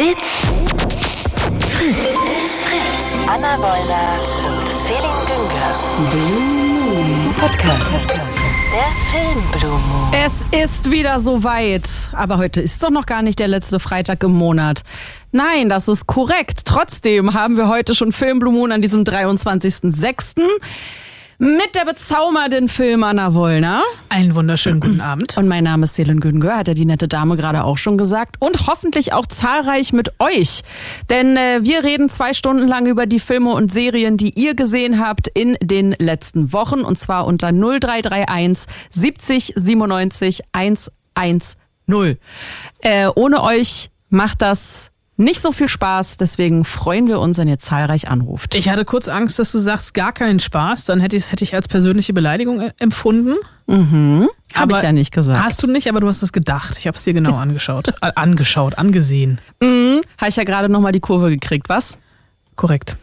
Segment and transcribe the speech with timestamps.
[0.00, 0.46] It's
[1.74, 1.98] Fritz.
[1.98, 3.28] It's Fritz.
[3.28, 6.10] Anna Wollner und Celine Günger.
[6.12, 7.90] Blue Moon Podcast.
[8.70, 10.12] Der Film Blue Moon.
[10.12, 11.88] Es ist wieder soweit.
[12.12, 14.84] Aber heute ist doch noch gar nicht der letzte Freitag im Monat.
[15.32, 16.60] Nein, das ist korrekt.
[16.64, 20.36] Trotzdem haben wir heute schon Film Blue Moon an diesem 23.06.
[21.40, 23.84] Mit der bezaubernden Film Anna Wollner.
[24.08, 25.36] Einen wunderschönen guten Abend.
[25.36, 28.34] Und mein Name ist Selin Güngör, hat ja die nette Dame gerade auch schon gesagt.
[28.40, 30.64] Und hoffentlich auch zahlreich mit euch.
[31.10, 34.98] Denn äh, wir reden zwei Stunden lang über die Filme und Serien, die ihr gesehen
[34.98, 36.80] habt in den letzten Wochen.
[36.80, 42.16] Und zwar unter 0331 70 97 110.
[42.80, 47.58] Äh, ohne euch macht das nicht so viel Spaß, deswegen freuen wir uns, wenn ihr
[47.58, 48.54] zahlreich anruft.
[48.54, 50.84] Ich hatte kurz Angst, dass du sagst, gar keinen Spaß.
[50.84, 53.34] Dann hätte ich es hätte ich als persönliche Beleidigung äh, empfunden.
[53.66, 54.28] Mhm.
[54.54, 55.42] Habe ich ja nicht gesagt.
[55.42, 56.76] Hast du nicht, aber du hast es gedacht.
[56.78, 57.88] Ich habe es dir genau angeschaut.
[58.00, 59.40] äh, angeschaut, angesehen.
[59.60, 60.00] Mhm.
[60.18, 61.98] Habe ich ja gerade nochmal die Kurve gekriegt, was?
[62.56, 62.96] Korrekt.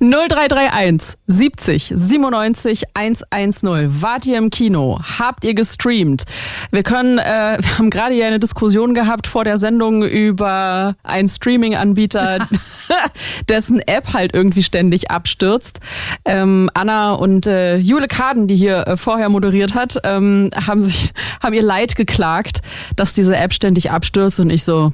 [0.00, 4.02] 0331 70 97 110.
[4.02, 5.00] Wart ihr im Kino?
[5.18, 6.24] Habt ihr gestreamt?
[6.70, 11.28] Wir können, äh, wir haben gerade hier eine Diskussion gehabt vor der Sendung über einen
[11.28, 12.48] Streaming-Anbieter,
[13.48, 15.80] dessen App halt irgendwie ständig abstürzt.
[16.24, 21.12] Ähm, Anna und äh, Jule Kaden, die hier äh, vorher moderiert hat, ähm, haben sich,
[21.42, 22.62] haben ihr Leid geklagt,
[22.96, 24.92] dass diese App ständig abstürzt und ich so,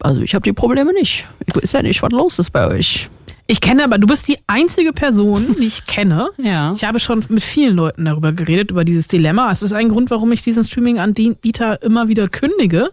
[0.00, 1.26] also ich habe die Probleme nicht.
[1.46, 3.08] Ich weiß ja nicht, was los ist bei euch.
[3.52, 6.30] Ich kenne aber, du bist die einzige Person, die ich kenne.
[6.38, 6.72] Ja.
[6.74, 9.50] Ich habe schon mit vielen Leuten darüber geredet, über dieses Dilemma.
[9.50, 12.90] Es ist ein Grund, warum ich diesen Streaming-Anbieter immer wieder kündige,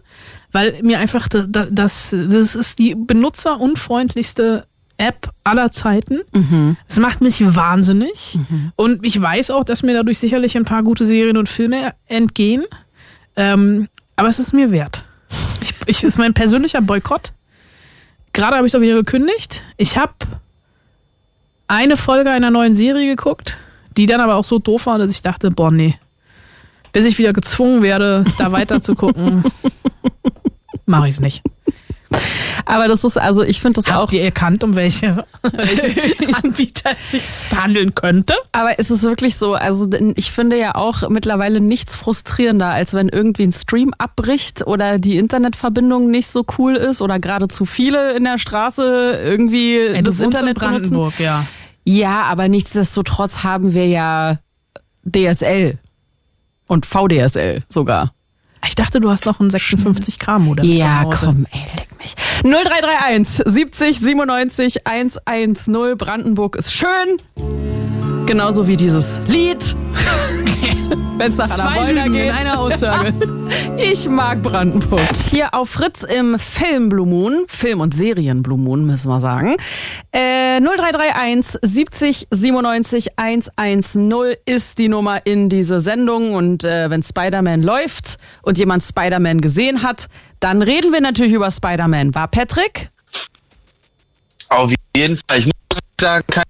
[0.52, 4.66] weil mir einfach das, das, das ist die benutzerunfreundlichste
[4.98, 6.20] App aller Zeiten.
[6.86, 8.38] Es macht mich wahnsinnig.
[8.76, 12.64] Und ich weiß auch, dass mir dadurch sicherlich ein paar gute Serien und Filme entgehen.
[13.34, 15.04] Ähm, aber es ist mir wert.
[15.62, 17.32] Ich, ich ist mein persönlicher Boykott.
[18.34, 19.64] Gerade habe ich doch wieder gekündigt.
[19.78, 20.12] Ich habe
[21.70, 23.56] eine Folge einer neuen Serie geguckt,
[23.96, 25.96] die dann aber auch so doof war, dass ich dachte, boah, nee.
[26.92, 29.44] Bis ich wieder gezwungen werde, da weiter zu gucken,
[30.86, 31.42] mache ich es nicht.
[32.66, 34.02] Aber das ist, also ich finde das auch.
[34.02, 35.24] Habt ihr erkannt, um welche,
[36.42, 37.22] Anbieter es sich
[37.56, 38.34] handeln könnte?
[38.50, 39.54] Aber ist es wirklich so?
[39.54, 44.98] Also ich finde ja auch mittlerweile nichts frustrierender, als wenn irgendwie ein Stream abbricht oder
[44.98, 50.02] die Internetverbindung nicht so cool ist oder gerade zu viele in der Straße irgendwie Ey,
[50.02, 50.80] das wohnst in Internet benutzen.
[50.90, 51.46] Brandenburg, ja.
[51.84, 54.38] Ja, aber nichtsdestotrotz haben wir ja
[55.04, 55.78] DSL
[56.66, 58.12] und VDSL sogar.
[58.66, 61.26] Ich dachte, du hast noch ein 56K-Modem Ja, zu Hause.
[61.26, 62.14] komm, ey, leck mich.
[62.44, 65.96] 0331 70 97 110.
[65.96, 67.16] Brandenburg ist schön.
[68.26, 69.74] Genauso wie dieses Lied.
[71.18, 72.40] Wenn es nach Zwei Wollner Lügen in geht.
[72.40, 73.14] einer Aussage.
[73.76, 75.16] Ich mag Brandenburg.
[75.16, 79.56] Hier auf Fritz im Film Blue Moon, Film- und Serien Blue Moon, müssen wir sagen.
[80.12, 86.34] Äh, 0331 70 97 110 ist die Nummer in diese Sendung.
[86.34, 90.08] Und äh, wenn Spider-Man läuft und jemand Spider-Man gesehen hat,
[90.40, 92.14] dann reden wir natürlich über Spider-Man.
[92.14, 92.90] War Patrick?
[94.48, 95.38] Auf jeden Fall.
[95.38, 96.44] Ich muss sagen, keine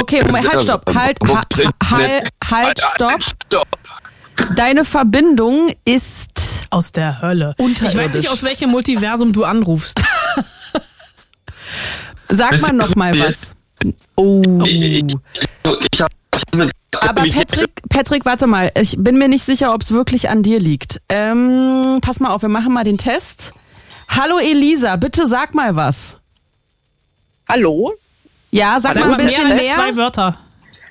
[0.00, 0.94] Okay, Moment, halt, stopp.
[0.94, 1.42] Halt, ha,
[1.84, 3.22] ha, halt, halt, stopp.
[3.22, 3.68] Stopp.
[4.56, 6.30] Deine Verbindung ist
[6.70, 7.54] Aus der Hölle.
[7.58, 10.00] Ich weiß nicht, aus welchem Multiversum du anrufst.
[12.28, 13.54] Sag mal ist noch mal mir- was.
[14.16, 14.42] Oh.
[16.00, 16.10] Hab,
[17.00, 18.70] Aber Patrick, Patrick, warte mal.
[18.78, 21.00] Ich bin mir nicht sicher, ob es wirklich an dir liegt.
[21.08, 23.52] Ähm, pass mal auf, wir machen mal den Test.
[24.08, 26.16] Hallo Elisa, bitte sag mal was.
[27.48, 27.94] Hallo?
[28.50, 29.96] Ja, sag mal ein bisschen mehr als zwei mehr.
[29.96, 30.36] Wörter.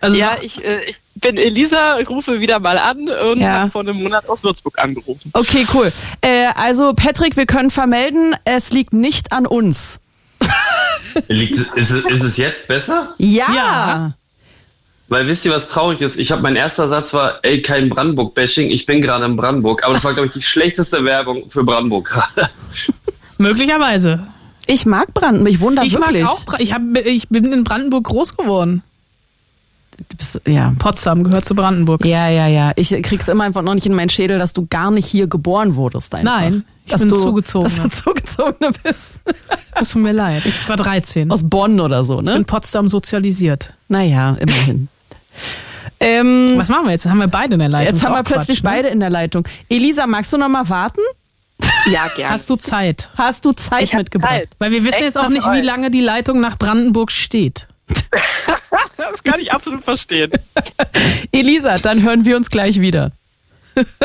[0.02, 3.62] Also Ja, ich, äh, ich bin Elisa, rufe wieder mal an und Ja.
[3.62, 5.32] habe vor einem Monat aus Würzburg angerufen.
[5.34, 5.92] Okay, cool.
[6.22, 9.98] Äh, also Patrick, wir können vermelden, es liegt nicht an uns.
[11.28, 13.08] Liegt, ist, es- ist es jetzt besser?
[13.18, 13.52] Ja.
[13.54, 14.12] Ja.
[15.10, 16.20] Weil wisst ihr, was traurig ist?
[16.20, 19.84] Ich habe mein erster Satz war, ey, kein Brandenburg-Bashing, ich bin gerade in Brandenburg.
[19.84, 22.50] Aber das war, glaube ich, die schlechteste Werbung für Brandenburg gerade.
[23.38, 24.28] möglicherweise.
[24.68, 26.22] Ich mag Brandenburg, ich wohne da Ich wirklich.
[26.24, 28.84] mag auch, ich, hab, ich bin in Brandenburg groß geworden.
[30.18, 30.74] Bist, ja.
[30.78, 32.06] Potsdam gehört zu Brandenburg.
[32.06, 32.72] Ja, ja, ja.
[32.76, 35.76] Ich krieg's immer einfach noch nicht in meinen Schädel, dass du gar nicht hier geboren
[35.76, 36.14] wurdest.
[36.14, 36.40] Einfach.
[36.40, 37.74] Nein, ich dass bin du, Zugezogene.
[37.76, 39.20] Dass du Zugezogene bist.
[39.74, 40.46] Es tut mir leid.
[40.46, 41.32] Ich war 13.
[41.32, 42.36] Aus Bonn oder so, ne?
[42.36, 43.74] in Potsdam sozialisiert.
[43.88, 44.88] Naja, immerhin.
[46.00, 47.08] ähm, Was machen wir jetzt?
[47.08, 47.94] Haben wir beide in der Leitung?
[47.96, 48.70] jetzt haben wir plötzlich Quatsch, ne?
[48.78, 49.48] beide in der Leitung.
[49.70, 51.02] Elisa, magst du noch mal warten?
[51.92, 52.34] Ja, gerne.
[52.34, 53.10] Hast du Zeit?
[53.16, 54.32] Hast du Zeit ich mitgebracht?
[54.32, 54.50] Zeit.
[54.60, 57.68] Weil wir wissen jetzt Extra auch nicht, wie lange die Leitung nach Brandenburg steht.
[58.98, 60.32] Das kann ich absolut verstehen.
[61.32, 63.12] Elisa, dann hören wir uns gleich wieder.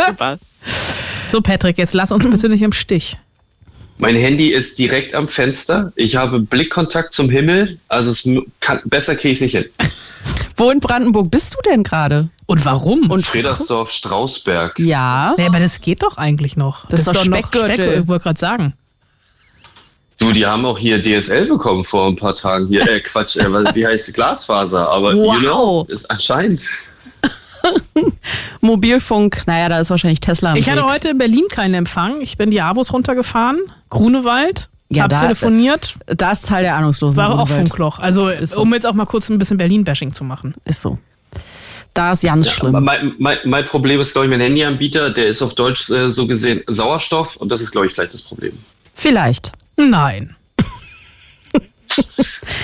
[0.06, 0.38] Super.
[1.26, 3.16] So, Patrick, jetzt lass uns bitte nicht im Stich.
[4.02, 5.92] Mein Handy ist direkt am Fenster.
[5.94, 7.78] Ich habe Blickkontakt zum Himmel.
[7.86, 8.28] Also es
[8.58, 9.66] kann, besser kriege ich es nicht hin.
[10.56, 12.28] Wo in Brandenburg bist du denn gerade?
[12.46, 13.08] Und warum?
[13.12, 14.76] Und Fredersdorf, Strausberg.
[14.80, 15.36] Ja.
[15.38, 16.86] ja, aber das geht doch eigentlich noch.
[16.86, 18.00] Das ist doch noch Speckgürtel.
[18.02, 18.74] ich wollte gerade sagen.
[20.18, 22.66] Du, die haben auch hier DSL bekommen vor ein paar Tagen.
[22.66, 24.88] Hier, äh, Quatsch, äh, wie heißt die Glasfaser?
[24.88, 25.34] Aber Wow.
[25.36, 26.68] you know, ist anscheinend.
[28.60, 30.90] Mobilfunk, naja, da ist wahrscheinlich Tesla am Ich hatte Weg.
[30.90, 32.20] heute in Berlin keinen Empfang.
[32.20, 33.58] Ich bin die Avos runtergefahren,
[33.90, 37.16] Grunewald, Ja, hab da- telefoniert, Da ist Teil der Ahnungslosen.
[37.16, 37.48] war auch.
[37.48, 37.98] Funkloch.
[37.98, 38.60] Also, Ist so.
[38.62, 40.54] um jetzt auch mal kurz ein bisschen Berlin-Bashing zu machen.
[40.64, 40.98] Ist so.
[41.94, 42.72] Da ist ganz schlimm.
[42.82, 46.26] Mein, mein, mein Problem ist, glaube ich, mein Handyanbieter, der ist auf Deutsch äh, so
[46.26, 48.52] gesehen Sauerstoff und das ist, glaube ich, vielleicht das Problem.
[48.94, 49.52] Vielleicht.
[49.76, 50.34] Nein.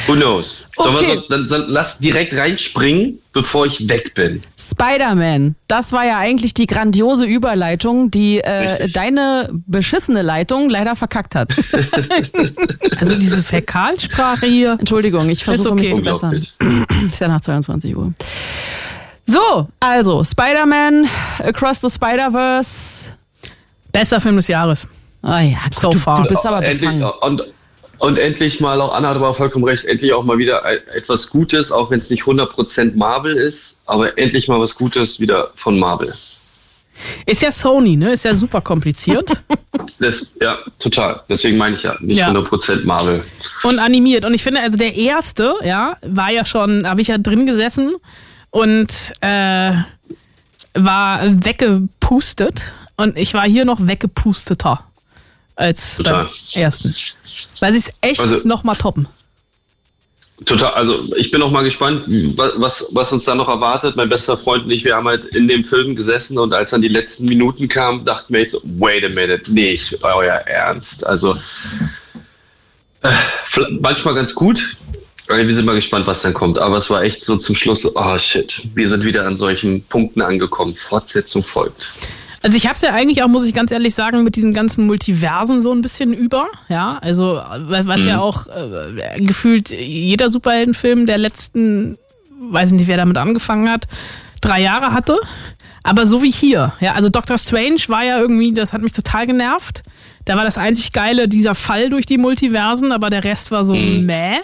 [0.06, 0.64] Who knows?
[0.76, 1.12] Sollen wir Okay.
[1.14, 4.42] sonst, dann, dann lass direkt reinspringen, bevor ich weg bin.
[4.58, 11.34] Spider-Man, das war ja eigentlich die grandiose Überleitung, die äh, deine beschissene Leitung leider verkackt
[11.34, 11.54] hat.
[13.00, 14.76] Also diese Fäkalsprache hier.
[14.78, 15.86] Entschuldigung, ich versuche okay.
[15.86, 16.32] mich zu bessern.
[17.06, 18.12] Ist ja nach 22 Uhr.
[19.26, 21.06] So, also Spider-Man,
[21.38, 23.10] Across the Spider-Verse.
[23.92, 24.86] Bester Film des Jahres.
[25.22, 26.16] Ah ja, gut, So du, far.
[26.22, 27.02] du bist aber befangen.
[27.20, 27.42] und,
[27.98, 31.28] und endlich mal, auch Anna hat aber vollkommen recht, endlich auch mal wieder e- etwas
[31.30, 35.78] Gutes, auch wenn es nicht 100% Marvel ist, aber endlich mal was Gutes wieder von
[35.78, 36.12] Marvel.
[37.26, 38.12] Ist ja Sony, ne?
[38.12, 39.42] Ist ja super kompliziert.
[40.00, 41.22] Das, ja, total.
[41.28, 42.28] Deswegen meine ich ja, nicht Ja.
[42.30, 43.22] 100% Marvel.
[43.62, 44.24] und animiert.
[44.24, 47.94] Und ich finde, also der erste, ja, war ja schon, habe ich ja drin gesessen
[48.50, 49.72] und äh,
[50.74, 52.74] war weggepustet.
[52.96, 54.84] Und ich war hier noch weggepusteter
[55.58, 56.24] als Total.
[56.24, 56.94] beim ersten.
[57.60, 59.06] Weil sie es echt Also- noch mal toppen.
[60.46, 63.96] Total, also ich bin auch mal gespannt, wa- was, was uns da noch erwartet.
[63.96, 66.80] Mein bester Freund und ich, wir haben halt in dem Film gesessen und als dann
[66.80, 71.04] die letzten Minuten kamen, dachten wir jetzt, wait a minute, nicht euer Ernst.
[71.04, 71.36] Also
[73.02, 73.10] äh,
[73.80, 74.76] manchmal ganz gut.
[75.26, 76.58] Wir sind mal gespannt, was dann kommt.
[76.60, 80.22] Aber es war echt so zum Schluss, oh shit, wir sind wieder an solchen Punkten
[80.22, 80.74] angekommen.
[80.76, 81.90] Fortsetzung folgt.
[82.42, 84.86] Also ich habe es ja eigentlich auch, muss ich ganz ehrlich sagen, mit diesen ganzen
[84.86, 86.46] Multiversen so ein bisschen über.
[86.68, 91.98] Ja, also was ja auch äh, gefühlt jeder Superheldenfilm der letzten,
[92.50, 93.88] weiß nicht, wer damit angefangen hat,
[94.40, 95.18] drei Jahre hatte.
[95.82, 96.74] Aber so wie hier.
[96.80, 99.82] Ja, also Doctor Strange war ja irgendwie, das hat mich total genervt.
[100.24, 103.74] Da war das einzig Geile dieser Fall durch die Multiversen, aber der Rest war so
[103.74, 104.40] mäh.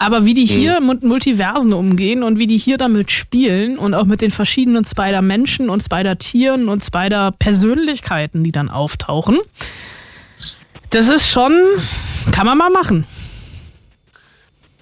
[0.00, 4.06] Aber wie die hier mit Multiversen umgehen und wie die hier damit spielen und auch
[4.06, 9.38] mit den verschiedenen Spider-Menschen und Spider-Tieren und Spider-Persönlichkeiten, die dann auftauchen,
[10.88, 11.52] das ist schon,
[12.32, 13.04] kann man mal machen.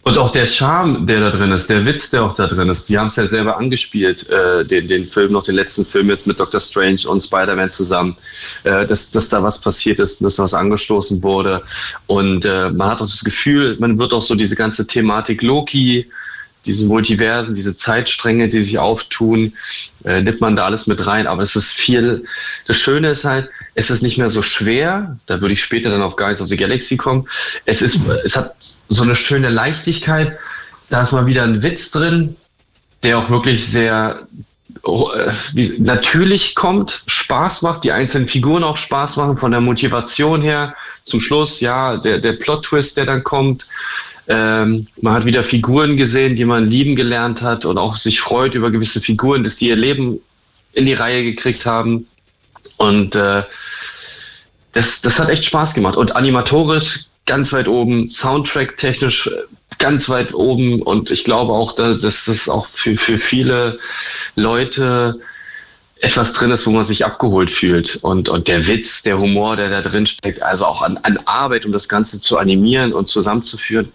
[0.08, 2.88] Und auch der Charme, der da drin ist, der Witz, der auch da drin ist,
[2.88, 6.26] die haben es ja selber angespielt, äh, den, den Film, noch den letzten Film jetzt
[6.26, 8.16] mit Doctor Strange und Spider-Man zusammen,
[8.64, 11.62] äh, dass, dass da was passiert ist, dass was angestoßen wurde.
[12.06, 16.06] Und äh, man hat auch das Gefühl, man wird auch so diese ganze Thematik Loki,
[16.64, 19.52] diese Multiversen, diese Zeitstränge, die sich auftun,
[20.04, 21.26] äh, nimmt man da alles mit rein.
[21.26, 22.25] Aber es ist viel,
[22.66, 25.16] das Schöne ist halt, es ist nicht mehr so schwer.
[25.26, 27.28] Da würde ich später dann auf Guardians of the Galaxy kommen.
[27.64, 28.56] Es ist, es hat
[28.88, 30.36] so eine schöne Leichtigkeit.
[30.90, 32.34] Da ist mal wieder ein Witz drin,
[33.04, 34.26] der auch wirklich sehr
[34.84, 35.32] äh,
[35.78, 40.75] natürlich kommt, Spaß macht, die einzelnen Figuren auch Spaß machen, von der Motivation her.
[41.04, 43.69] Zum Schluss, ja, der, der Plot-Twist, der dann kommt.
[44.26, 48.56] Ähm, man hat wieder Figuren gesehen, die man lieben gelernt hat und auch sich freut
[48.56, 50.20] über gewisse Figuren, dass die ihr Leben
[50.73, 52.08] in die Reihe gekriegt haben.
[52.76, 53.44] Und äh,
[54.78, 55.97] das, das hat echt Spaß gemacht.
[55.97, 59.30] Und animatorisch ganz weit oben, Soundtrack technisch äh,
[59.78, 60.82] ganz weit oben.
[60.82, 63.76] Und ich glaube auch, dass, das auch für, für viele
[64.37, 65.18] Leute
[66.00, 67.97] etwas drin ist, wo man sich abgeholt fühlt.
[67.97, 71.66] Und, und der Witz, der Humor, der da drin steckt, also auch an, an Arbeit,
[71.66, 73.90] um das Ganze zu animieren und zusammenzuführen.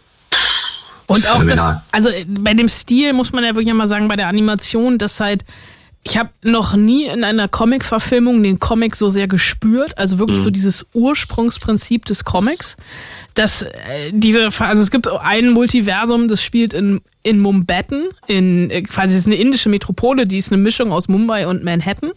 [1.07, 1.81] Und auch das, Phänomenal.
[1.93, 5.21] also äh, bei dem Stil muss man ja wirklich mal sagen, bei der Animation, dass
[5.21, 5.45] halt,
[6.05, 10.49] ich habe noch nie in einer Comic-Verfilmung den Comic so sehr gespürt, also wirklich so
[10.49, 12.75] dieses Ursprungsprinzip des Comics,
[13.35, 17.85] dass äh, diese, also es gibt ein Multiversum, das spielt in, in Mumbai,
[18.27, 21.63] in äh, quasi es ist eine indische Metropole, die ist eine Mischung aus Mumbai und
[21.63, 22.11] Manhattan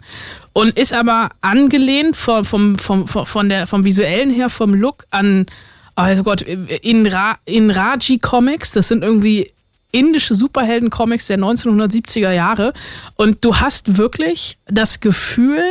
[0.52, 5.04] und ist aber angelehnt vom, vom, vom, vom, von der, vom visuellen her, vom Look
[5.10, 5.46] an
[5.94, 9.50] also Gott, in, Ra in Raji Comics, das sind irgendwie
[9.96, 12.72] indische Superhelden-Comics der 1970er Jahre.
[13.16, 15.64] Und du hast wirklich das Gefühl,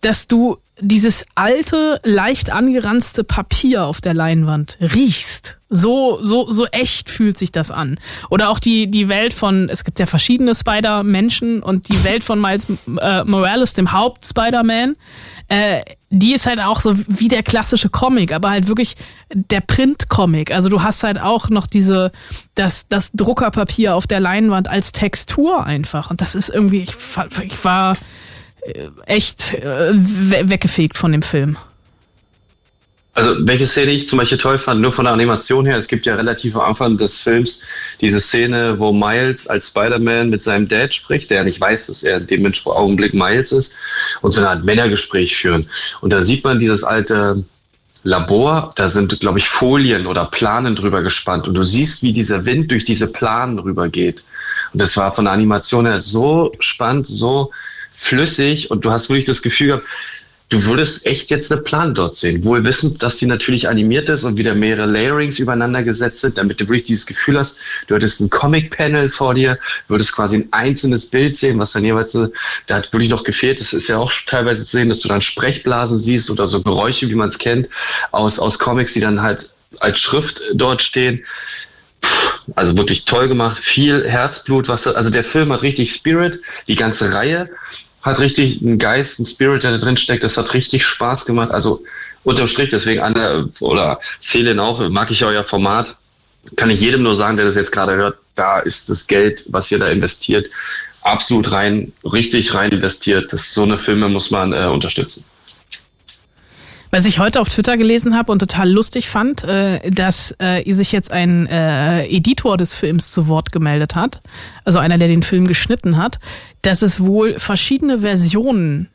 [0.00, 5.58] dass du dieses alte, leicht angeranzte Papier auf der Leinwand riechst.
[5.74, 7.98] So, so, so echt fühlt sich das an.
[8.28, 12.38] Oder auch die, die Welt von, es gibt ja verschiedene Spider-Menschen und die Welt von
[12.38, 12.66] Miles
[13.00, 14.96] äh, Morales, dem Haupt-Spider-Man,
[15.48, 18.96] äh, die ist halt auch so wie der klassische Comic, aber halt wirklich
[19.32, 20.50] der Print-Comic.
[20.50, 22.12] Also du hast halt auch noch diese,
[22.54, 26.10] das, das Druckerpapier auf der Leinwand als Textur einfach.
[26.10, 26.94] Und das ist irgendwie, ich,
[27.42, 27.96] ich war
[28.60, 31.56] äh, echt äh, weggefegt von dem Film.
[33.14, 36.06] Also welche Szene ich zum Beispiel toll fand, nur von der Animation her, es gibt
[36.06, 37.60] ja relativ am Anfang des Films
[38.00, 42.02] diese Szene, wo Miles als Spider-Man mit seinem Dad spricht, der ja nicht weiß, dass
[42.02, 43.74] er in dem Augenblick Miles ist,
[44.22, 45.68] und so eine Art Männergespräch führen.
[46.00, 47.44] Und da sieht man dieses alte
[48.02, 52.46] Labor, da sind, glaube ich, Folien oder Planen drüber gespannt und du siehst, wie dieser
[52.46, 54.24] Wind durch diese Planen rübergeht.
[54.72, 57.50] Und das war von der Animation her so spannend, so
[57.92, 59.86] flüssig und du hast wirklich das Gefühl gehabt,
[60.52, 62.44] du würdest echt jetzt eine Plan dort sehen.
[62.44, 66.60] Wohl wissend, dass sie natürlich animiert ist und wieder mehrere Layerings übereinander gesetzt sind, damit
[66.60, 67.56] du wirklich dieses Gefühl hast,
[67.86, 72.12] du hättest ein Comic-Panel vor dir, würdest quasi ein einzelnes Bild sehen, was dann jeweils,
[72.66, 73.60] da hat wirklich noch gefehlt.
[73.60, 77.08] Das ist ja auch teilweise zu sehen, dass du dann Sprechblasen siehst oder so Geräusche,
[77.08, 77.68] wie man es kennt,
[78.10, 81.24] aus, aus Comics, die dann halt als Schrift dort stehen.
[82.56, 87.14] Also wirklich toll gemacht, viel Herzblut, was also der Film hat richtig Spirit, die ganze
[87.14, 87.48] Reihe
[88.02, 90.24] hat richtig einen Geist, einen Spirit, der da drin steckt.
[90.24, 91.50] Das hat richtig Spaß gemacht.
[91.50, 91.82] Also
[92.24, 95.96] unterm Strich, deswegen Anne oder Selin auch, mag ich euer Format.
[96.56, 99.70] Kann ich jedem nur sagen, der das jetzt gerade hört, da ist das Geld, was
[99.70, 100.50] ihr da investiert,
[101.02, 103.32] absolut rein, richtig rein investiert.
[103.32, 105.24] Das, so eine Filme muss man äh, unterstützen.
[106.94, 110.92] Was ich heute auf Twitter gelesen habe und total lustig fand, äh, dass äh, sich
[110.92, 114.20] jetzt ein äh, Editor des Films zu Wort gemeldet hat,
[114.66, 116.18] also einer, der den Film geschnitten hat,
[116.60, 118.88] dass es wohl verschiedene Versionen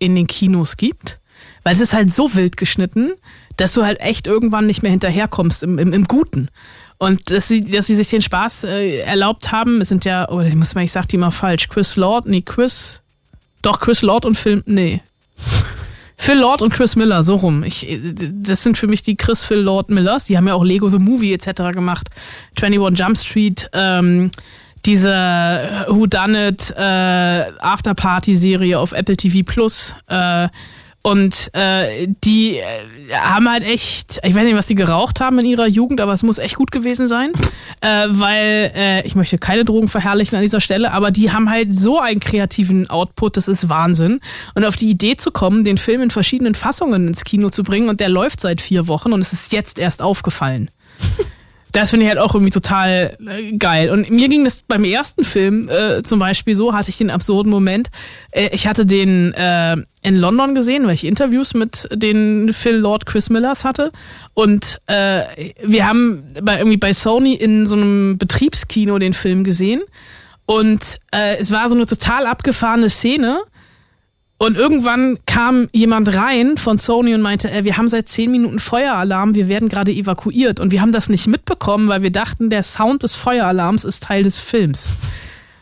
[0.00, 1.20] in den Kinos gibt,
[1.62, 3.12] weil es ist halt so wild geschnitten,
[3.56, 6.48] dass du halt echt irgendwann nicht mehr hinterherkommst im, im, im Guten.
[6.98, 10.40] Und dass sie, dass sie sich den Spaß äh, erlaubt haben, es sind ja, oh,
[10.40, 13.00] ich muss mal, ich sag die mal falsch, Chris Lord, nee, Chris,
[13.62, 15.00] doch Chris Lord und Film, nee.
[16.24, 17.64] Phil Lord und Chris Miller, so rum.
[17.64, 20.24] Ich, das sind für mich die Chris Phil Lord Millers.
[20.24, 21.70] Die haben ja auch Lego The Movie etc.
[21.70, 22.08] gemacht.
[22.56, 24.30] 21 Jump Street, ähm,
[24.86, 29.94] diese Who Done It äh, Afterparty-Serie auf Apple TV Plus.
[30.06, 30.48] Äh,
[31.06, 32.64] und äh, die äh,
[33.12, 36.22] haben halt echt, ich weiß nicht, was die geraucht haben in ihrer Jugend, aber es
[36.22, 37.30] muss echt gut gewesen sein,
[37.82, 41.78] äh, weil äh, ich möchte keine Drogen verherrlichen an dieser Stelle, aber die haben halt
[41.78, 44.20] so einen kreativen Output, das ist Wahnsinn.
[44.54, 47.90] Und auf die Idee zu kommen, den Film in verschiedenen Fassungen ins Kino zu bringen
[47.90, 50.70] und der läuft seit vier Wochen und es ist jetzt erst aufgefallen
[51.74, 53.90] das finde ich halt auch irgendwie total äh, geil.
[53.90, 57.50] Und mir ging das beim ersten Film äh, zum Beispiel so, hatte ich den absurden
[57.50, 57.90] Moment.
[58.30, 63.06] Äh, ich hatte den äh, in London gesehen, weil ich Interviews mit den Phil Lord
[63.06, 63.90] Chris Millers hatte.
[64.34, 65.22] Und äh,
[65.64, 69.82] wir haben bei, irgendwie bei Sony in so einem Betriebskino den Film gesehen.
[70.46, 73.40] Und äh, es war so eine total abgefahrene Szene
[74.36, 78.58] und irgendwann kam jemand rein von Sony und meinte, äh, wir haben seit zehn Minuten
[78.58, 80.58] Feueralarm, wir werden gerade evakuiert.
[80.58, 84.24] Und wir haben das nicht mitbekommen, weil wir dachten, der Sound des Feueralarms ist Teil
[84.24, 84.96] des Films.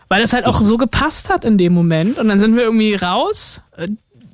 [0.08, 2.18] Weil das halt auch so gepasst hat in dem Moment.
[2.18, 3.60] Und dann sind wir irgendwie raus.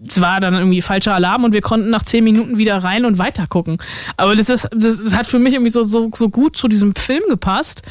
[0.08, 3.18] Es war dann irgendwie falscher Alarm und wir konnten nach zehn Minuten wieder rein und
[3.18, 3.78] weiter gucken.
[4.16, 7.22] Aber das, ist, das hat für mich irgendwie so, so, so gut zu diesem Film
[7.28, 7.82] gepasst,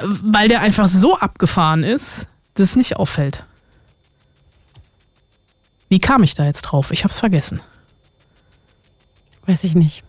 [0.00, 3.44] weil der einfach so abgefahren ist, dass es nicht auffällt.
[5.92, 6.90] Wie kam ich da jetzt drauf?
[6.90, 7.60] Ich hab's vergessen.
[9.44, 10.02] Weiß ich nicht.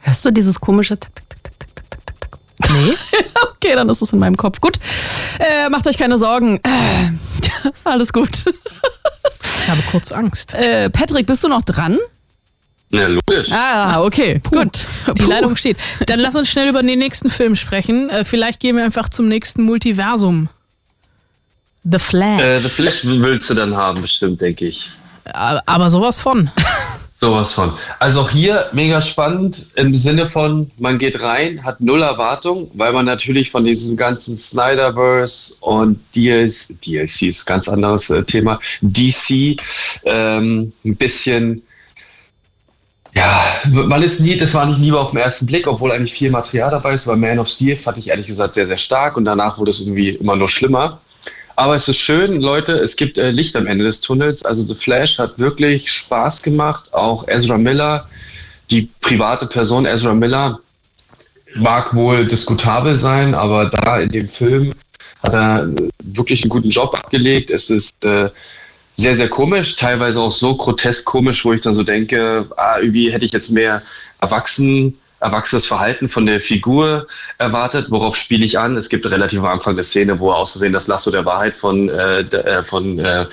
[0.00, 2.70] Hörst du dieses komische tak, tak, tak, tak, tak, tak, tak?
[2.70, 2.92] Nee.
[3.54, 4.60] okay, dann ist es in meinem Kopf.
[4.60, 4.76] Gut.
[5.38, 6.60] Äh, macht euch keine Sorgen.
[6.62, 7.10] Äh,
[7.84, 8.44] alles gut.
[8.44, 10.52] ich habe kurz Angst.
[10.52, 11.96] Äh, Patrick, bist du noch dran?
[12.90, 13.50] Ja, logisch.
[13.50, 14.64] Ah, okay, Puh.
[14.64, 14.86] gut.
[15.16, 15.30] Die Puh.
[15.30, 15.78] Leitung steht.
[16.04, 18.10] Dann lass uns schnell über den nächsten Film sprechen.
[18.10, 20.50] Äh, vielleicht gehen wir einfach zum nächsten Multiversum.
[21.84, 22.42] The Flash.
[22.42, 24.90] Äh, The Flash willst du dann haben, bestimmt, denke ich.
[25.24, 26.50] Aber sowas von.
[27.20, 27.70] Sowas von.
[27.98, 32.94] Also auch hier mega spannend im Sinne von, man geht rein, hat null Erwartung, weil
[32.94, 39.60] man natürlich von diesem ganzen Snyderverse und DLC, DLC ist ganz anderes äh, Thema, DC
[40.04, 41.62] ähm, ein bisschen
[43.14, 46.30] ja, man ist nie, das war nicht lieber auf den ersten Blick, obwohl eigentlich viel
[46.30, 49.24] Material dabei ist, weil Man of Steel fand ich ehrlich gesagt sehr, sehr stark und
[49.24, 51.00] danach wurde es irgendwie immer nur schlimmer.
[51.60, 54.46] Aber es ist schön, Leute, es gibt äh, Licht am Ende des Tunnels.
[54.46, 56.94] Also The Flash hat wirklich Spaß gemacht.
[56.94, 58.08] Auch Ezra Miller,
[58.70, 60.58] die private Person Ezra Miller,
[61.54, 64.72] mag wohl diskutabel sein, aber da in dem Film
[65.22, 65.68] hat er
[66.02, 67.50] wirklich einen guten Job abgelegt.
[67.50, 68.30] Es ist äh,
[68.94, 73.12] sehr, sehr komisch, teilweise auch so grotesk komisch, wo ich dann so denke, ah, irgendwie
[73.12, 73.82] hätte ich jetzt mehr
[74.22, 77.06] erwachsen erwachsenes Verhalten von der Figur
[77.38, 77.86] erwartet.
[77.90, 78.76] Worauf spiele ich an?
[78.76, 81.88] Es gibt relativ am Anfang eine Szene, wo er auszusehen das Lasso der Wahrheit von,
[81.90, 83.26] äh, äh von äh,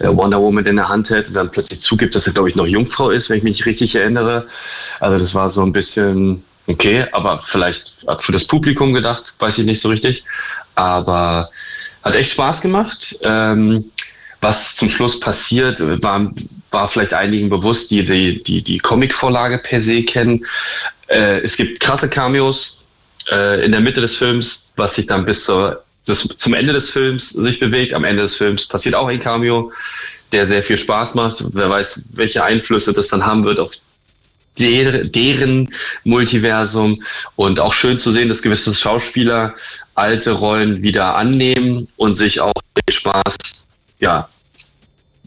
[0.00, 2.66] Wonder Woman in der Hand hält und dann plötzlich zugibt, dass er, glaube ich, noch
[2.66, 4.46] Jungfrau ist, wenn ich mich richtig erinnere.
[5.00, 9.64] Also das war so ein bisschen okay, aber vielleicht für das Publikum gedacht, weiß ich
[9.64, 10.24] nicht so richtig.
[10.74, 11.50] Aber
[12.02, 13.18] hat echt Spaß gemacht.
[13.22, 13.84] Ähm,
[14.40, 16.32] was zum Schluss passiert, war,
[16.70, 20.44] war vielleicht einigen bewusst, die die, die, die Comic-Vorlage per se kennen.
[21.08, 22.80] Äh, es gibt krasse Cameos
[23.30, 26.90] äh, in der Mitte des Films, was sich dann bis zur, das, zum Ende des
[26.90, 27.94] Films sich bewegt.
[27.94, 29.72] Am Ende des Films passiert auch ein Cameo,
[30.32, 31.44] der sehr viel Spaß macht.
[31.52, 33.72] Wer weiß, welche Einflüsse das dann haben wird auf
[34.58, 35.72] der, deren
[36.04, 37.02] Multiversum
[37.36, 39.54] und auch schön zu sehen, dass gewisse Schauspieler
[39.94, 43.36] alte Rollen wieder annehmen und sich auch den Spaß
[44.00, 44.28] ja,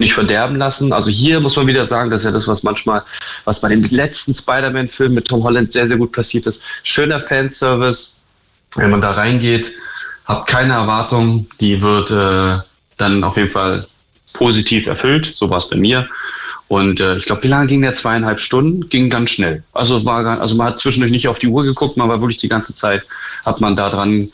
[0.02, 0.92] nicht verderben lassen.
[0.92, 3.04] Also hier muss man wieder sagen, das ist ja das, was manchmal,
[3.46, 6.64] was bei den letzten Spider-Man-Filmen mit Tom Holland sehr, sehr gut passiert ist.
[6.84, 8.22] Schöner Fanservice,
[8.76, 9.72] wenn man da reingeht,
[10.26, 12.62] habt keine Erwartung, die wird äh,
[12.98, 13.86] dann auf jeden Fall
[14.34, 15.26] positiv erfüllt.
[15.26, 16.08] So war es bei mir.
[16.68, 17.94] Und äh, ich glaube, wie lange ging der?
[17.94, 18.88] Zweieinhalb Stunden?
[18.88, 19.64] Ging ganz schnell.
[19.74, 22.48] Also, war, also man hat zwischendurch nicht auf die Uhr geguckt, man war wirklich die
[22.48, 23.04] ganze Zeit,
[23.46, 24.30] hat man da dran,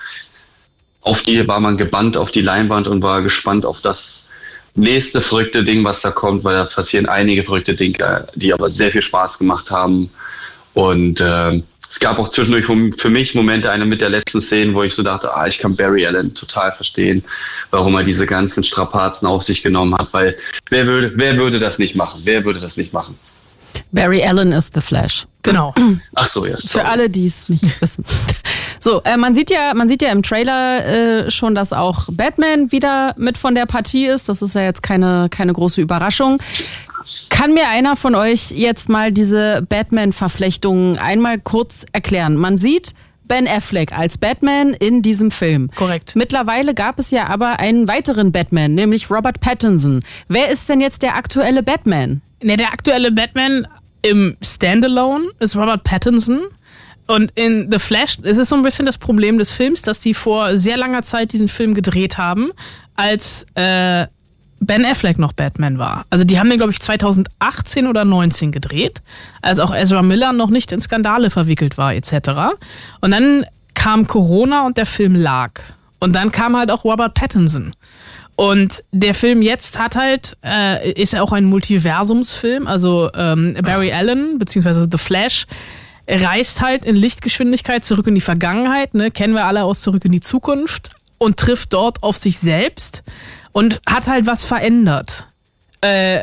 [1.01, 4.29] auf die, war man gebannt auf die Leinwand und war gespannt auf das,
[4.77, 8.91] nächste verrückte Ding, was da kommt, weil da passieren einige verrückte Dinge, die aber sehr
[8.91, 10.09] viel Spaß gemacht haben.
[10.73, 14.83] Und äh, es gab auch zwischendurch für mich Momente, eine mit der letzten Szene, wo
[14.83, 17.23] ich so dachte, ah, ich kann Barry Allen total verstehen,
[17.71, 20.37] warum er diese ganzen Strapazen auf sich genommen hat, weil
[20.69, 22.21] wer würde, wer würde das nicht machen?
[22.25, 23.17] Wer würde das nicht machen?
[23.91, 25.27] Barry Allen ist The Flash.
[25.43, 25.73] Genau.
[26.15, 26.55] Ach so, ja.
[26.59, 26.83] Sorry.
[26.83, 28.03] Für alle, die es nicht wissen.
[28.79, 30.85] So, äh, man sieht ja, man sieht ja im Trailer
[31.25, 34.29] äh, schon, dass auch Batman wieder mit von der Partie ist.
[34.29, 36.41] Das ist ja jetzt keine keine große Überraschung.
[37.29, 42.35] Kann mir einer von euch jetzt mal diese Batman-Verflechtungen einmal kurz erklären?
[42.35, 42.93] Man sieht
[43.25, 45.69] Ben Affleck als Batman in diesem Film.
[45.75, 46.15] Korrekt.
[46.15, 50.03] Mittlerweile gab es ja aber einen weiteren Batman, nämlich Robert Pattinson.
[50.27, 52.21] Wer ist denn jetzt der aktuelle Batman?
[52.41, 53.67] Ne, der aktuelle Batman
[54.01, 56.41] im Standalone ist Robert Pattinson.
[57.07, 60.13] Und in The Flash ist es so ein bisschen das Problem des Films, dass die
[60.13, 62.51] vor sehr langer Zeit diesen Film gedreht haben,
[62.95, 64.07] als äh,
[64.59, 66.05] Ben Affleck noch Batman war.
[66.09, 69.01] Also die haben den, glaube ich, 2018 oder 19 gedreht,
[69.41, 72.57] als auch Ezra Miller noch nicht in Skandale verwickelt war, etc.
[72.99, 75.61] Und dann kam Corona und der Film lag.
[75.99, 77.73] Und dann kam halt auch Robert Pattinson.
[78.37, 83.91] Und der Film jetzt hat halt, äh, ist ja auch ein Multiversumsfilm, also ähm, Barry
[83.91, 85.47] Allen, beziehungsweise The Flash,
[86.07, 90.11] reist halt in Lichtgeschwindigkeit zurück in die Vergangenheit, ne, kennen wir alle aus Zurück in
[90.11, 93.01] die Zukunft und trifft dort auf sich selbst
[93.53, 95.25] und hat halt was verändert.
[95.81, 96.21] Äh,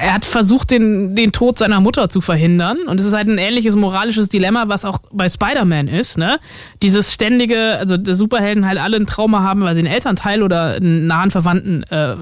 [0.00, 2.78] er hat versucht, den, den Tod seiner Mutter zu verhindern.
[2.86, 6.18] Und es ist halt ein ähnliches moralisches Dilemma, was auch bei Spider-Man ist.
[6.18, 6.38] Ne?
[6.82, 10.74] Dieses ständige, also der Superhelden halt alle ein Trauma haben, weil sie einen Elternteil oder
[10.74, 12.14] einen nahen Verwandten äh,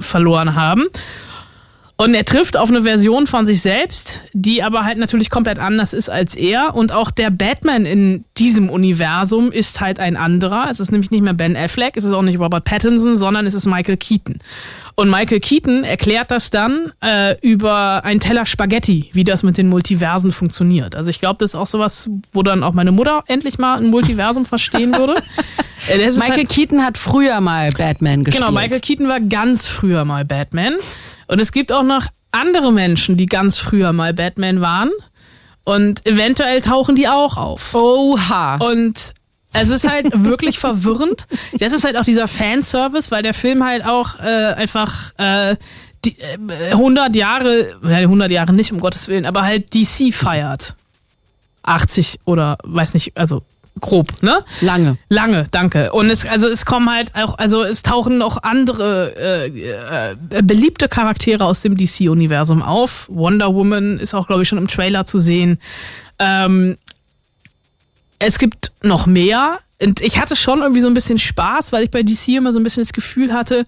[0.00, 0.86] verloren haben.
[2.00, 5.92] Und er trifft auf eine Version von sich selbst, die aber halt natürlich komplett anders
[5.92, 6.76] ist als er.
[6.76, 10.68] Und auch der Batman in diesem Universum ist halt ein anderer.
[10.70, 13.54] Es ist nämlich nicht mehr Ben Affleck, es ist auch nicht Robert Pattinson, sondern es
[13.54, 14.38] ist Michael Keaton.
[14.98, 19.68] Und Michael Keaton erklärt das dann äh, über einen Teller Spaghetti, wie das mit den
[19.68, 20.96] Multiversen funktioniert.
[20.96, 23.90] Also ich glaube, das ist auch sowas, wo dann auch meine Mutter endlich mal ein
[23.90, 25.14] Multiversum verstehen würde.
[25.88, 28.46] Äh, Michael halt, Keaton hat früher mal Batman gespielt.
[28.46, 30.74] Genau, Michael Keaton war ganz früher mal Batman.
[31.28, 34.90] Und es gibt auch noch andere Menschen, die ganz früher mal Batman waren.
[35.64, 37.74] Und eventuell tauchen die auch auf.
[37.74, 38.56] Oha.
[38.56, 39.14] Und
[39.52, 41.26] es ist halt wirklich verwirrend.
[41.58, 45.56] Das ist halt auch dieser Fanservice, weil der Film halt auch äh, einfach äh,
[46.04, 50.74] die, äh, 100 Jahre, ja, 100 Jahre nicht, um Gottes Willen, aber halt DC feiert.
[51.62, 53.42] 80 oder weiß nicht, also
[53.80, 54.44] grob, ne?
[54.60, 54.96] Lange.
[55.08, 55.92] Lange, danke.
[55.92, 60.88] Und es, also es kommen halt auch, also es tauchen noch andere äh, äh, beliebte
[60.88, 63.06] Charaktere aus dem DC-Universum auf.
[63.08, 65.60] Wonder Woman ist auch, glaube ich, schon im Trailer zu sehen.
[66.18, 66.76] Ähm,
[68.18, 69.58] es gibt noch mehr.
[69.80, 72.58] Und ich hatte schon irgendwie so ein bisschen Spaß, weil ich bei DC immer so
[72.58, 73.64] ein bisschen das Gefühl hatte,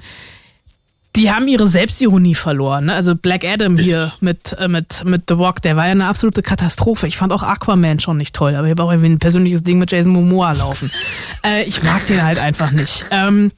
[1.16, 2.86] die haben ihre Selbstironie verloren.
[2.86, 2.94] Ne?
[2.94, 6.42] Also Black Adam hier mit, äh, mit, mit The Rock, der war ja eine absolute
[6.42, 7.06] Katastrophe.
[7.06, 9.78] Ich fand auch Aquaman schon nicht toll, aber ich habe auch irgendwie ein persönliches Ding
[9.78, 10.90] mit Jason Momoa laufen.
[11.44, 13.06] äh, ich mag den halt einfach nicht.
[13.10, 13.50] Ähm,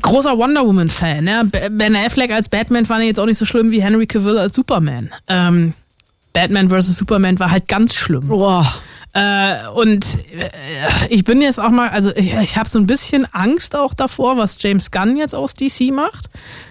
[0.00, 1.24] großer Wonder Woman-Fan.
[1.24, 1.50] Ne?
[1.70, 4.54] Ben Affleck als Batman fand ich jetzt auch nicht so schlimm wie Henry Cavill als
[4.54, 5.10] Superman.
[5.28, 5.74] Ähm,
[6.32, 6.96] Batman vs.
[6.96, 8.28] Superman war halt ganz schlimm.
[8.28, 8.72] Boah.
[9.14, 10.50] Äh, und äh,
[11.10, 14.36] ich bin jetzt auch mal, also ich, ich habe so ein bisschen Angst auch davor,
[14.36, 16.30] was James Gunn jetzt aus DC macht.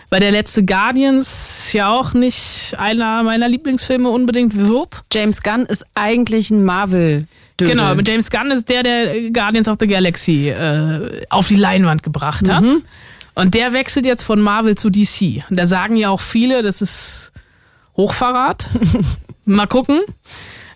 [0.10, 5.04] Weil der letzte Guardians ja auch nicht einer meiner Lieblingsfilme unbedingt wird.
[5.14, 7.28] James Gunn ist eigentlich ein Marvel.
[7.58, 7.68] -Dödel.
[7.68, 12.50] Genau, James Gunn ist der, der Guardians of the Galaxy äh, auf die Leinwand gebracht
[12.50, 12.64] hat.
[12.64, 12.84] Mhm.
[13.36, 15.44] Und der wechselt jetzt von Marvel zu DC.
[15.50, 17.32] Und da sagen ja auch viele, das ist
[17.96, 18.68] Hochverrat.
[19.46, 20.02] Mal gucken,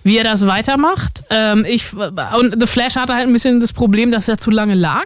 [0.04, 1.15] wie er das weitermacht.
[1.30, 4.76] Ähm, ich, und The Flash hatte halt ein bisschen das Problem, dass er zu lange
[4.76, 5.06] lag.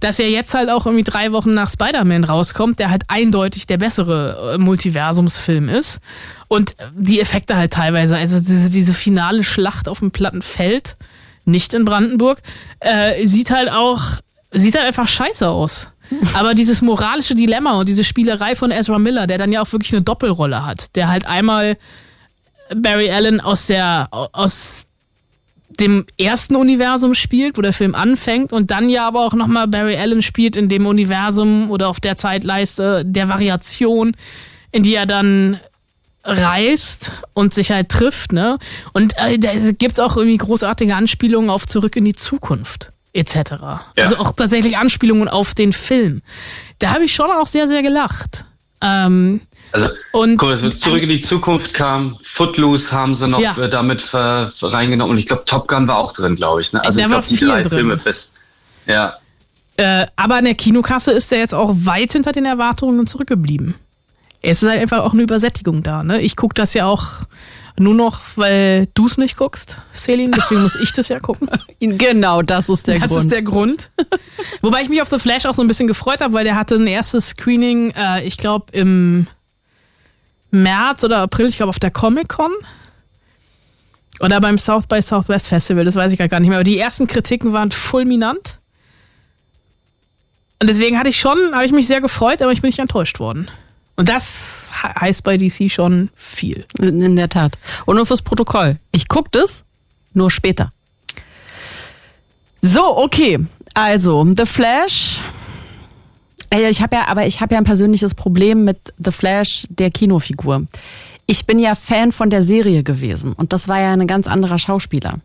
[0.00, 3.78] Dass er jetzt halt auch irgendwie drei Wochen nach Spider-Man rauskommt, der halt eindeutig der
[3.78, 6.00] bessere äh, Multiversumsfilm ist.
[6.48, 10.96] Und die Effekte halt teilweise, also diese, diese finale Schlacht auf dem platten Feld,
[11.44, 12.38] nicht in Brandenburg,
[12.80, 14.02] äh, sieht halt auch,
[14.50, 15.92] sieht halt einfach scheiße aus.
[16.34, 19.92] Aber dieses moralische Dilemma und diese Spielerei von Ezra Miller, der dann ja auch wirklich
[19.92, 21.78] eine Doppelrolle hat, der halt einmal
[22.74, 24.86] Barry Allen aus der aus
[25.80, 29.96] dem ersten Universum spielt, wo der Film anfängt und dann ja aber auch nochmal Barry
[29.96, 34.16] Allen spielt in dem Universum oder auf der Zeitleiste der Variation,
[34.70, 35.60] in die er dann
[36.24, 38.58] reist und sich halt trifft, ne?
[38.92, 43.34] Und äh, da gibt's auch irgendwie großartige Anspielungen auf Zurück in die Zukunft etc.
[43.36, 43.84] Ja.
[43.96, 46.22] Also auch tatsächlich Anspielungen auf den Film.
[46.78, 48.44] Da habe ich schon auch sehr, sehr gelacht.
[48.80, 53.40] Ähm, Also, und guck, als wir zurück in die Zukunft kam, Footloose haben sie noch
[53.40, 53.56] Ja.
[53.56, 56.72] äh, damit reingenommen und ich glaube, Top Gun war auch drin, glaube ich.
[56.72, 56.84] Ne?
[56.84, 57.70] Also Da ich war glaube, die viel drei drin.
[57.70, 58.34] Filme best.
[58.86, 59.16] Ja,
[59.78, 63.74] Äh, aber an der Kinokasse ist er jetzt auch weit hinter den Erwartungen zurückgeblieben.
[64.42, 66.02] Es ist halt einfach auch eine Übersättigung da.
[66.04, 66.20] Ne?
[66.20, 67.06] Ich gucke das ja auch
[67.78, 70.32] nur noch, weil du es nicht guckst, Celine.
[70.36, 71.48] Deswegen muss ich das ja gucken.
[71.80, 73.22] Genau, das ist der das Grund.
[73.22, 73.90] ist der Grund.
[74.60, 76.74] Wobei ich mich auf The Flash auch so ein bisschen gefreut habe, weil der hatte
[76.76, 79.26] ein erstes Screening, äh, ich glaube im
[80.52, 82.52] März oder April, ich glaube auf der Comic-Con.
[84.20, 86.58] Oder beim South by Southwest Festival, das weiß ich gar nicht mehr.
[86.58, 88.58] Aber die ersten Kritiken waren fulminant.
[90.60, 93.18] Und deswegen hatte ich schon, habe ich mich sehr gefreut, aber ich bin nicht enttäuscht
[93.18, 93.50] worden.
[93.96, 96.64] Und das he- heißt bei DC schon viel.
[96.78, 97.58] In der Tat.
[97.84, 98.78] Und nur fürs Protokoll.
[98.92, 99.64] Ich guck das
[100.14, 100.72] nur später.
[102.60, 103.38] So, okay.
[103.74, 105.18] Also, The Flash.
[106.58, 110.66] Ich habe ja, aber ich habe ja ein persönliches Problem mit The Flash, der Kinofigur.
[111.26, 114.58] Ich bin ja Fan von der Serie gewesen und das war ja ein ganz anderer
[114.58, 115.20] Schauspieler.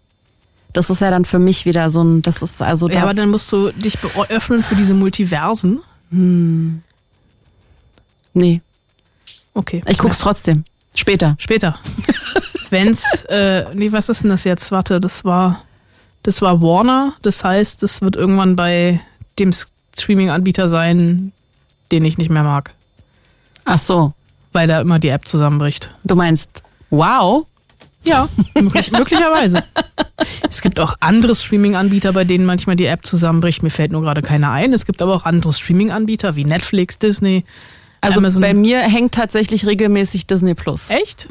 [0.74, 3.14] Das ist ja dann für mich wieder so ein, das ist also Ja, da, aber
[3.14, 3.98] dann musst du dich
[4.30, 5.82] öffnen für diese Multiversen.
[8.34, 8.62] nee,
[9.54, 9.82] Okay.
[9.88, 10.64] ich guck's trotzdem.
[10.94, 11.36] Später.
[11.40, 11.80] Später.
[12.70, 14.72] Wenn's, äh, nee, was ist denn das jetzt?
[14.72, 15.64] Warte, das war,
[16.24, 17.16] das war Warner.
[17.24, 19.02] Das heißt, das wird irgendwann bei
[19.40, 19.52] dem
[19.98, 21.32] Streaming-Anbieter sein,
[21.92, 22.72] den ich nicht mehr mag,
[23.66, 24.14] Ach so,
[24.54, 25.94] weil da immer die App zusammenbricht.
[26.06, 27.46] du meinst, wow,
[28.06, 29.64] Ja, möglich, möglicherweise.
[30.50, 33.64] Es gibt auch andere Streaming-Anbieter, bei denen manchmal die App zusammenbricht.
[33.64, 34.72] Mir fällt nur gerade keiner ein.
[34.72, 37.44] Es gibt aber auch andere Streaming-Anbieter wie Netflix, Disney.
[38.00, 38.42] Also Amazon.
[38.42, 40.90] bei mir hängt tatsächlich regelmäßig Disney Plus.
[40.90, 41.28] Echt?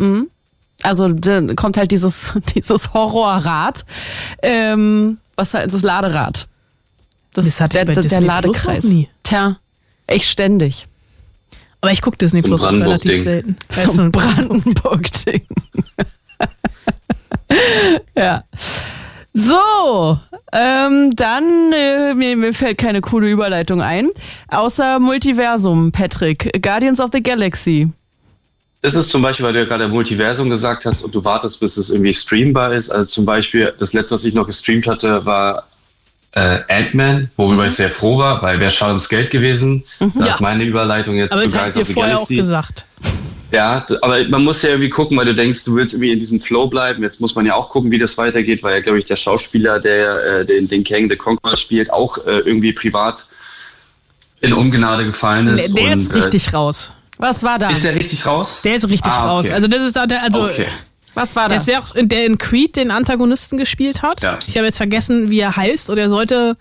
[0.82, 3.86] Also da kommt halt dieses, dieses Horrorrad,
[4.42, 6.48] ähm, was halt das Laderad.
[7.42, 8.84] Das hatte ich der, bei der, Disney der Plus Ladekreis.
[8.84, 9.08] noch nie.
[9.22, 9.56] Tja,
[10.08, 10.86] ich ständig.
[11.80, 13.56] Aber ich gucke Disney Plus auch relativ selten.
[13.70, 15.46] So ein Brandenburg-Ding.
[18.16, 18.42] ja.
[19.34, 20.18] So,
[20.52, 24.08] ähm, dann, äh, mir, mir fällt keine coole Überleitung ein.
[24.48, 26.50] Außer Multiversum, Patrick.
[26.62, 27.90] Guardians of the Galaxy.
[28.80, 31.76] Das ist zum Beispiel, weil du ja gerade Multiversum gesagt hast und du wartest, bis
[31.76, 32.90] es irgendwie streambar ist.
[32.90, 35.66] Also zum Beispiel, das letzte, was ich noch gestreamt hatte, war
[36.36, 37.68] äh, Ant-Man, worüber Mhm.
[37.68, 39.82] ich sehr froh war, weil wäre schade ums Geld gewesen.
[39.98, 40.26] Das Ja.
[40.26, 42.36] ist meine Überleitung jetzt aber zu Guardians of the vorher auch Galaxy.
[42.36, 42.86] gesagt.
[43.52, 46.40] Ja, aber man muss ja irgendwie gucken, weil du denkst, du willst irgendwie in diesem
[46.40, 47.02] Flow bleiben.
[47.02, 49.78] Jetzt muss man ja auch gucken, wie das weitergeht, weil ja, glaube ich, der Schauspieler,
[49.80, 53.24] der äh, den, den Kang the Conqueror spielt, auch äh, irgendwie privat
[54.40, 55.68] in Ungnade gefallen ist.
[55.74, 56.92] Der, der und, ist richtig raus.
[57.18, 57.68] Was war da?
[57.68, 58.60] Äh, ist der richtig raus?
[58.62, 59.46] Der ist richtig Ah, raus.
[59.46, 59.54] okay.
[59.54, 60.66] Also das ist da der, also okay.
[61.16, 61.56] Was war der da?
[61.56, 64.22] ist der, auch, der in Creed den Antagonisten gespielt hat.
[64.22, 64.38] Ja.
[64.46, 65.90] Ich habe jetzt vergessen, wie er heißt.
[65.90, 66.56] Oder er sollte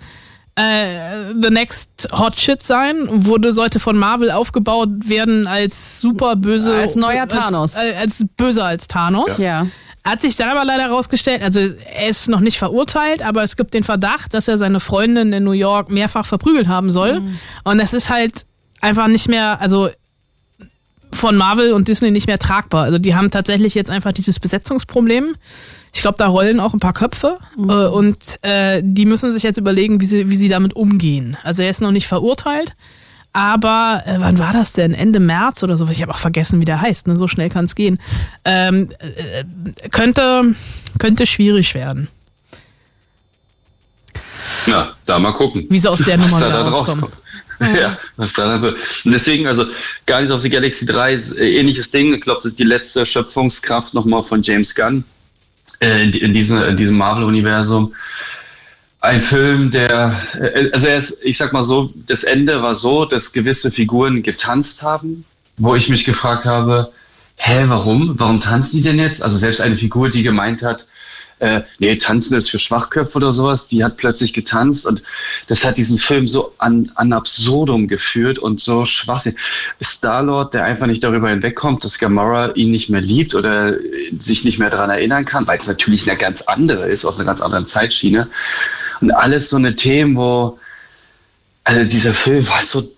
[0.55, 3.07] äh, The Next Hot Shit sein.
[3.25, 7.75] Wurde sollte von Marvel aufgebaut werden als super böse, Als neuer Thanos.
[7.75, 9.37] als, äh, als böser als Thanos.
[9.37, 9.67] Ja.
[10.05, 13.73] Hat sich dann aber leider herausgestellt, also er ist noch nicht verurteilt, aber es gibt
[13.73, 17.23] den Verdacht, dass er seine Freundin in New York mehrfach verprügelt haben soll.
[17.63, 18.45] Und das ist halt
[18.81, 19.89] einfach nicht mehr, also
[21.15, 22.84] von Marvel und Disney nicht mehr tragbar.
[22.84, 25.36] Also die haben tatsächlich jetzt einfach dieses Besetzungsproblem.
[25.93, 29.58] Ich glaube, da rollen auch ein paar Köpfe äh, und äh, die müssen sich jetzt
[29.58, 31.38] überlegen, wie sie, wie sie damit umgehen.
[31.43, 32.75] Also er ist noch nicht verurteilt,
[33.32, 34.93] aber äh, wann war das denn?
[34.93, 35.88] Ende März oder so?
[35.89, 37.08] Ich habe auch vergessen, wie der heißt.
[37.08, 37.17] Ne?
[37.17, 37.99] So schnell kann es gehen.
[38.43, 40.56] Ähm, äh, könnte,
[40.99, 42.10] könnte schwierig werden.
[44.67, 45.65] Na, da mal gucken.
[45.69, 47.12] Wie sie aus der Nummer da dann rauskommen.
[47.59, 47.79] Rauskommt.
[47.79, 48.79] Ja, was da dann wird.
[49.05, 49.65] Und deswegen, also
[50.05, 52.13] Guardians of the Galaxy 3 ist äh, ähnliches Ding.
[52.13, 55.03] Ich glaube, das ist die letzte Schöpfungskraft nochmal von James Gunn
[55.79, 57.93] äh, in, in, diesem, in diesem Marvel-Universum.
[59.01, 63.05] Ein Film, der, äh, also er ist, ich sag mal so, das Ende war so,
[63.05, 65.25] dass gewisse Figuren getanzt haben,
[65.57, 66.91] wo ich mich gefragt habe,
[67.37, 68.19] hä, warum?
[68.19, 69.21] Warum tanzen die denn jetzt?
[69.21, 70.85] Also selbst eine Figur, die gemeint hat,
[71.39, 75.01] äh, nee, tanzen ist für Schwachköpfe oder sowas, die hat plötzlich getanzt und
[75.47, 79.39] das hat diesen Film so an, an absurdum geführt und so schwachsinnig.
[79.83, 83.75] Star-Lord, der einfach nicht darüber hinwegkommt, dass Gamora ihn nicht mehr liebt oder
[84.17, 87.25] sich nicht mehr daran erinnern kann, weil es natürlich eine ganz andere ist, aus einer
[87.25, 88.29] ganz anderen Zeitschiene.
[89.01, 90.57] Und alles so eine Themen, wo,
[91.65, 92.94] also dieser Film war so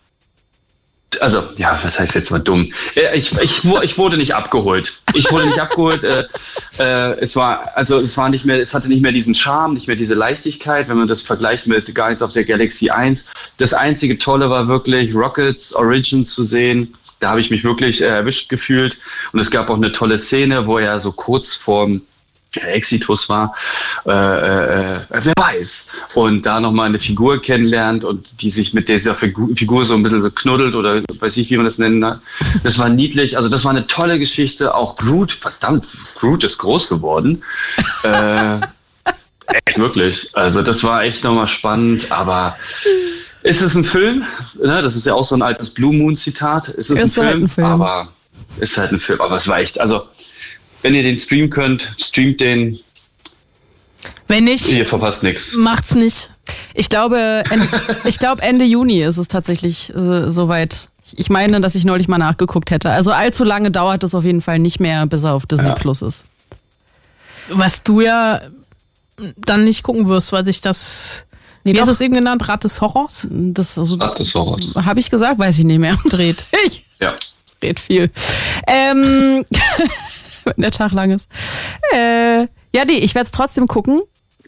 [1.21, 2.71] also, ja, was heißt jetzt mal dumm?
[2.95, 4.97] Äh, Ich, ich, ich wurde nicht abgeholt.
[5.13, 6.03] Ich wurde nicht abgeholt.
[6.03, 6.25] Äh,
[6.79, 9.87] äh, es war, also es war nicht mehr, es hatte nicht mehr diesen Charme, nicht
[9.87, 13.29] mehr diese Leichtigkeit, wenn man das vergleicht mit Guardians of the Galaxy 1.
[13.57, 16.93] Das einzige Tolle war wirklich Rockets Origin zu sehen.
[17.19, 18.99] Da habe ich mich wirklich äh, erwischt gefühlt.
[19.31, 22.01] Und es gab auch eine tolle Szene, wo er so kurz vorm
[22.55, 23.53] Exitus war,
[24.05, 25.89] äh, äh, wer weiß.
[26.13, 30.03] Und da nochmal eine Figur kennenlernt und die sich mit dieser Figur, Figur so ein
[30.03, 32.21] bisschen so knuddelt oder weiß ich, wie man das nennen kann.
[32.63, 33.37] Das war niedlich.
[33.37, 34.73] Also das war eine tolle Geschichte.
[34.73, 37.43] Auch Groot, verdammt, Groot ist groß geworden.
[38.03, 38.57] äh,
[39.65, 40.35] echt wirklich.
[40.35, 42.57] Also das war echt nochmal spannend, aber
[43.43, 44.25] ist es ein Film?
[44.61, 46.69] Ne, das ist ja auch so ein altes Blue Moon Zitat.
[46.69, 47.43] Ist es ein, Ist halt Film?
[47.43, 47.67] ein Film.
[47.67, 48.09] Aber
[48.59, 49.21] ist halt ein Film.
[49.21, 50.03] Aber es war echt, also
[50.81, 52.79] wenn ihr den streamen könnt, streamt den.
[54.27, 55.55] Wenn nicht, Ihr verpasst nichts.
[55.55, 56.29] macht's nicht.
[56.73, 57.67] Ich glaube, en-
[58.05, 60.89] ich glaube Ende Juni ist es tatsächlich äh, soweit.
[61.15, 62.89] Ich meine, dass ich neulich mal nachgeguckt hätte.
[62.91, 65.75] Also allzu lange dauert es auf jeden Fall nicht mehr, bis er auf Disney Ja.
[65.75, 66.25] Plus ist.
[67.49, 68.41] Was du ja
[69.37, 71.25] dann nicht gucken wirst, weil sich das,
[71.63, 71.93] Nee, wie hast doch.
[71.93, 74.73] du es eben genannt, Rat des Horrors Das also, Ach, das Horrors.
[74.75, 75.97] habe ich gesagt, weiß ich nicht mehr.
[76.09, 76.45] dreht.
[76.67, 77.15] Ich Ja.
[77.63, 78.11] red viel.
[78.67, 79.45] Ähm,
[80.55, 81.29] wenn der Tag lang ist.
[81.93, 84.01] Äh, ja, nee, ich werde es trotzdem gucken,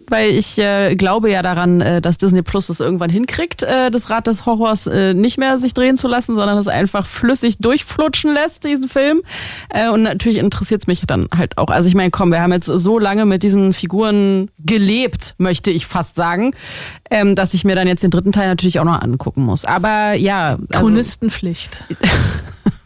[0.10, 4.10] weil ich äh, glaube ja daran, äh, dass Disney Plus es irgendwann hinkriegt, äh, das
[4.10, 8.34] Rad des Horrors äh, nicht mehr sich drehen zu lassen, sondern es einfach flüssig durchflutschen
[8.34, 9.22] lässt, diesen Film.
[9.70, 11.70] Äh, und natürlich interessiert es mich dann halt auch.
[11.70, 15.86] Also ich meine, komm, wir haben jetzt so lange mit diesen Figuren gelebt, möchte ich
[15.86, 16.54] fast sagen,
[17.10, 19.66] ähm, dass ich mir dann jetzt den dritten Teil natürlich auch noch angucken muss.
[19.66, 21.84] Aber ja, also, Chronistenpflicht.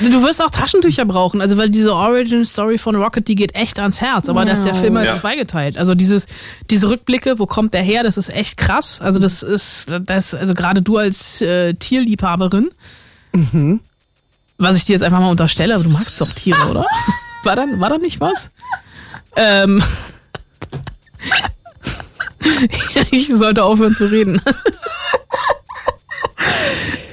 [0.00, 3.78] Du wirst auch Taschentücher brauchen, also weil diese Origin Story von Rocket, die geht echt
[3.78, 5.12] ans Herz, aber da ist der Film halt Ja.
[5.14, 5.76] zweigeteilt.
[5.76, 6.26] Also dieses,
[6.70, 9.00] diese Rückblicke, wo kommt der her, das ist echt krass.
[9.00, 12.70] Also das ist, das, also gerade du als äh, Tierliebhaberin,
[14.58, 16.84] was ich dir jetzt einfach mal unterstelle, aber du magst doch Tiere, oder?
[17.44, 18.50] War da, war da nicht was?
[19.36, 19.80] Ähm,
[23.12, 24.40] ich sollte aufhören zu reden.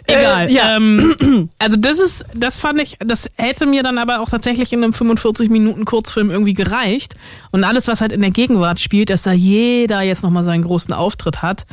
[0.07, 0.47] Egal.
[0.47, 0.75] Äh, ja.
[0.75, 4.83] ähm, also das ist, das fand ich, das hätte mir dann aber auch tatsächlich in
[4.83, 7.15] einem 45 Minuten Kurzfilm irgendwie gereicht.
[7.51, 10.93] Und alles, was halt in der Gegenwart spielt, dass da jeder jetzt nochmal seinen großen
[10.93, 11.65] Auftritt hat,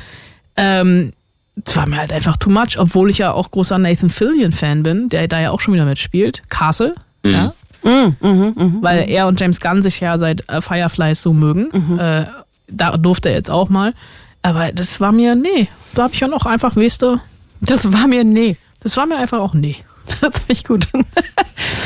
[0.57, 1.13] ähm,
[1.57, 5.11] das war mir halt einfach too much, obwohl ich ja auch großer Nathan Fillion-Fan bin,
[5.11, 6.43] der da ja auch schon wieder mitspielt.
[6.49, 7.53] Castle, ja.
[8.81, 11.99] Weil er und James Gunn sich ja seit äh, Fireflies so mögen.
[11.99, 12.27] Äh,
[12.69, 13.93] da durfte er jetzt auch mal.
[14.41, 17.19] Aber das war mir, nee, da habe ich ja noch einfach, weißt du,
[17.63, 18.57] das war mir nee.
[18.81, 19.77] das war mir einfach auch nee.
[20.21, 20.87] Das finde ich gut.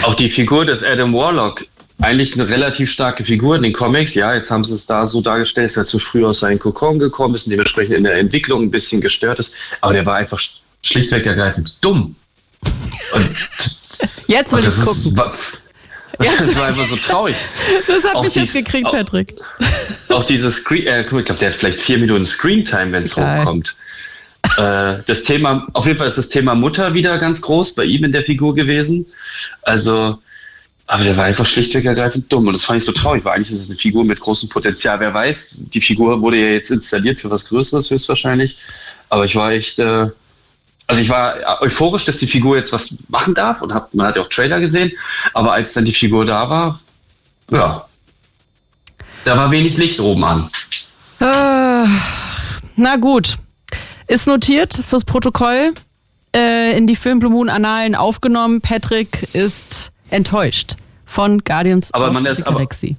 [0.03, 1.65] Auch die Figur des Adam Warlock,
[2.01, 4.15] eigentlich eine relativ starke Figur in den Comics.
[4.15, 6.99] Ja, jetzt haben sie es da so dargestellt, dass er zu früh aus seinem Kokon
[6.99, 9.55] gekommen ist und dementsprechend in der Entwicklung ein bisschen gestört ist.
[9.81, 12.17] Aber der war einfach sch- schlichtweg ergreifend dumm.
[13.13, 13.25] Und,
[14.29, 14.91] Jetzt will ich gucken.
[14.91, 15.33] ist, war,
[16.19, 17.37] das war einfach so traurig.
[17.87, 19.35] Das hat auch mich jetzt gekriegt, auch- Patrick.
[20.09, 23.03] Auch dieses Screen, äh, guck mal, ich glaube, der hat vielleicht vier Minuten Screentime, wenn
[23.03, 23.77] es hochkommt.
[24.57, 28.05] Äh, das Thema, auf jeden Fall ist das Thema Mutter wieder ganz groß bei ihm
[28.05, 29.07] in der Figur gewesen.
[29.63, 30.19] Also,
[30.87, 33.51] aber der war einfach schlichtweg ergreifend dumm und das fand ich so traurig, weil eigentlich
[33.51, 35.01] ist es eine Figur mit großem Potenzial.
[35.01, 38.59] Wer weiß, die Figur wurde ja jetzt installiert für was Größeres höchstwahrscheinlich.
[39.09, 40.09] Aber ich war echt, äh,
[40.87, 44.17] also ich war euphorisch, dass die Figur jetzt was machen darf und hab, man hat
[44.17, 44.93] ja auch Trailer gesehen,
[45.35, 46.81] aber als dann die Figur da war,
[47.51, 47.87] ja,
[49.25, 50.49] da war wenig Licht oben an.
[51.21, 51.89] Äh,
[52.77, 53.37] na gut.
[54.09, 55.73] Ist notiert fürs Protokoll.
[56.35, 58.61] Äh, in die Film Blue Moon Annalen aufgenommen.
[58.61, 62.97] Patrick ist enttäuscht von Guardians Aber of man the ist aber- Galaxy.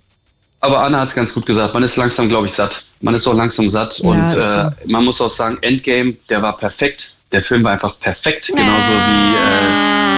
[0.60, 1.76] Aber Anna hat es ganz gut gesagt.
[1.76, 2.84] Man ist langsam, glaube ich, satt.
[3.02, 4.00] Man ist auch langsam satt.
[4.00, 7.14] Ja, und äh, man muss auch sagen, Endgame, der war perfekt.
[7.32, 8.48] Der Film war einfach perfekt.
[8.48, 9.36] Genauso wie.
[9.36, 10.17] Äh,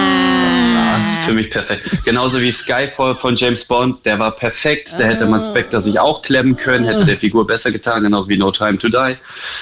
[1.02, 2.04] ist für mich perfekt.
[2.04, 4.94] Genauso wie Skyfall von James Bond, der war perfekt.
[4.98, 8.36] Da hätte man Spectre sich auch klemmen können, hätte der Figur besser getan, genauso wie
[8.36, 9.16] No Time to Die.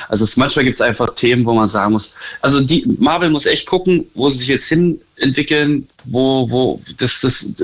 [0.09, 3.47] Also es, manchmal gibt es einfach Themen, wo man sagen muss, also die Marvel muss
[3.47, 7.55] echt gucken, wo sie sich jetzt hin entwickeln, wo, wo das, das,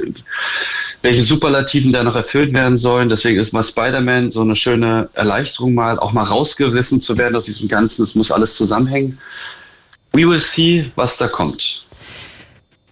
[1.03, 3.09] welche Superlativen da noch erfüllt werden sollen.
[3.09, 7.45] Deswegen ist mal Spider-Man so eine schöne Erleichterung mal, auch mal rausgerissen zu werden aus
[7.45, 8.03] diesem Ganzen.
[8.03, 9.19] Es muss alles zusammenhängen.
[10.13, 11.81] We will see, was da kommt.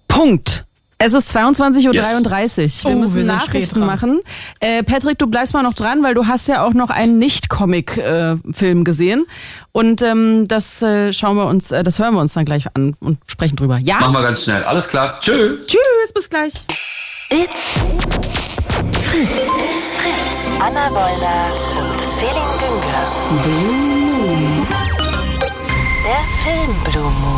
[0.09, 0.65] Punkt.
[1.05, 1.95] Es ist 22.33 Uhr.
[1.95, 2.85] Yes.
[2.85, 4.21] Wir Oh, müssen wir Nachrichten machen.
[4.61, 8.85] Äh, Patrick, du bleibst mal noch dran, weil du hast ja auch noch einen Nicht-Comic-Film
[8.85, 9.25] gesehen.
[9.73, 12.95] Und ähm, das äh, schauen wir uns, äh, das hören wir uns dann gleich an
[13.01, 13.79] und sprechen drüber.
[13.83, 13.99] Ja?
[13.99, 14.63] Machen wir ganz schnell.
[14.63, 15.19] Alles klar.
[15.21, 15.67] Tschüss.
[15.67, 16.53] Tschüss, bis gleich.
[17.31, 17.81] It's
[19.03, 19.29] Fritz.
[19.29, 20.61] It's Fritz.
[20.61, 23.92] Anna Wollner und Celine Günger.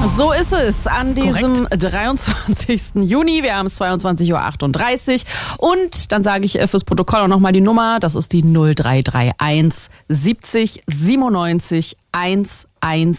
[0.06, 2.94] So ist es an diesem 23.
[2.96, 3.42] Juni.
[3.42, 5.68] Wir haben es 22.38 Uhr.
[5.70, 8.00] Und dann sage ich äh, fürs Protokoll auch nochmal die Nummer.
[8.00, 13.16] Das ist die 0331 70 97 110.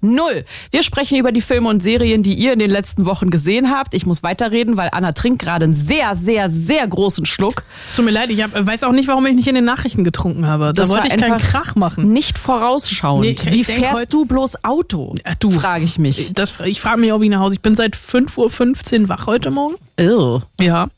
[0.00, 3.94] Wir sprechen über die Filme und Serien, die ihr in den letzten Wochen gesehen habt.
[3.94, 7.64] Ich muss weiterreden, weil Anna trinkt gerade einen sehr, sehr, sehr großen Schluck.
[7.86, 10.04] Es tut mir leid, ich hab, weiß auch nicht, warum ich nicht in den Nachrichten
[10.04, 10.66] getrunken habe.
[10.66, 12.12] Da Das wollte ich keinen Krach machen.
[12.12, 13.44] Nicht vorausschauend.
[13.44, 15.14] Nee, Wie fährst du bloß Auto?
[15.24, 15.50] Ach, du.
[15.50, 16.32] Frage ich mich.
[16.32, 17.54] Das, ich frage mich, ob ich nach Hause.
[17.54, 19.74] Ich bin seit 5.15 Uhr wach heute Morgen.
[19.98, 20.40] Ew.
[20.60, 20.88] Ja.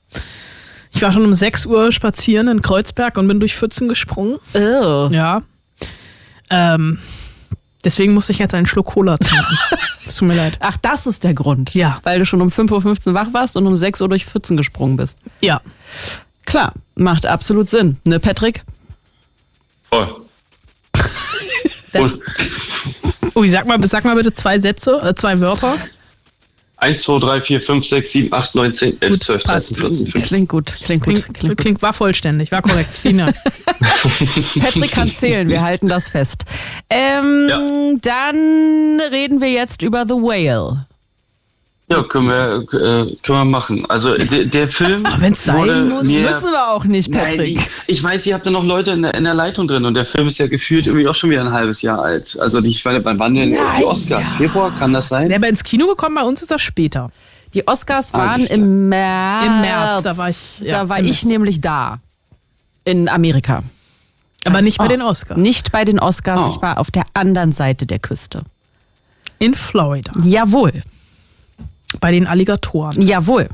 [0.93, 4.39] Ich war schon um 6 Uhr spazieren in Kreuzberg und bin durch Pfützen gesprungen.
[4.55, 5.09] Ew.
[5.13, 5.43] Ja.
[6.51, 6.99] Ähm,
[7.85, 9.59] deswegen musste ich jetzt einen Schluck Cola trinken.
[10.07, 10.57] Es tut mir leid.
[10.61, 11.73] Ach, das ist der Grund.
[11.73, 12.01] Ja.
[12.03, 14.97] Weil du schon um 5.15 Uhr wach warst und um 6 Uhr durch Pfützen gesprungen
[14.97, 15.16] bist.
[15.40, 15.61] Ja.
[16.47, 17.99] Klar, macht absolut Sinn.
[18.05, 18.64] Ne, Patrick?
[19.88, 20.16] Voll.
[21.93, 22.14] Das-
[23.37, 25.77] Ui, sag mal, sag mal bitte zwei Sätze, äh, zwei Wörter.
[26.81, 29.77] 1, 2, 3, 4, 5, 6, 7, 8, 9, 10, 11, Gut, 12, 13, passt.
[29.77, 30.23] 14, 15.
[30.23, 31.83] Klingt gut, klingt gut, Klingt, klingt klingt, gut.
[31.83, 32.90] war vollständig, war korrekt.
[32.97, 33.37] Vielen Dank.
[34.61, 36.45] Patrick kann zählen, wir halten das fest.
[36.88, 37.61] Ähm, Ja.
[38.01, 40.87] Dann reden wir jetzt über The Whale.
[41.90, 43.85] Ja, können wir, äh, können wir machen.
[43.88, 45.03] Also der, der Film.
[45.18, 47.57] wenn's sein wurde muss, mir, Müssen wir auch nicht, Nein, Patrick.
[47.57, 49.94] ich, ich weiß, ihr habt da noch Leute in der, in der Leitung drin und
[49.94, 52.38] der Film ist ja gefühlt irgendwie auch schon wieder ein halbes Jahr alt.
[52.40, 54.33] Also ich meine, wann waren denn die Oscars?
[54.35, 55.29] Februar, kann das sein?
[55.29, 57.11] Der aber ins Kino gekommen, bei uns ist das später.
[57.55, 58.55] Die Oscars Ah, waren siehste.
[58.55, 59.46] im März.
[59.46, 61.98] Im März, da war ich- ja, da war ich nämlich da.
[62.85, 63.64] In Amerika.
[64.44, 65.37] Aber nicht bei den Oscars.
[65.38, 66.48] Nicht bei den Oscars, Oh.
[66.55, 68.42] ich war auf der anderen Seite der Küste.
[69.40, 70.12] In Florida.
[70.22, 70.72] Jawohl,
[71.98, 73.00] Bei den Alligatoren.
[73.03, 73.48] jawohl.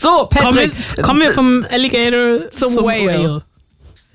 [0.00, 0.72] so, Kommen Patrick.
[0.96, 3.06] wir, kommen wir vom Alligator Zum zum, Whale.
[3.06, 3.42] Whale.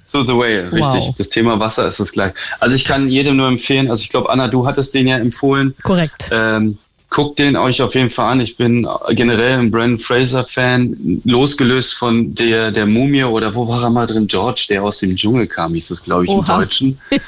[0.08, 0.82] So The Whale, richtig.
[0.82, 1.16] Wow.
[1.18, 2.34] Das Thema Wasser ist das gleich.
[2.60, 5.76] Also ich kann jedem nur empfehlen, also ich glaube, Anna, du hattest den ja empfohlen.
[5.84, 6.30] Korrekt.
[6.32, 6.78] Ähm,
[7.10, 8.40] guckt den euch auf jeden Fall an.
[8.40, 13.90] Ich bin generell ein Brandon Fraser-Fan, losgelöst von der, der Mumie oder wo war er
[13.90, 14.28] mal drin?
[14.28, 16.60] George, der aus dem Dschungel kam, hieß das, glaube ich, im Oha.
[16.60, 17.00] Deutschen.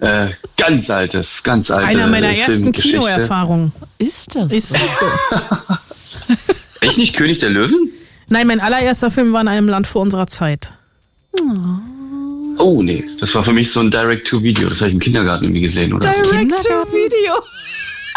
[0.00, 2.70] Äh, ganz altes, ganz alte Einer meiner äh, ersten.
[2.72, 3.72] Kinoerfahrungen.
[3.98, 4.52] Ist das?
[4.52, 5.74] Ist das so?
[6.80, 7.90] Echt nicht König der Löwen?
[8.28, 10.72] Nein, mein allererster Film war in einem Land vor unserer Zeit.
[12.58, 14.68] Oh nee, das war für mich so ein Direct-to-Video.
[14.68, 16.22] Das habe ich im Kindergarten irgendwie gesehen oder so.
[16.22, 17.34] Direct-to-Video.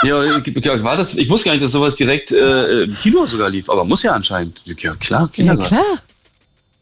[0.04, 1.14] Ja, ja, war das?
[1.16, 4.14] Ich wusste gar nicht, dass sowas direkt äh, im Kino sogar lief, aber muss ja
[4.14, 4.60] anscheinend.
[4.66, 5.76] Ja klar, Ja, Kindergarten.
[5.76, 5.86] klar.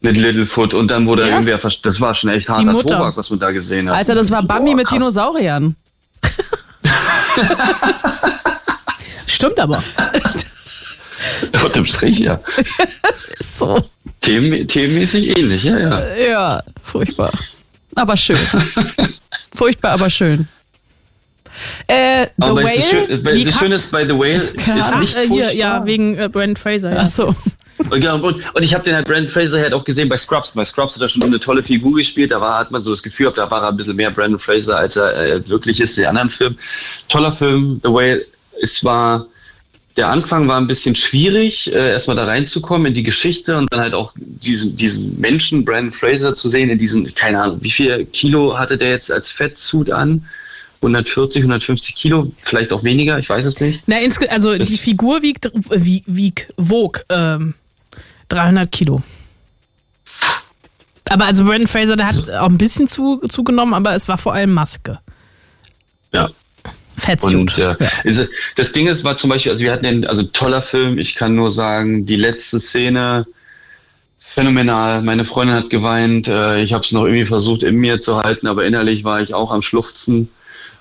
[0.02, 1.28] Mit Littlefoot und dann wurde Ja.
[1.34, 2.78] irgendwer, das war schon echt harter.
[2.78, 3.96] Tobak, was man da gesehen hat.
[3.96, 4.90] Alter, das war Bambi Boah, mit.
[4.90, 5.76] Dinosauriern.
[9.26, 9.82] Stimmt aber.
[11.64, 12.40] Unterm Strich, ja.
[13.58, 13.78] So.
[14.22, 16.16] Themen, themenmäßig ähnlich, ja, ja.
[16.16, 17.30] Ja, furchtbar.
[17.94, 18.38] Aber schön.
[19.54, 20.48] Furchtbar, aber schön.
[21.88, 22.76] Äh, The Aber Whale?
[23.44, 25.52] das, Schöne, ist bei The Whale ist nicht Ach, äh, hier, furchtbar.
[25.52, 26.92] ja, wegen äh, Brandon Fraser.
[26.94, 27.00] Ja.
[27.02, 27.34] Ach so.
[27.90, 30.52] Und, ja, und, und ich habe den halt Brandon Fraser halt auch gesehen bei Scrubs.
[30.52, 32.30] Bei Scrubs hat er schon eine tolle Figur gespielt.
[32.30, 34.78] Da war, hat man so das Gefühl, da war er ein bisschen mehr Brandon Fraser,
[34.78, 36.58] als er äh, wirklich ist in den anderen Filmen.
[37.08, 38.24] Toller Film, The Whale.
[38.62, 39.26] Es war,
[39.96, 43.80] der Anfang war ein bisschen schwierig, äh, erstmal da reinzukommen in die Geschichte und dann
[43.80, 48.04] halt auch diesen, diesen Menschen, Brandon Fraser, zu sehen in diesen, keine Ahnung, wie viel
[48.06, 50.26] Kilo hatte der jetzt als Fettsuit an?
[50.82, 53.82] 140, 150 Kilo, vielleicht auch weniger, ich weiß es nicht.
[53.86, 53.96] Na,
[54.30, 57.54] also Das- die Figur wiegt, wie, wieg, wog ähm,
[58.30, 59.02] 300 Kilo.
[61.08, 64.32] Aber also Brandon Fraser, der hat auch ein bisschen zu, zugenommen, aber es war vor
[64.32, 64.98] allem Maske.
[66.12, 66.30] Ja.
[66.96, 67.34] Fettsuit.
[67.34, 70.62] Und äh, ist, das Ding ist, war zum Beispiel, also wir hatten den, also toller
[70.62, 73.26] Film, ich kann nur sagen, die letzte Szene
[74.18, 75.02] phänomenal.
[75.02, 78.46] Meine Freundin hat geweint, äh, ich habe es noch irgendwie versucht in mir zu halten,
[78.46, 80.28] aber innerlich war ich auch am Schluchzen.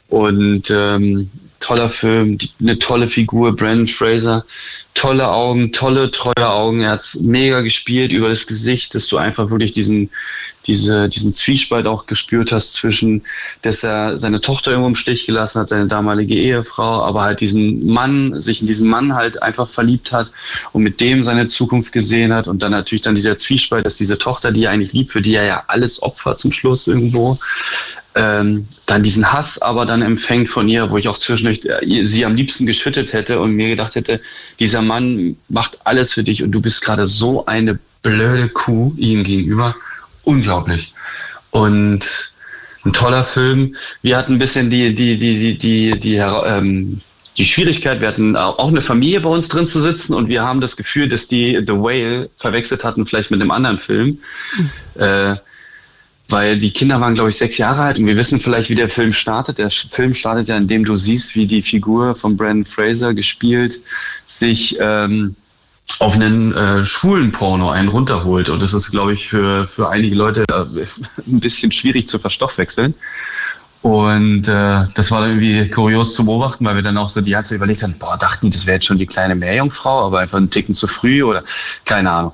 [0.07, 4.45] Und ähm, toller Film, eine tolle Figur, Brandon Fraser,
[4.93, 6.81] tolle Augen, tolle, treue Augen.
[6.81, 10.09] Er hat's mega gespielt über das Gesicht, dass du einfach wirklich diesen,
[10.67, 13.23] diese, diesen Zwiespalt auch gespürt hast zwischen,
[13.61, 17.87] dass er seine Tochter irgendwo im Stich gelassen hat, seine damalige Ehefrau, aber halt diesen
[17.87, 20.31] Mann, sich in diesen Mann halt einfach verliebt hat
[20.73, 24.17] und mit dem seine Zukunft gesehen hat und dann natürlich dann dieser Zwiespalt, dass diese
[24.17, 27.37] Tochter, die er eigentlich liebt, für die er ja alles opfert zum Schluss irgendwo,
[28.15, 32.25] ähm, dann diesen Hass aber dann empfängt von ihr, wo ich auch zwischendurch äh, sie
[32.25, 34.19] am liebsten geschüttet hätte und mir gedacht hätte,
[34.59, 39.23] dieser Mann macht alles für dich und du bist gerade so eine blöde Kuh ihm
[39.23, 39.75] gegenüber.
[40.23, 40.93] Unglaublich.
[41.51, 42.33] Und
[42.85, 43.75] ein toller Film.
[44.01, 47.01] Wir hatten ein bisschen die, die, die, die, die, die, ähm,
[47.37, 50.61] die Schwierigkeit, wir hatten auch eine Familie bei uns drin zu sitzen und wir haben
[50.61, 54.19] das Gefühl, dass die The Whale verwechselt hatten, vielleicht mit einem anderen Film.
[54.57, 54.71] Mhm.
[55.01, 55.35] Äh,
[56.29, 58.89] weil die Kinder waren, glaube ich, sechs Jahre alt und wir wissen vielleicht, wie der
[58.89, 59.57] Film startet.
[59.57, 63.79] Der Film startet ja, indem du siehst, wie die Figur von Brandon Fraser gespielt
[64.27, 65.35] sich ähm,
[65.97, 68.49] auf einen äh, schwulen Porno einen runterholt.
[68.49, 70.85] Und das ist, glaube ich, für, für einige Leute äh,
[71.27, 72.93] ein bisschen schwierig zu verstoffwechseln.
[73.81, 77.55] Und äh, das war irgendwie kurios zu beobachten, weil wir dann auch so die ganze
[77.55, 80.49] überlegt haben, boah, dachten die, das wäre jetzt schon die kleine Meerjungfrau, aber einfach einen
[80.49, 81.43] Ticken zu früh oder
[81.85, 82.33] keine Ahnung.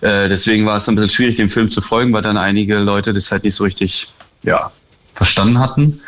[0.00, 3.12] Äh, deswegen war es ein bisschen schwierig, dem Film zu folgen, weil dann einige Leute
[3.12, 4.70] das halt nicht so richtig ja,
[5.14, 6.00] verstanden hatten.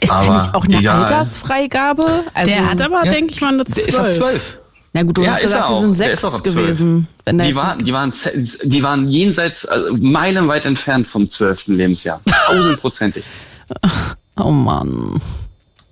[0.00, 1.02] Ist aber der nicht auch eine egal.
[1.02, 2.24] Altersfreigabe?
[2.34, 3.86] Also, der hat aber, ja, denke ich mal, eine 12.
[3.86, 4.58] Der ist ab 12.
[4.94, 7.08] Na gut, du ja, hast gesagt, die sind sechs gewesen.
[7.26, 8.12] Die waren, die, waren,
[8.64, 12.20] die waren jenseits, also meilenweit entfernt vom zwölften Lebensjahr.
[12.46, 13.24] Tausendprozentig.
[14.36, 15.20] oh Mann.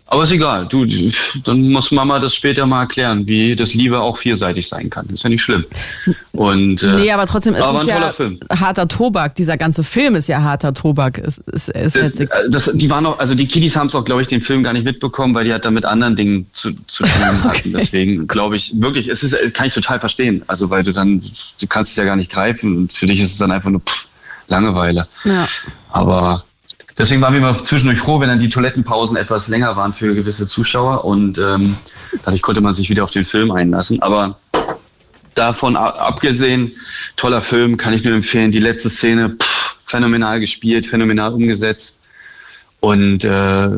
[0.08, 0.66] Aber ist egal.
[0.66, 0.86] Du,
[1.44, 5.06] dann muss Mama das später mal erklären, wie das Liebe auch vielseitig sein kann.
[5.08, 5.64] Ist ja nicht schlimm.
[6.30, 8.38] Und, äh, nee, aber trotzdem ist aber es ja Film.
[8.48, 9.34] harter Tobak.
[9.34, 11.18] Dieser ganze Film ist ja harter Tobak.
[11.18, 14.04] Ist, ist, ist das, äh, das, die waren auch, also die Kiddies haben es auch,
[14.04, 16.70] glaube ich, den Film gar nicht mitbekommen, weil die halt da mit anderen Dingen zu,
[16.86, 17.48] zu tun hatten.
[17.48, 17.72] okay.
[17.74, 20.42] Deswegen glaube ich wirklich, es ist, kann ich total verstehen.
[20.46, 21.20] Also weil du dann,
[21.60, 23.80] du kannst es ja gar nicht greifen und für dich ist es dann einfach nur
[23.80, 24.06] pff,
[24.48, 25.08] Langeweile.
[25.24, 25.48] Ja.
[25.90, 26.44] Aber
[26.98, 30.46] Deswegen waren wir immer zwischendurch froh, wenn dann die Toilettenpausen etwas länger waren für gewisse
[30.46, 31.76] Zuschauer und ähm,
[32.24, 34.00] dadurch konnte man sich wieder auf den Film einlassen.
[34.00, 34.38] Aber
[35.34, 36.72] davon abgesehen,
[37.16, 38.50] toller Film, kann ich nur empfehlen.
[38.50, 42.02] Die letzte Szene, pff, phänomenal gespielt, phänomenal umgesetzt
[42.80, 43.68] und äh,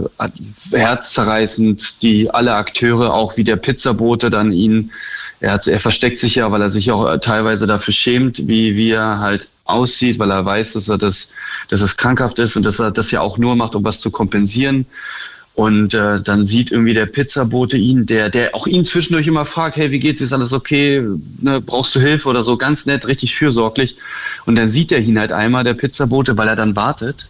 [0.72, 4.92] herzzerreißend, die alle Akteure, auch wie der Pizzabote dann ihn
[5.40, 8.90] er, hat, er versteckt sich ja, weil er sich auch teilweise dafür schämt, wie, wie
[8.90, 11.30] er halt aussieht, weil er weiß, dass er das,
[11.68, 14.10] dass es krankhaft ist und dass er das ja auch nur macht, um was zu
[14.10, 14.86] kompensieren.
[15.54, 19.76] Und äh, dann sieht irgendwie der Pizzabote ihn, der, der auch ihn zwischendurch immer fragt,
[19.76, 21.02] hey, wie geht's, ist alles okay,
[21.40, 23.96] ne, brauchst du Hilfe oder so, ganz nett, richtig fürsorglich.
[24.46, 27.26] Und dann sieht er ihn halt einmal, der Pizzabote, weil er dann wartet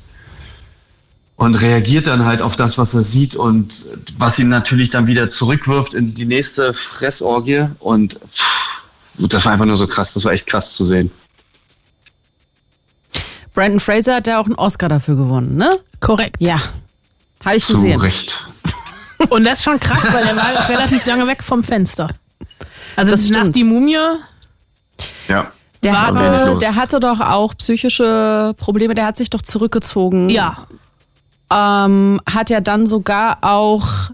[1.39, 3.86] und reagiert dann halt auf das, was er sieht und
[4.18, 7.66] was ihn natürlich dann wieder zurückwirft in die nächste Fressorgie.
[7.78, 8.82] Und pff,
[9.14, 11.12] das war einfach nur so krass, das war echt krass zu sehen.
[13.55, 15.78] Brandon Fraser hat ja auch einen Oscar dafür gewonnen, ne?
[16.01, 16.39] Korrekt.
[16.41, 16.61] Ja.
[17.45, 17.99] Habe ich gesehen.
[17.99, 18.47] Zu Recht.
[19.28, 22.09] Und das ist schon krass, weil er war auch relativ lange weg vom Fenster.
[22.97, 23.97] Also das nach die Mumie.
[25.28, 25.53] Ja.
[25.84, 30.30] Der hatte, der hatte doch auch psychische Probleme, der hat sich doch zurückgezogen.
[30.30, 30.66] Ja
[31.53, 34.11] ähm, hat ja dann sogar auch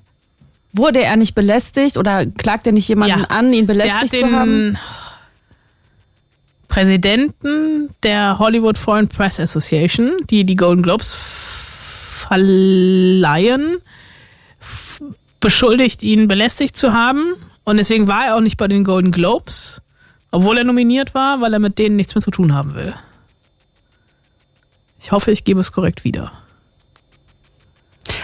[0.74, 3.26] wurde er nicht belästigt oder klagt er nicht jemanden ja.
[3.28, 4.76] an, ihn belästigt zu haben?
[6.68, 11.14] Präsidenten der Hollywood Foreign Press Association, die die Golden Globes
[12.24, 13.76] verleihen,
[15.38, 17.34] beschuldigt, ihn belästigt zu haben.
[17.62, 19.80] Und deswegen war er auch nicht bei den Golden Globes,
[20.32, 22.92] obwohl er nominiert war, weil er mit denen nichts mehr zu tun haben will.
[25.00, 26.32] Ich hoffe, ich gebe es korrekt wieder.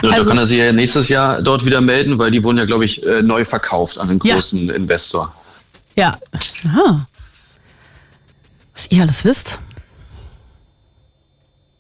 [0.03, 2.59] Ja, also, da kann er sich ja nächstes Jahr dort wieder melden, weil die wurden
[2.59, 4.75] ja, glaube ich, äh, neu verkauft an einen großen ja.
[4.75, 5.35] Investor.
[5.97, 6.19] Ja.
[6.67, 7.07] Aha.
[8.75, 9.59] Was ihr alles wisst.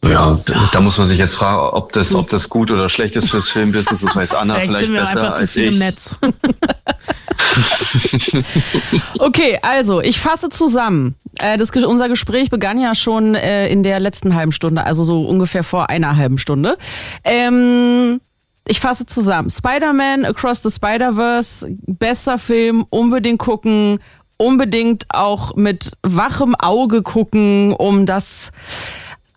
[0.02, 0.38] Ja,
[0.72, 3.50] da, muss man sich jetzt fragen, ob das, ob das gut oder schlecht ist fürs
[3.50, 4.00] Filmbusiness.
[4.00, 5.74] Das weiß Anna vielleicht, vielleicht besser als ich.
[5.74, 6.16] Im Netz.
[9.18, 11.16] okay, also ich fasse zusammen.
[11.40, 15.22] Äh, das, unser Gespräch begann ja schon äh, in der letzten halben Stunde, also so
[15.22, 16.78] ungefähr vor einer halben Stunde.
[17.24, 18.22] Ähm,
[18.66, 19.50] ich fasse zusammen.
[19.50, 24.00] Spider-Man Across the Spider-Verse, bester Film, unbedingt gucken,
[24.38, 28.52] unbedingt auch mit wachem Auge gucken, um das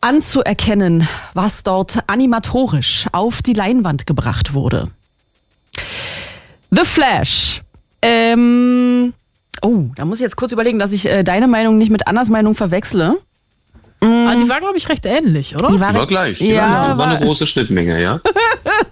[0.04, 4.89] anzuerkennen, was dort animatorisch auf die Leinwand gebracht wurde.
[6.72, 7.62] The Flash.
[8.01, 9.14] Ähm,
[9.64, 12.30] Oh, da muss ich jetzt kurz überlegen, dass ich äh, deine Meinung nicht mit Annas
[12.30, 13.18] Meinung verwechsle.
[14.01, 14.28] Mm.
[14.28, 15.70] Ah, die war, glaube ich, recht ähnlich, oder?
[15.70, 16.39] Die war, die war gleich.
[16.39, 18.20] Die ja, war, war, eine große Schnittmenge, ja.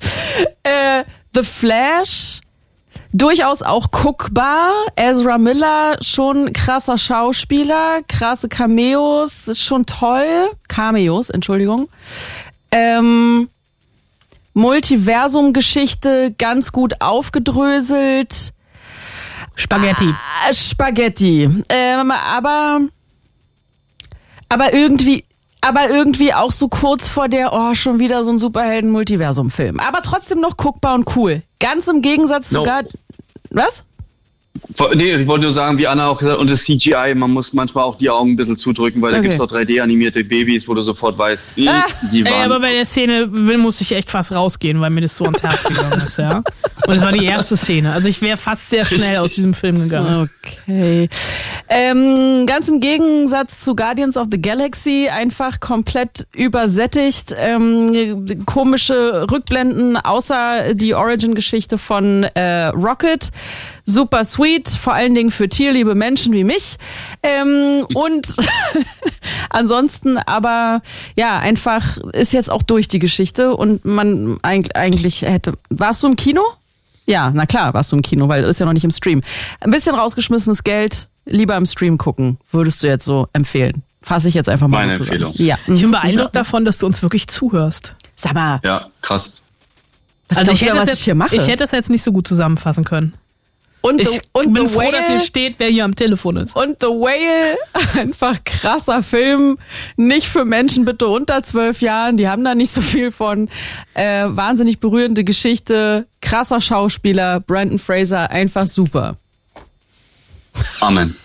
[0.64, 1.03] äh,
[1.36, 2.39] The Flash
[3.14, 4.72] durchaus auch guckbar.
[4.95, 10.49] Ezra Miller, schon krasser Schauspieler, krasse Cameos, ist schon toll.
[10.68, 11.89] Cameos, Entschuldigung.
[12.72, 13.49] Ähm,
[14.53, 18.53] Multiversum-Geschichte ganz gut aufgedröselt.
[19.55, 20.14] Spaghetti.
[20.47, 21.49] Ah, Spaghetti.
[21.70, 22.82] Ähm, aber,
[24.49, 25.26] aber irgendwie,
[25.62, 29.80] aber irgendwie auch so kurz vor der, oh, schon wieder so ein Superhelden-Multiversum-Film.
[29.80, 31.43] Aber trotzdem noch guckbar und cool.
[31.59, 32.62] Ganz im Gegensatz No.
[32.62, 32.84] sogar,
[33.52, 33.84] was?
[34.95, 37.54] Nee, ich wollte nur sagen, wie Anna auch gesagt hat, und das CGI, man muss
[37.54, 39.30] manchmal auch die Augen ein bisschen zudrücken, weil da Okay.
[39.30, 42.62] gibt's auch 3D-animierte Babys, wo du sofort weißt, hm, Ah, die Ey, aber waren.
[42.62, 46.02] bei der Szene muss ich echt fast rausgehen, weil mir das so ans Herz gegangen
[46.02, 46.43] ist, ja.
[46.91, 47.93] Und es war die erste Szene.
[47.93, 50.29] Also ich wäre fast sehr schnell aus diesem Film gegangen.
[50.67, 51.09] Okay.
[51.69, 57.33] Ähm, ganz im Gegensatz zu Guardians of the Galaxy einfach komplett übersättigt.
[57.37, 63.31] Ähm, komische Rückblenden, außer die Origin-Geschichte von äh, Rocket.
[63.85, 66.77] Super sweet, vor allen Dingen für tierliebe Menschen wie mich.
[67.23, 68.35] Ähm, und
[69.49, 70.81] ansonsten aber,
[71.15, 75.53] ja, einfach ist jetzt auch durch die Geschichte und man eig- eigentlich hätte.
[75.69, 76.41] Warst du im Kino?
[77.06, 79.22] Ja, na klar, warst du im Kino, weil ist ja noch nicht im Stream.
[79.60, 83.84] Ein bisschen rausgeschmissenes Geld, lieber im Stream gucken, würdest du jetzt so empfehlen.
[84.02, 85.24] Fasse ich jetzt einfach mal Meine so zusammen.
[85.24, 85.47] Empfehlung.
[85.47, 85.58] Ja.
[85.68, 87.95] Ich bin beeindruckt davon, dass du uns wirklich zuhörst.
[88.16, 89.41] Sag mal, Ja, krass.
[90.30, 91.36] was also ich du, hätte, was das ich jetzt, hier mache?
[91.36, 93.14] ich hätte das jetzt nicht so gut zusammenfassen können.
[93.82, 96.38] Und Ich the, und bin the froh, dass Whale, ihr steht, wer hier am Telefon
[96.38, 96.55] ist.
[96.55, 97.57] und The Whale,
[97.99, 99.57] einfach krasser Film,
[99.97, 103.49] nicht für Menschen bitte unter zwölf Jahren, die haben da nicht so viel von.
[103.93, 109.17] Äh, wahnsinnig berührende Geschichte, krasser Schauspieler, Brandon Fraser, einfach super.
[110.79, 111.15] Amen.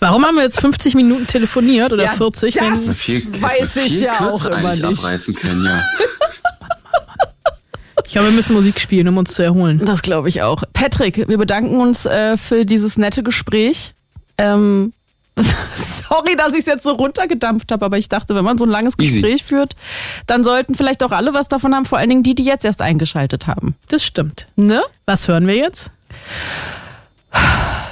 [0.00, 2.54] Warum haben wir jetzt 50 Minuten telefoniert oder Ja, 40?
[2.54, 4.84] das- wenn, Viel, weiß ich viel ja auch immer nicht.
[4.84, 5.82] abreißen können, ja.
[8.06, 9.82] ich glaube, wir müssen Musik spielen, um uns zu erholen.
[9.84, 10.62] Das glaube ich auch.
[10.72, 13.94] Patrick, wir bedanken uns äh, für dieses nette Gespräch.
[14.38, 14.92] Ähm,
[15.74, 18.70] sorry, dass ich es jetzt so runtergedampft habe, aber ich dachte, wenn man so ein
[18.70, 19.20] langes Easy.
[19.20, 19.74] Gespräch führt,
[20.26, 22.82] dann sollten vielleicht auch alle was davon haben, vor allen Dingen die, die jetzt erst
[22.82, 23.76] eingeschaltet haben.
[23.88, 24.46] Das stimmt.
[24.56, 24.82] Ne?
[25.06, 25.92] Was hören wir jetzt?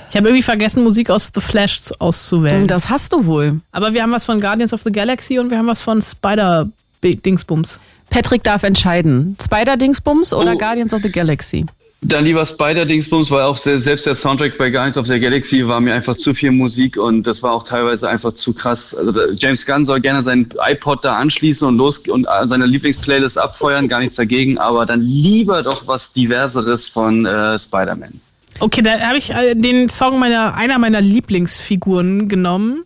[0.08, 2.66] Ich habe irgendwie vergessen, Musik aus The Flash zu- auszuwählen.
[2.66, 3.60] Das hast du wohl.
[3.70, 6.68] Aber wir haben was von Guardians of the Galaxy und wir haben was von Spider
[7.02, 7.78] Dingsbums.
[8.10, 9.36] Patrick darf entscheiden.
[9.42, 10.58] Spider-Dingsbums oder Oh.
[10.58, 11.66] Guardians of the Galaxy?
[12.02, 15.94] Dann lieber Spider-Dingsbums, weil auch selbst der Soundtrack bei Guardians of the Galaxy war mir
[15.94, 18.94] einfach zu viel Musik und das war auch teilweise einfach zu krass.
[18.94, 23.38] Also James Gunn soll gerne seinen iPod da anschließen und los und äh, seine Lieblingsplaylist
[23.38, 28.20] abfeuern, gar nichts dagegen, aber dann lieber doch was Diverseres von äh, Spider-Man.
[28.60, 32.84] Okay, da habe ich äh, den Song meiner einer meiner Lieblingsfiguren genommen.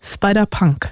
[0.00, 0.88] Spider-Punk.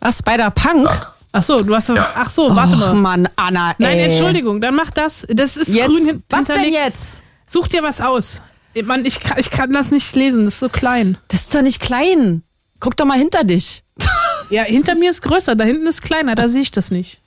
[0.00, 0.88] Ah, Spider-Punk?
[1.32, 2.06] Ach so, du hast doch was.
[2.06, 2.12] Ja.
[2.16, 2.94] Ach so, warte Och, mal.
[2.94, 4.04] Mann, Anna, Nein, ey.
[4.06, 5.26] Entschuldigung, dann mach das.
[5.30, 7.22] Das ist Jetzt, grün hin- was denn jetzt?
[7.46, 8.42] Such dir was aus.
[8.74, 11.18] Ich, Mann, ich, kann, ich kann das nicht lesen, das ist so klein.
[11.28, 12.42] Das ist doch nicht klein.
[12.80, 13.82] Guck doch mal hinter dich.
[14.50, 17.18] Ja, hinter mir ist größer, da hinten ist kleiner, da sehe ich das nicht.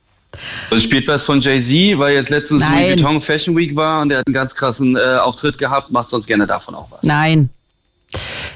[0.71, 2.71] Und spielt was von Jay-Z, weil jetzt letztens Nein.
[2.73, 6.09] Louis Vuitton Fashion Week war und der hat einen ganz krassen äh, Auftritt gehabt, macht
[6.09, 7.03] sonst gerne davon auch was.
[7.03, 7.47] Nein.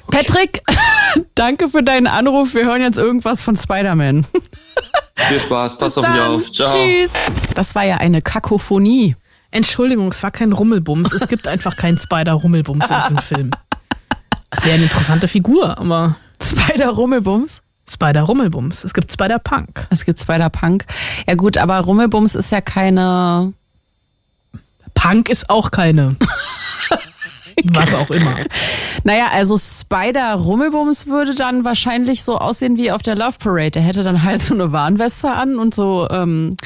[0.09, 0.63] Patrick,
[1.35, 2.53] danke für deinen Anruf.
[2.53, 4.25] Wir hören jetzt irgendwas von Spider-Man.
[5.15, 6.51] Viel Spaß, pass auf mich auf.
[6.51, 6.71] Ciao.
[6.71, 7.11] Tschüss.
[7.55, 9.15] Das war ja eine Kakophonie.
[9.51, 11.13] Entschuldigung, es war kein Rummelbums.
[11.13, 13.51] Es gibt einfach keinen Spider-Rummelbums in diesem Film.
[14.49, 17.61] Das wäre eine interessante Figur, aber Spider-Rummelbums.
[17.89, 18.83] Spider-Rummelbums.
[18.83, 19.87] Es gibt Spider-Punk.
[19.89, 20.85] Es gibt Spider-Punk.
[21.25, 23.53] Ja gut, aber Rummelbums ist ja keine...
[24.93, 26.15] Punk ist auch keine.
[27.65, 28.35] Was auch immer.
[29.03, 33.71] Naja, also Spider-Rummelbums würde dann wahrscheinlich so aussehen wie auf der Love Parade.
[33.71, 36.57] Der hätte dann halt so eine Warnweste an und so ähm,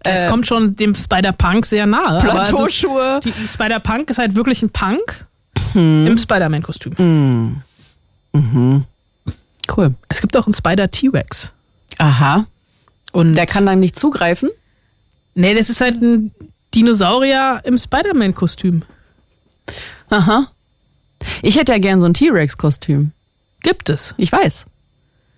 [0.00, 2.16] Es kommt schon dem Spider-Punk sehr nahe.
[2.18, 3.20] ist- Plateauschuhe.
[3.24, 5.26] Die Spider-Punk ist halt wirklich ein Punk
[5.74, 7.62] im Spider-Man-Kostüm.
[9.76, 9.94] Cool.
[10.08, 11.52] Es gibt auch einen Spider-T-Rex.
[11.98, 12.46] Aha.
[13.12, 14.48] Und Der kann dann nicht zugreifen?
[15.34, 16.32] Nee, das ist halt ein
[16.74, 18.82] Dinosaurier im Spider-Man-Kostüm.
[20.12, 20.46] Aha.
[21.40, 23.12] Ich hätte ja gern so ein T-Rex-Kostüm.
[23.62, 24.14] Gibt es.
[24.18, 24.66] Ich weiß.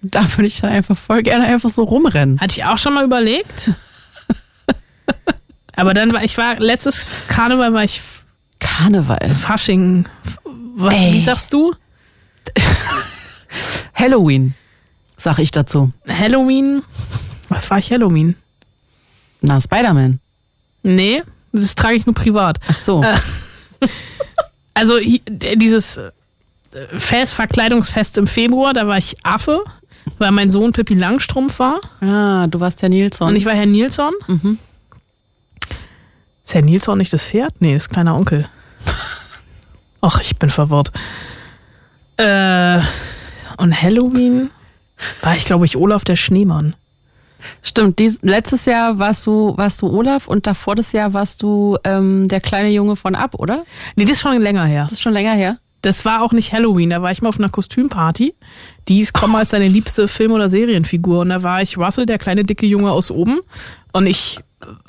[0.02, 2.40] Da würde ich dann einfach voll gerne einfach so rumrennen.
[2.40, 3.72] Hatte ich auch schon mal überlegt.
[5.76, 8.02] Aber dann war ich war letztes Karneval war ich
[8.58, 9.34] Karneval.
[9.34, 10.06] Fasching.
[10.76, 11.12] Was, Ey.
[11.12, 11.74] wie sagst du?
[13.94, 14.54] Halloween,
[15.16, 15.92] sag ich dazu.
[16.08, 16.82] Halloween.
[17.48, 18.34] Was war ich Halloween?
[19.40, 20.18] Na, Spider-Man.
[20.82, 21.22] Nee,
[21.52, 22.58] das trage ich nur privat.
[22.66, 23.02] Ach so.
[23.02, 23.16] Äh.
[24.74, 26.10] Also dieses äh,
[26.98, 29.62] Fest, Verkleidungsfest im Februar, da war ich Affe,
[30.18, 33.28] weil mein Sohn Pippi Langstrumpf war Ah, du warst ja Nilsson.
[33.28, 34.12] und ich war Herr Nilsson.
[36.44, 37.54] Ist Herr Nils auch nicht das Pferd?
[37.60, 38.46] Nee, ist kleiner Onkel.
[40.00, 40.92] Ach, ich bin verwirrt.
[42.16, 42.80] Äh,
[43.56, 44.50] und Halloween
[45.22, 46.74] war ich, glaube ich, Olaf der Schneemann.
[47.62, 51.78] Stimmt, dies, letztes Jahr warst du, warst du Olaf und davor das Jahr warst du
[51.84, 53.64] ähm, der kleine Junge von Ab, oder?
[53.96, 54.84] Nee, das ist schon länger her.
[54.84, 55.58] Das ist schon länger her.
[55.82, 58.34] Das war auch nicht Halloween, da war ich mal auf einer Kostümparty.
[58.88, 61.20] Die ist Komm als seine liebste Film- oder Serienfigur.
[61.20, 63.40] Und da war ich Russell, der kleine dicke Junge aus oben.
[63.92, 64.38] Und ich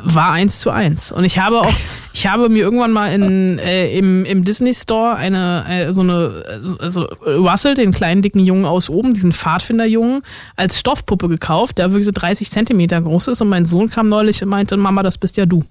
[0.01, 1.11] war eins zu eins.
[1.11, 1.73] Und ich habe auch,
[2.13, 6.43] ich habe mir irgendwann mal in, äh, im, im Disney Store eine, äh, so eine,
[6.79, 10.21] also Russell, den kleinen dicken Jungen aus oben, diesen Pfadfinderjungen,
[10.55, 13.41] als Stoffpuppe gekauft, der wirklich so 30 Zentimeter groß ist.
[13.41, 15.63] Und mein Sohn kam neulich und meinte, Mama, das bist ja du.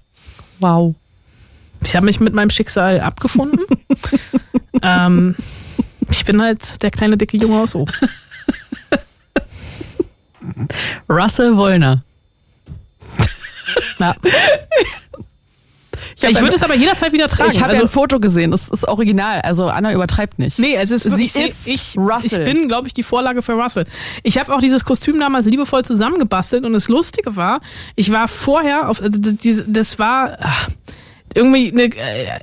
[0.59, 0.95] Wow.
[1.83, 3.59] Ich habe mich mit meinem Schicksal abgefunden.
[4.81, 5.35] ähm,
[6.09, 7.91] ich bin halt der kleine dicke Junge aus oben.
[11.09, 12.03] Russell Wollner.
[13.99, 14.15] Ja.
[16.29, 17.51] Ich, würde es aber jederzeit wieder tragen.
[17.51, 19.41] Ich habe also, ja ein Foto gesehen, das ist original.
[19.41, 20.59] Also Anna übertreibt nicht.
[20.59, 22.47] Nee, es ist Sie ist ich, Russell.
[22.47, 23.85] ich bin, glaube ich, die Vorlage für Russell.
[24.23, 27.61] Ich habe auch dieses Kostüm damals liebevoll zusammengebastelt und das Lustige war,
[27.95, 29.19] ich war vorher auf, also
[29.67, 30.69] das war ach,
[31.35, 31.83] irgendwie, eine,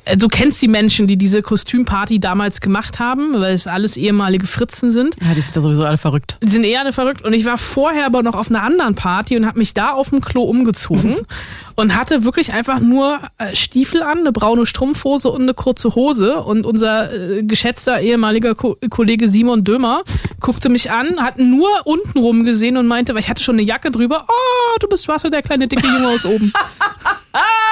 [0.05, 4.47] äh, du kennst die Menschen, die diese Kostümparty damals gemacht haben, weil es alles ehemalige
[4.47, 5.16] Fritzen sind.
[5.20, 6.36] Ja, die sind ja sowieso alle verrückt.
[6.43, 7.24] Die sind eher alle verrückt.
[7.24, 10.11] Und ich war vorher aber noch auf einer anderen Party und habe mich da auf
[10.11, 11.16] dem Klo umgezogen
[11.74, 16.36] und hatte wirklich einfach nur äh, Stiefel an, eine braune Strumpfhose und eine kurze Hose.
[16.36, 20.03] Und unser äh, geschätzter ehemaliger Ko Kollege Simon Dömer
[20.40, 23.62] guckte mich an, hat nur unten rum gesehen und meinte, weil ich hatte schon eine
[23.62, 26.53] Jacke drüber, oh, du bist Russell, der kleine dicke Junge aus oben.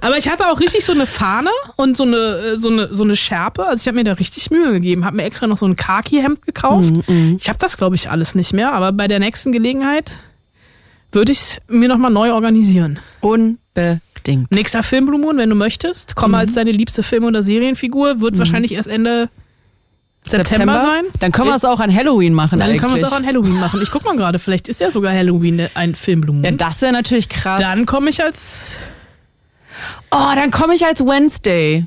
[0.00, 3.04] Aber ich hatte auch richtig so eine Fahne und so eine, äh, so eine, so
[3.04, 3.66] eine Schärpe.
[3.66, 5.04] Also ich habe mir da richtig Mühe gegeben.
[5.04, 6.92] Habe mir extra noch so ein Khaki-Hemd gekauft.
[7.38, 8.72] Ich habe das, glaube ich, alles nicht mehr.
[8.72, 10.18] Aber bei der nächsten Gelegenheit
[11.12, 12.98] würde ich es mir nochmal neu organisieren.
[13.20, 14.50] Unbedingt.
[14.50, 16.16] Nächster Film, Blue Moon, wenn du möchtest.
[16.16, 18.20] Komm als deine liebste Film- oder Serienfigur.
[18.20, 19.28] Wird wahrscheinlich erst Ende
[20.24, 21.04] September, sein.
[21.20, 22.80] Dann können wir es auch an Halloween machen Dann eigentlich.
[22.80, 23.80] können wir es auch an Halloween machen.
[23.80, 26.44] Ich guck mal gerade, vielleicht ist ja sogar Halloween ein Film, Blue Moon.
[26.44, 27.60] Ja, das wäre natürlich krass.
[27.60, 28.80] Dann komme ich als
[30.16, 31.84] oh, dann komme ich als Wednesday.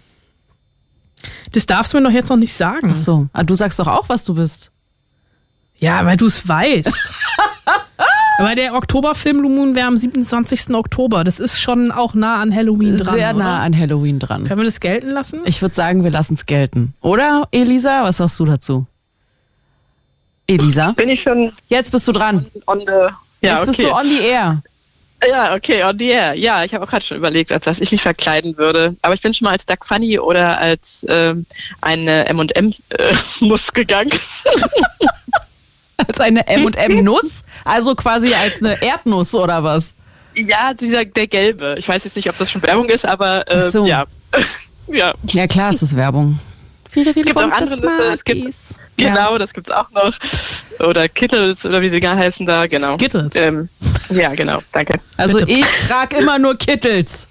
[1.52, 2.92] Das darfst du mir doch jetzt noch nicht sagen.
[2.94, 4.72] Ach so, ah, du sagst doch auch, was du bist.
[5.80, 7.12] Ja, weil du es weißt.
[8.40, 10.74] Aber der Oktoberfilm Blue Moon wäre am 27.
[10.74, 11.26] Oktober.
[11.26, 13.16] Das ist schon auch nah an Halloween dran.
[13.16, 13.64] Sehr nah Oder?
[13.64, 14.46] an Halloween dran.
[14.46, 15.42] Können wir das gelten lassen?
[15.44, 16.94] Ich würde sagen, wir lassen es gelten.
[17.02, 18.04] Oder, Elisa?
[18.04, 18.86] Was sagst du dazu?
[20.48, 20.92] Elisa?
[20.94, 22.46] Bin ich schon Jetzt bist du dran.
[22.66, 22.86] on the.
[22.86, 23.12] Ja,
[23.42, 23.66] Jetzt okay.
[23.66, 24.62] bist du on the air.
[25.28, 26.34] Ja, okay, on the air.
[26.36, 28.96] Ja, ich habe auch gerade schon überlegt, als dass ich mich verkleiden würde.
[29.02, 31.46] Aber ich bin schon mal als Duck Funny oder als ähm,
[31.82, 34.12] eine M&M-Nuss gegangen.
[36.08, 37.44] Als eine M&M-Nuss?
[37.66, 39.94] Also quasi als eine Erdnuss oder was?
[40.34, 41.76] ja, dieser, der gelbe.
[41.78, 43.86] Ich weiß jetzt nicht, ob das schon Werbung ist, aber äh, so.
[43.86, 44.06] ja.
[44.88, 46.40] ja, Ja, klar, es ist Werbung.
[46.90, 48.56] Viele, viele Gibt auch andere Nüsse, es gibt-
[49.00, 50.14] Genau, das gibt's auch noch.
[50.80, 52.96] Oder Kittles oder wie sie gar heißen da, genau.
[52.96, 53.36] Skittles.
[53.36, 53.70] Ähm,
[54.10, 55.00] ja, genau, danke.
[55.18, 55.52] Also Bitte.
[55.52, 57.28] ich trage immer nur Kittels.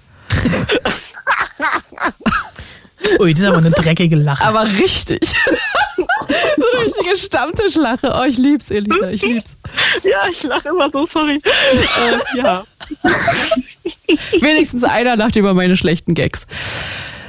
[3.19, 4.45] Ui, das ist aber eine dreckige Lache.
[4.45, 5.21] Aber richtig.
[5.95, 6.03] so
[6.35, 8.13] eine richtige Stammtischlache.
[8.13, 9.55] Oh, ich lieb's, Elisa, ich lieb's.
[10.03, 11.41] Ja, ich lache immer so, sorry.
[11.73, 12.63] äh, ja.
[14.41, 16.45] Wenigstens einer lacht über meine schlechten Gags.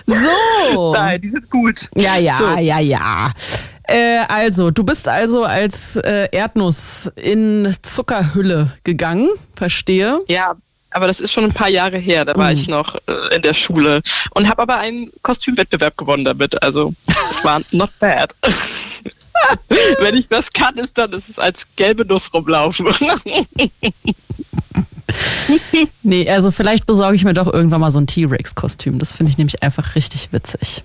[0.07, 0.93] So.
[0.93, 1.89] Nein, die sind gut.
[1.95, 2.59] Ja, ja, So.
[2.59, 3.33] ja, ja.
[3.91, 10.21] Äh, also, du bist also als äh, Erdnuss in Zuckerhülle gegangen, verstehe.
[10.29, 10.55] Ja,
[10.93, 12.25] aber das ist schon ein paar Jahre her.
[12.25, 16.63] Da war ich noch äh, in der Schule und habe aber einen Kostümwettbewerb gewonnen damit.
[16.63, 16.95] Also
[17.33, 18.35] es war not bad.
[19.99, 22.87] Wenn ich das kann, ist dann ist es als gelbe Nuss rumlaufen.
[26.05, 29.01] Nee, also vielleicht besorge ich mir doch irgendwann mal so ein T-Rex-Kostüm.
[29.01, 30.85] Das finde ich nämlich einfach richtig witzig.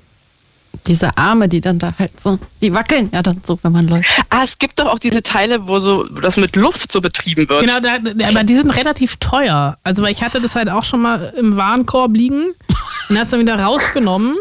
[0.87, 4.09] Diese Arme, die dann da halt so, die wackeln ja dann so, wenn man läuft.
[4.29, 7.47] ah, es gibt doch auch diese Teile, wo so wo das mit Luft so betrieben
[7.49, 7.61] wird.
[7.61, 9.77] Genau, da, aber die sind relativ teuer.
[9.83, 12.53] Also, weil ich hatte das halt auch schon mal im Warenkorb liegen
[13.09, 14.35] und hab's dann wieder rausgenommen.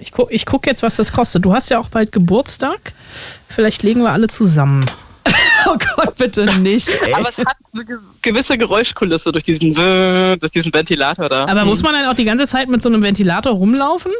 [0.00, 1.44] Ich guck, ich guck jetzt, was das kostet.
[1.44, 2.92] Du hast ja auch bald Geburtstag.
[3.48, 4.84] Vielleicht legen wir alle zusammen.
[5.66, 6.88] Oh Gott, bitte nicht.
[7.02, 7.14] Ey.
[7.14, 9.72] Aber es hat eine ge- gewisse Geräuschkulisse durch diesen,
[10.38, 11.46] durch diesen Ventilator da.
[11.46, 14.12] Aber muss man dann auch die ganze Zeit mit so einem Ventilator rumlaufen?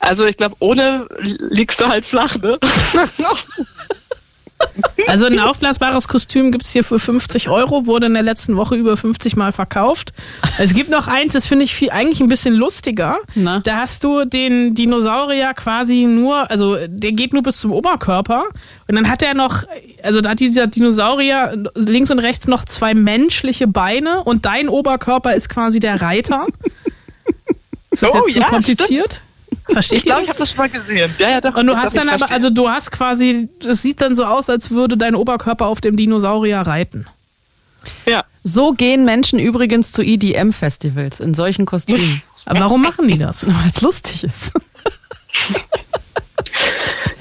[0.00, 1.06] Also ich glaube, ohne
[1.48, 2.58] liegst du halt flach, ne?
[5.06, 8.96] Also ein aufblasbares Kostüm gibt's hier für 50 Euro, wurde in der letzten Woche über
[8.96, 10.12] 50 Mal verkauft.
[10.58, 13.18] Es gibt noch eins, das finde ich viel, eigentlich ein bisschen lustiger.
[13.34, 13.60] Na?
[13.60, 18.44] Da hast du den Dinosaurier quasi nur, also der geht nur bis zum Oberkörper
[18.88, 19.64] und dann hat er noch,
[20.02, 25.34] also da hat dieser Dinosaurier links und rechts noch zwei menschliche Beine und dein Oberkörper
[25.34, 26.46] ist quasi der Reiter.
[27.90, 29.22] Ist das Oh, jetzt zu ja, kompliziert?
[29.68, 31.10] Versteht Ich glaube, ich habe das schon mal gesehen.
[31.18, 31.56] Ja, ja, doch.
[31.56, 32.44] Und du hast dann aber, verstanden.
[32.44, 35.96] also du hast quasi, es sieht dann so aus, als würde dein Oberkörper auf dem
[35.96, 37.06] Dinosaurier reiten.
[38.06, 38.24] ja.
[38.46, 42.20] So gehen Menschen übrigens zu EDM-Festivals in solchen Kostümen.
[42.44, 43.46] Aber warum machen die das?
[43.46, 44.52] Weil es lustig ist.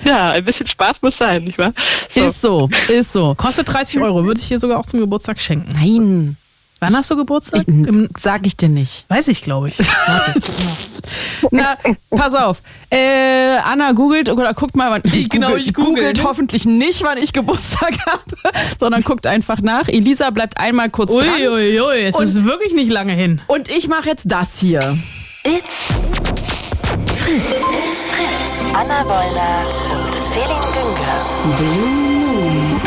[0.04, 1.72] ja, ein bisschen Spaß muss sein, nicht wahr?
[2.14, 2.26] So.
[2.26, 3.36] Ist so, ist so.
[3.36, 5.72] Kostet 30 Euro, würde ich dir sogar auch zum Geburtstag schenken.
[5.74, 6.36] Nein,
[6.84, 7.62] Wann hast du Geburtstag?
[7.62, 9.06] ich, Im, sag ich dir nicht.
[9.10, 9.78] weiß ich, glaube ich.
[11.52, 11.78] Na,
[12.10, 12.62] pass auf.
[12.90, 16.24] Äh, Anna googelt oder guckt mal, wann ich Genau, googelt, ich googelt ne?
[16.24, 18.22] hoffentlich nicht, wann ich Geburtstag habe,
[18.80, 19.88] sondern guckt einfach nach.
[19.88, 21.28] Elisa bleibt einmal kurz dran.
[21.28, 23.42] Uiuiui, ui, es Und- ist wirklich nicht lange hin.
[23.48, 24.80] Und ich mache jetzt das hier.
[25.44, 25.88] It's
[27.18, 27.42] Fritz.
[27.42, 28.74] It's Fritz.
[28.74, 31.58] Anna Wollner und Celine Günger.
[31.58, 31.68] Blue
[32.32, 32.82] Moon.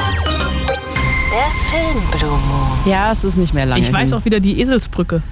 [1.31, 2.76] Der Film Blue Moon.
[2.87, 3.81] Ja, es ist nicht mehr lange.
[3.81, 4.19] Ich weiß hin.
[4.19, 5.23] auch wieder die Eselsbrücke.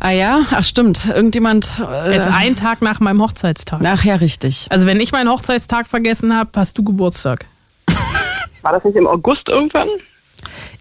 [0.00, 1.06] Ah ja, ach stimmt.
[1.06, 1.80] Irgendjemand.
[1.80, 3.80] Äh, Es ist ein Tag nach meinem Hochzeitstag.
[3.82, 4.66] Nachher richtig.
[4.70, 7.46] Also wenn ich meinen Hochzeitstag vergessen habe, hast du Geburtstag.
[8.62, 9.88] War das nicht im August irgendwann?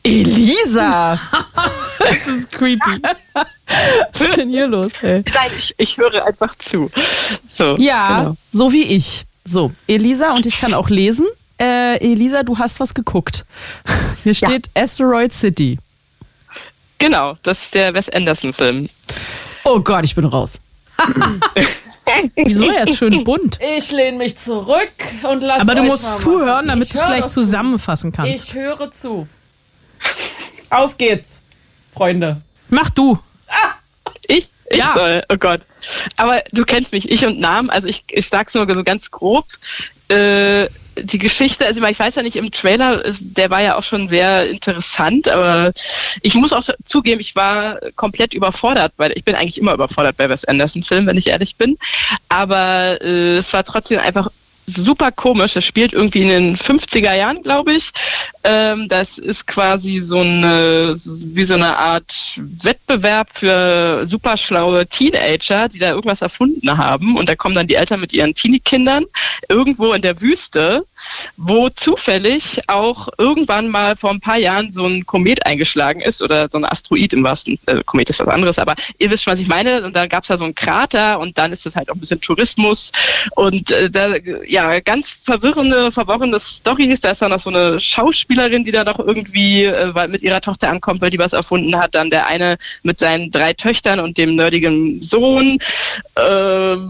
[0.03, 1.19] Elisa!
[1.99, 3.01] Das ist creepy.
[4.13, 4.91] Was ist denn hier los?
[5.01, 5.23] Ey?
[5.33, 6.89] Nein, ich, ich höre einfach zu.
[7.51, 8.35] So, Ja, Genau.
[8.51, 9.25] so wie ich.
[9.43, 11.25] So, Elisa, und ich kann auch lesen.
[11.59, 13.45] Äh, Elisa, du hast was geguckt.
[14.23, 15.79] Hier steht Asteroid City.
[16.97, 18.89] Genau, das ist der Wes Anderson-Film.
[19.63, 20.59] Oh Gott, ich bin raus.
[22.35, 22.69] Wieso?
[22.69, 23.59] Er ist schön bunt.
[23.77, 24.91] Ich lehne mich zurück
[25.29, 26.67] und lass Aber du euch musst mal zuhören, machen.
[26.69, 27.29] damit Ich du es gleich zu.
[27.41, 28.31] zusammenfassen kannst.
[28.33, 29.27] Ich höre zu.
[30.69, 31.43] Auf geht's,
[31.93, 32.41] Freunde.
[32.69, 33.19] Mach du.
[34.27, 34.49] Ich?
[34.70, 34.93] Ich Ja.
[34.95, 35.61] soll, oh Gott.
[36.18, 39.45] Aber du kennst mich, ich und Namen, also ich, ich sag's nur so ganz grob.
[40.09, 40.68] Äh,
[40.99, 44.49] die Geschichte, also ich weiß ja nicht, im Trailer, der war ja auch schon sehr
[44.49, 45.72] interessant, aber
[46.22, 50.30] ich muss auch zugeben, ich war komplett überfordert, weil ich bin eigentlich immer überfordert bei
[50.30, 51.78] Wes Anderson-Filmen, wenn ich ehrlich bin.
[52.30, 54.30] Aber äh, es war trotzdem einfach
[54.68, 55.55] super komisch.
[55.55, 57.91] Es spielt irgendwie in den 50er Jahren, glaube ich.
[58.49, 65.67] Ähm, das ist quasi so eine, wie so eine Art Wettbewerb für super schlaue Teenager,
[65.67, 67.17] die da irgendwas erfunden haben.
[67.17, 69.03] Und da kommen dann die Eltern mit ihren Teenie-Kindern
[69.49, 70.85] irgendwo in der Wüste,
[71.35, 76.49] wo zufällig auch irgendwann mal vor ein paar Jahren so ein Komet eingeschlagen ist oder
[76.49, 79.41] so ein Asteroid im wahrsten, äh, Komet ist was anderes, aber ihr wisst schon, was
[79.41, 79.83] ich meine.
[79.83, 81.99] Und da gab es da so einen Krater und dann ist es halt auch ein
[81.99, 82.93] bisschen Tourismus
[83.35, 87.01] und äh, da, ja, ganz verwirrende, verworrene Stories.
[87.01, 90.69] Da ist dann noch so eine Schauspielerin, die da noch irgendwie äh, mit ihrer Tochter
[90.69, 91.95] ankommt, weil die was erfunden hat.
[91.95, 95.59] Dann der eine mit seinen drei Töchtern und dem nerdigen Sohn.
[96.15, 96.89] Ähm,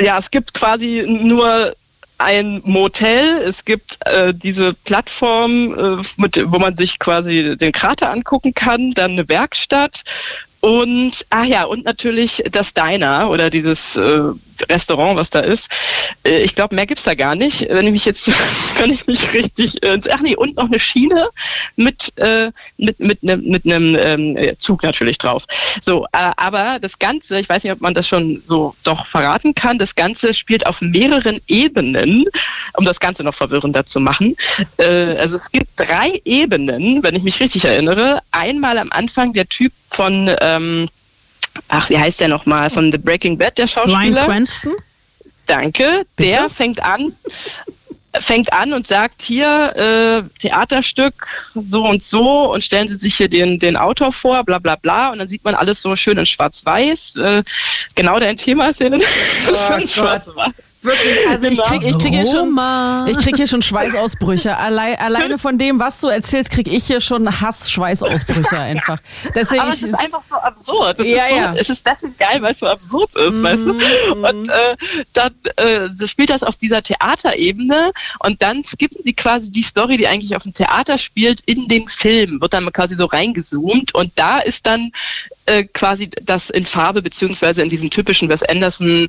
[0.00, 1.74] ja, es gibt quasi nur
[2.18, 8.10] ein Motel, es gibt äh, diese Plattform, äh, mit, wo man sich quasi den Krater
[8.10, 10.02] angucken kann, dann eine Werkstatt
[10.60, 14.20] und, ach ja, und natürlich das Diner oder dieses äh,
[14.68, 15.70] Restaurant, was da ist.
[16.24, 17.66] Äh, ich glaube, mehr gibt's da gar nicht.
[17.68, 18.30] Wenn ich mich jetzt,
[18.76, 21.30] kann ich mich richtig, äh, ach nee, und noch eine Schiene
[21.76, 25.46] mit, äh, mit, mit, ne, mit einem ähm, Zug natürlich drauf.
[25.82, 29.54] So, äh, aber das Ganze, ich weiß nicht, ob man das schon so doch verraten
[29.54, 32.26] kann, das Ganze spielt auf mehreren Ebenen,
[32.74, 34.36] um das Ganze noch verwirrender zu machen.
[34.76, 38.20] Äh, also es gibt drei Ebenen, wenn ich mich richtig erinnere.
[38.30, 40.86] Einmal am Anfang der Typ von, ähm,
[41.68, 44.26] ach, wie heißt der nochmal, von The Breaking Bad, der Schauspieler.
[44.26, 44.74] Cranston?
[45.46, 46.06] Danke.
[46.16, 46.30] Bitte?
[46.30, 47.12] Der fängt an,
[48.20, 53.28] fängt an und sagt hier äh, Theaterstück so und so und stellen Sie sich hier
[53.28, 56.26] den den Autor vor, bla bla bla und dann sieht man alles so schön in
[56.26, 57.16] Schwarz-Weiß.
[57.16, 57.42] Äh,
[57.94, 60.52] genau dein Thema ist ja in schön Schwarz-Weiß.
[60.82, 62.58] Wirklich, also ich krieg, ich krieg hier schon,
[63.06, 64.56] ich krieg hier schon Schweißausbrüche.
[64.56, 68.98] Allein, alleine von dem, was du erzählst, krieg ich hier schon Hass-Schweißausbrüche einfach.
[69.34, 71.00] Deswegen, Aber es ich, ist einfach so absurd.
[71.00, 71.54] Es, Ja, ist, so, ja.
[71.54, 73.72] Es ist deswegen geil, weil es so absurd ist, weißt du?
[74.22, 74.76] Und äh,
[75.12, 80.08] dann äh, spielt das auf dieser Theaterebene und dann skippen die quasi die Story, die
[80.08, 82.40] eigentlich auf dem Theater spielt, in den Film.
[82.40, 84.92] Wird dann quasi so reingezoomt und da ist dann
[85.46, 89.08] äh, quasi das in Farbe, beziehungsweise in diesem typischen Wes Anderson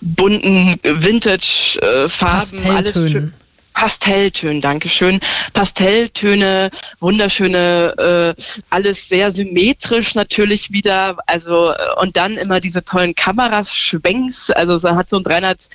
[0.00, 2.66] bunten Vintage-Farben.
[2.70, 3.34] alles schön.
[3.72, 5.20] Pastelltönen, Dankeschön.
[5.54, 11.16] Pastelltöne, wunderschöne, äh, alles sehr symmetrisch natürlich wieder.
[11.26, 14.50] Also, äh, und dann immer diese tollen Kameraschwenks.
[14.50, 15.68] Also, so hat so ein 300,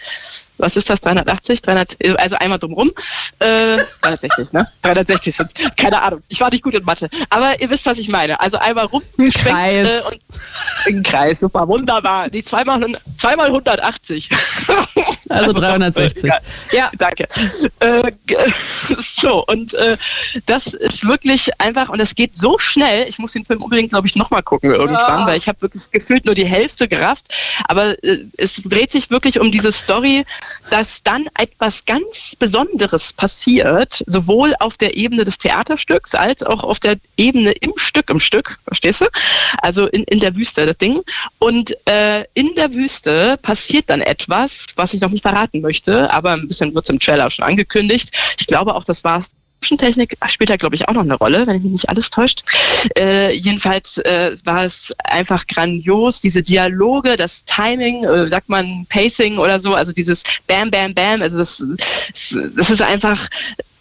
[0.57, 2.91] was ist das, 380, 300, also einmal drumrum.
[3.39, 4.67] Äh, 360, ne?
[4.83, 6.21] 360 sind keine Ahnung.
[6.29, 7.09] Ich war nicht gut in Mathe.
[7.29, 8.39] Aber ihr wisst, was ich meine.
[8.39, 9.87] Also einmal rumgeschwenkt Kreis.
[9.87, 10.21] äh, und
[10.87, 12.29] ein Kreis, super, wunderbar.
[12.29, 12.81] Die zweimal,
[13.17, 14.29] zweimal 180.
[15.29, 16.31] Also 360.
[16.71, 17.27] Ja, danke.
[17.79, 18.11] Äh,
[18.99, 19.97] so, und äh,
[20.45, 24.07] das ist wirklich einfach, und es geht so schnell, ich muss den Film unbedingt, glaube
[24.07, 25.27] ich, nochmal gucken irgendwann, Ja.
[25.27, 27.33] weil ich habe wirklich gefühlt nur die Hälfte gerafft.
[27.67, 30.25] Aber äh, es dreht sich wirklich um diese Story,
[30.69, 36.79] dass dann etwas ganz Besonderes passiert, sowohl auf der Ebene des Theaterstücks als auch auf
[36.79, 39.05] der Ebene im Stück, im Stück, verstehst du?
[39.61, 41.01] Also in, in der Wüste, das Ding.
[41.39, 46.33] Und äh, in der Wüste passiert dann etwas, was ich noch nicht verraten möchte, aber
[46.33, 48.35] ein bisschen wird es im Trailer schon angekündigt.
[48.39, 49.31] Ich glaube auch, das war es.
[49.77, 52.43] Technik spielt da, glaube ich, auch noch eine Rolle, wenn mich nicht alles täuscht.
[52.97, 59.37] Äh, jedenfalls äh, war es einfach grandios, diese Dialoge, das Timing, äh, sagt man Pacing
[59.37, 61.63] oder so, also dieses Bam, Bam, Bam, also das,
[62.55, 63.29] das ist einfach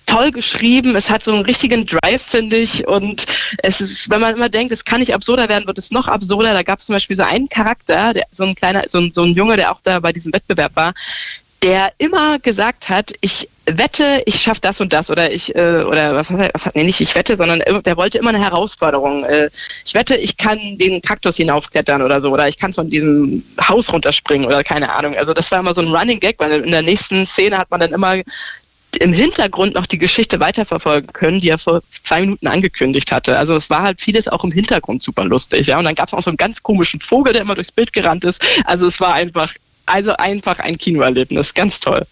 [0.07, 2.87] toll geschrieben, es hat so einen richtigen Drive, finde ich.
[2.87, 3.27] Und
[3.59, 6.53] es ist, wenn man immer denkt, es kann nicht absurder werden, wird es noch absurder.
[6.53, 9.23] Da gab es zum Beispiel so einen Charakter, der, so ein kleiner, so ein, so
[9.23, 10.95] ein Junge, der auch da bei diesem Wettbewerb war,
[11.63, 16.15] der immer gesagt hat, ich wette, ich schaffe das und das oder ich äh, oder
[16.15, 19.25] was hat er, was hat nee, nicht ich wette, sondern der wollte immer eine Herausforderung.
[19.25, 19.51] Äh,
[19.85, 23.93] ich wette, ich kann den Kaktus hinaufklettern oder so oder ich kann von diesem Haus
[23.93, 25.17] runterspringen oder keine Ahnung.
[25.17, 27.81] Also das war immer so ein Running Gag, weil in der nächsten Szene hat man
[27.81, 28.23] dann immer
[29.01, 33.37] im Hintergrund noch die Geschichte weiterverfolgen können, die er vor zwei Minuten angekündigt hatte.
[33.39, 35.67] Also es war halt vieles auch im Hintergrund super lustig.
[35.67, 35.79] Ja?
[35.79, 38.25] Und dann gab es auch so einen ganz komischen Vogel, der immer durchs Bild gerannt
[38.25, 38.45] ist.
[38.65, 39.53] Also es war einfach,
[39.87, 41.55] also einfach ein Kinoerlebnis.
[41.55, 42.07] Ganz toll.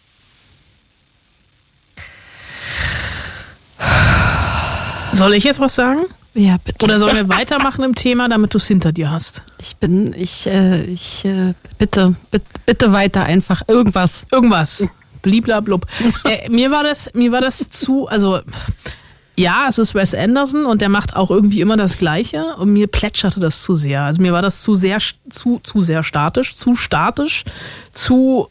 [5.13, 6.07] Soll ich jetzt was sagen?
[6.35, 6.85] Ja, bitte.
[6.85, 9.43] Oder sollen wir weitermachen im Thema, damit du es hinter dir hast?
[9.61, 13.63] Ich bin, ich, äh, ich, äh, bitte, bitte, bitte weiter einfach.
[13.69, 14.25] Irgendwas.
[14.31, 14.89] Irgendwas.
[15.21, 15.87] Bliblablub.
[16.25, 18.41] äh, mir war das, mir war das zu, also
[19.37, 22.87] ja, es ist Wes Anderson und der macht auch irgendwie immer das Gleiche und mir
[22.87, 24.03] plätscherte das zu sehr.
[24.03, 24.99] Also mir war das zu sehr,
[25.31, 27.45] zu, zu sehr statisch, zu statisch,
[27.93, 28.49] zu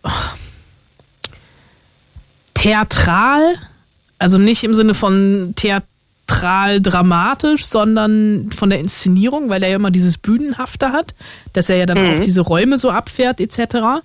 [2.53, 3.55] theatral,
[4.21, 9.89] also nicht im Sinne von theatral dramatisch, sondern von der Inszenierung, weil er ja immer
[9.89, 11.15] dieses Bühnenhafte hat,
[11.53, 14.03] dass er ja dann auch diese Räume so abfährt etc.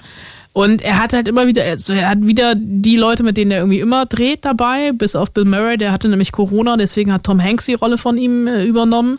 [0.55, 3.59] Und er hat halt immer wieder, also er hat wieder die Leute, mit denen er
[3.59, 7.43] irgendwie immer dreht dabei, bis auf Bill Murray, der hatte nämlich Corona, deswegen hat Tom
[7.43, 9.19] Hanks die Rolle von ihm äh, übernommen.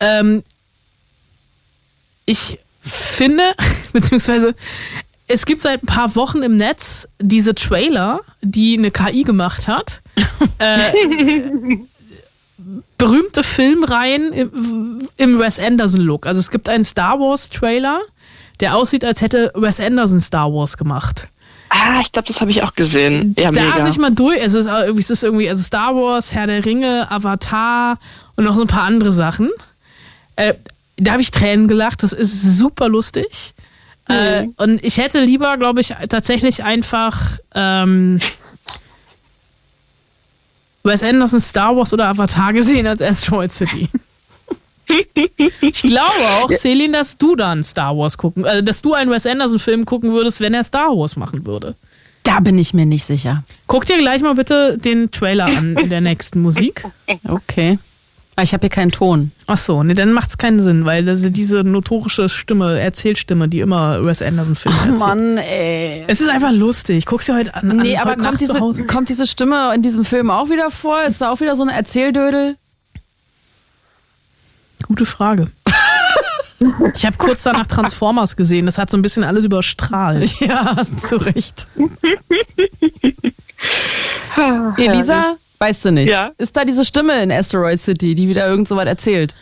[0.00, 0.42] Ähm,
[2.26, 3.42] ich finde,
[3.94, 4.54] beziehungsweise
[5.28, 10.02] es gibt seit ein paar Wochen im Netz diese Trailer, die eine KI gemacht hat.
[10.58, 10.78] äh,
[12.98, 16.26] berühmte Filmreihen im, im Wes Anderson-Look.
[16.26, 18.00] Also es gibt einen Star Wars-Trailer,
[18.60, 21.28] der aussieht, als hätte Wes Anderson Star Wars gemacht.
[21.68, 23.34] Ah, ich glaube, das habe ich auch gesehen.
[23.38, 23.80] Ja, da mega.
[23.82, 27.10] sich mal durch, es ist, irgendwie- es ist irgendwie, also Star Wars, Herr der Ringe,
[27.10, 27.98] Avatar
[28.36, 29.50] und noch so ein paar andere Sachen.
[30.36, 30.54] Äh,
[30.96, 33.54] da habe ich Tränen gelacht, das ist super lustig.
[34.08, 38.20] Äh, und ich hätte lieber, glaube ich, tatsächlich einfach ähm,
[40.84, 43.88] Wes Anderson Star Wars oder Avatar gesehen als Asteroid City.
[45.60, 49.26] ich glaube auch, Celine, dass du dann Star Wars gucken, äh, dass du einen Wes
[49.26, 51.74] Anderson Film gucken würdest, wenn er Star Wars machen würde.
[52.22, 53.44] Da bin ich mir nicht sicher.
[53.66, 56.84] Guck dir gleich mal bitte den Trailer an in der nächsten Musik.
[57.28, 57.78] Okay.
[58.36, 59.32] Aber ich habe hier keinen Ton.
[59.46, 63.60] Ach so, nee, dann macht's keinen Sinn, weil das ist diese notorische Stimme, Erzählstimme, die
[63.60, 64.98] immer Wes Anderson Filme erzählt.
[64.98, 66.04] Mann, ey.
[66.06, 67.06] Es ist einfach lustig.
[67.06, 67.70] Guck's dir heute an.
[67.70, 68.84] an Nee, aber heute kommt Nacht zu diese, Hause.
[68.84, 71.02] kommt diese Stimme in diesem Film auch wieder vor?
[71.04, 72.56] Ist da auch wieder so ein Erzähldödel?
[74.82, 75.46] Gute Frage.
[76.94, 78.66] Ich habe kurz danach Transformers gesehen.
[78.66, 80.30] Das hat so ein bisschen alles überstrahlt.
[80.40, 80.76] Ja,
[81.06, 81.66] zu Recht.
[84.76, 86.08] Elisa, weißt du nicht.
[86.10, 86.32] Ja.
[86.38, 89.34] Ist da diese Stimme in Asteroid City, die wieder irgend so was erzählt?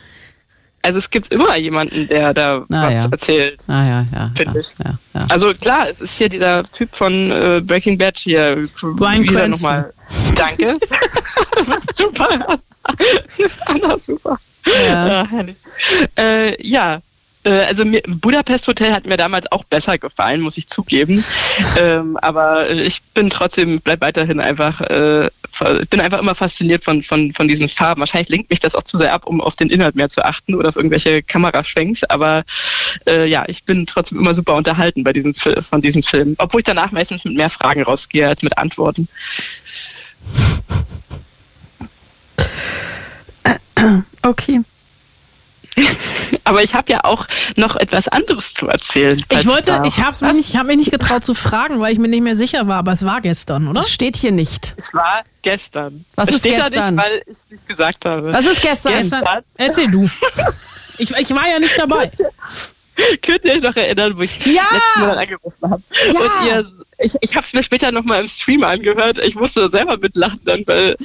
[0.82, 3.08] Also es gibt immer jemanden, der da Ah, was ja.
[3.10, 3.60] erzählt.
[3.68, 4.30] Ah ja, ja.
[4.36, 4.68] Find ja, ich.
[5.14, 5.26] ja.
[5.30, 8.40] Also klar, es ist hier dieser Typ von äh, Breaking Bad hier.
[8.40, 9.50] Er Cranston.
[9.50, 9.94] nochmal?
[10.36, 10.78] Danke.
[11.94, 12.58] super.
[13.66, 14.38] Anna, super.
[14.66, 15.06] Ja.
[15.06, 15.56] Ja, herrlich.
[16.18, 17.00] Äh, ja.
[17.44, 21.24] Äh, Also mir, Budapest Hotel hat mir damals auch besser gefallen, muss ich zugeben.
[21.78, 25.28] ähm, aber äh, ich bin trotzdem, bleib weiterhin einfach, äh,
[25.90, 28.00] bin einfach immer fasziniert von, von, von diesen Farben.
[28.00, 30.54] Wahrscheinlich lenkt mich das auch zu sehr ab, um auf den Inhalt mehr zu achten
[30.54, 32.04] oder auf irgendwelche Kameraschwenks.
[32.04, 32.44] Aber
[33.06, 36.34] äh, ja, ich bin trotzdem immer super unterhalten bei diesem von diesem Film.
[36.38, 39.08] Obwohl ich danach meistens mit mehr Fragen rausgehe als mit Antworten.
[44.22, 44.60] Okay.
[46.44, 49.22] Aber ich habe ja auch noch etwas anderes zu erzählen.
[49.30, 51.98] Ich wollte, ich habe mich, nicht- ich hab mich nicht getraut zu fragen, weil ich
[51.98, 53.80] mir nicht mehr sicher war, aber es war gestern, oder?
[53.80, 54.74] Das steht hier nicht.
[54.76, 56.04] Es war gestern.
[56.14, 56.72] Was es ist steht gestern?
[56.72, 58.32] da nicht, weil ich es nicht gesagt habe.
[58.32, 58.92] Was ist gestern?
[58.94, 59.24] Gestern,
[59.56, 60.08] erzähl du.
[60.96, 62.08] Ich, ich war ja nicht dabei.
[63.22, 64.62] Könnt ihr euch noch erinnern, wo ich Ja!
[64.72, 65.82] letzten Monat angerufen habe?
[66.12, 66.20] Ja!
[66.20, 69.18] Und ihr, ich, ich habe es mir später nochmal im Stream angehört.
[69.18, 70.96] Ich musste selber mitlachen dann, weil,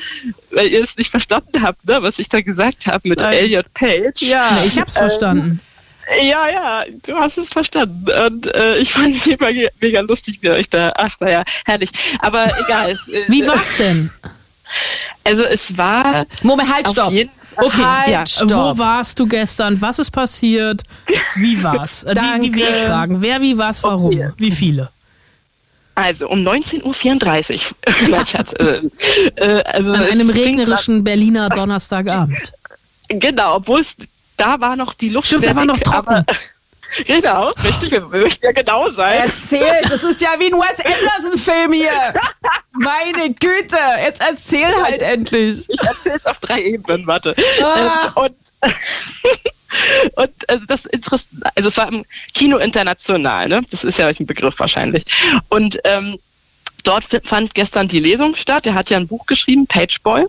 [0.52, 3.34] weil ihr es nicht verstanden habt, ne, was ich da gesagt habe mit Nein.
[3.38, 4.22] Elliot Page.
[4.22, 4.58] Ja.
[4.66, 5.62] Ich hab's verstanden.
[6.24, 8.06] Ja, ja, du hast es verstanden.
[8.26, 10.92] Und äh, ich fand es immer mega lustig, wie euch da.
[10.96, 11.92] Ach, naja, herrlich.
[12.20, 12.92] Aber egal.
[12.92, 14.10] Es, äh, Wie war's denn?
[15.24, 16.26] Also, es war.
[16.42, 17.12] Moment, halt, auf stopp.
[17.14, 17.32] jeden-
[17.62, 18.50] Okay, halt, ja.
[18.50, 19.82] Wo warst du gestern?
[19.82, 20.84] Was ist passiert?
[21.36, 22.04] Wie war's?
[22.04, 22.58] Äh, Die, die Danke.
[22.58, 23.22] W-Fragen.
[23.22, 24.08] Wer, wie, was, warum?
[24.14, 24.32] Okay.
[24.38, 24.90] Wie viele?
[25.96, 28.10] Also um 19.34 Uhr.
[28.10, 28.54] Nein, Schatz.
[28.54, 28.82] Äh,
[29.36, 32.54] äh, also An einem regnerischen Berliner Donnerstagabend.
[33.12, 33.96] Genau, obwohl es
[34.38, 35.26] da war noch die Luft.
[35.26, 36.24] Stimmt, der war noch dick, trocken.
[37.06, 37.92] Genau, richtig.
[37.92, 39.22] Wir, wir möchten ja genau sein.
[39.26, 41.92] Erzähl, das ist ja wie ein Wes Anderson-Film hier.
[42.72, 45.66] Meine Güte, jetzt erzähl halt endlich.
[45.68, 47.36] Ich erzähle es auf drei Ebenen, warte.
[47.64, 48.06] Ah.
[48.06, 48.36] Ähm, und
[50.16, 53.62] und äh, das Interessante, also es war im Kino international, ne?
[53.72, 55.04] Das ist ja euch ein Begriff wahrscheinlich.
[55.50, 56.18] Und ähm,
[56.84, 58.66] dort fand gestern die Lesung statt.
[58.66, 60.26] Er hat ja ein Buch geschrieben, Pageboy.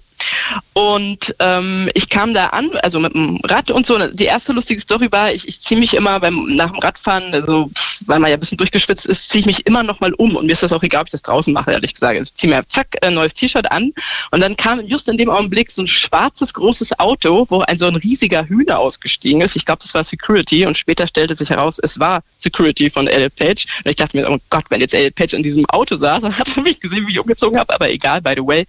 [0.73, 3.99] Und ähm, ich kam da an, also mit dem Rad und so.
[4.09, 7.71] Die erste lustige Story war, ich, ich ziehe mich immer beim nach dem Radfahren, also
[8.07, 10.37] weil man ja ein bisschen durchgeschwitzt ist, ziehe ich mich immer noch mal um.
[10.37, 12.21] Und mir ist das auch egal, ob ich das draußen mache, ehrlich gesagt.
[12.21, 13.93] Ich ziehe mir zack ein neues T-Shirt an
[14.31, 17.87] und dann kam just in dem Augenblick so ein schwarzes großes Auto, wo ein so
[17.87, 19.57] ein riesiger Hühner ausgestiegen ist.
[19.57, 23.35] Ich glaube, das war Security und später stellte sich heraus, es war Security von Elliot
[23.37, 23.67] Page.
[23.85, 26.39] Und ich dachte mir, oh Gott, wenn jetzt Elliot Page in diesem Auto saß, dann
[26.39, 28.67] hat er mich gesehen, wie ich umgezogen habe, aber egal, by the way.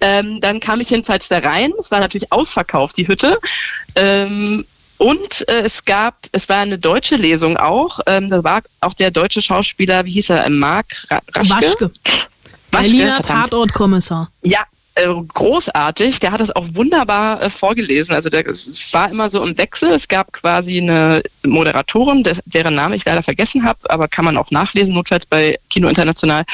[0.00, 1.72] Ähm, dann kam ich jedenfalls da rein.
[1.78, 3.38] Es war natürlich ausverkauft, die Hütte.
[3.94, 4.64] Ähm,
[4.98, 8.00] und äh, es gab, es war eine deutsche Lesung auch.
[8.06, 11.54] Ähm, da war auch der deutsche Schauspieler, wie hieß er, äh, Marc Ra Raschke.
[11.54, 11.90] Waschke.
[12.70, 13.22] Waschke, Berliner.
[13.22, 14.30] Tatortkommissar.
[14.42, 14.64] Ja,
[14.96, 16.20] äh, großartig.
[16.20, 18.14] Der hat das auch wunderbar äh, vorgelesen.
[18.14, 19.92] Also der, es war immer so im Wechsel.
[19.92, 24.38] Es gab quasi eine Moderatorin, des, deren Name ich leider vergessen habe, aber kann man
[24.38, 26.44] auch nachlesen, notfalls bei Kino International.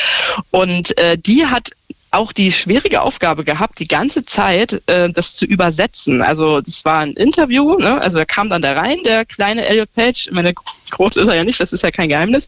[0.51, 1.71] Und äh, die hat
[2.13, 6.23] auch die schwierige Aufgabe gehabt, die ganze Zeit äh, das zu übersetzen.
[6.23, 8.01] Also das war ein Interview, ne?
[8.01, 10.53] also er kam dann da rein, der kleine Elliot Page, meine,
[10.91, 12.47] groß ist er ja nicht, das ist ja kein Geheimnis.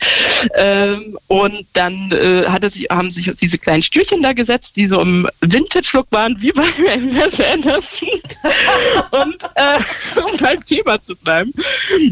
[0.54, 4.86] Ähm, und dann äh, hat er sich, haben sich diese kleinen Stühlchen da gesetzt, die
[4.86, 8.08] so im Vintage-Look waren, wie bei Wes Anderson.
[9.10, 9.78] und äh,
[10.20, 11.52] um beim Thema zu bleiben.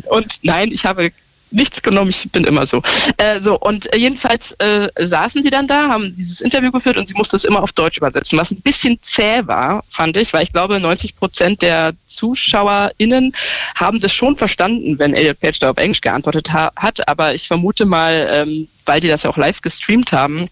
[0.09, 1.12] Und nein, ich habe
[1.53, 2.82] nichts genommen, ich bin immer so.
[3.16, 7.09] Äh, so und äh, jedenfalls äh, saßen sie dann da, haben dieses Interview geführt und
[7.09, 10.42] sie musste es immer auf Deutsch übersetzen, was ein bisschen zäh war, fand ich, weil
[10.42, 13.32] ich glaube, 90 Prozent der ZuschauerInnen
[13.74, 17.46] haben das schon verstanden, wenn Elliot Page da auf Englisch geantwortet ha hat, aber ich
[17.46, 20.46] vermute mal, ähm, weil die das ja auch live gestreamt haben,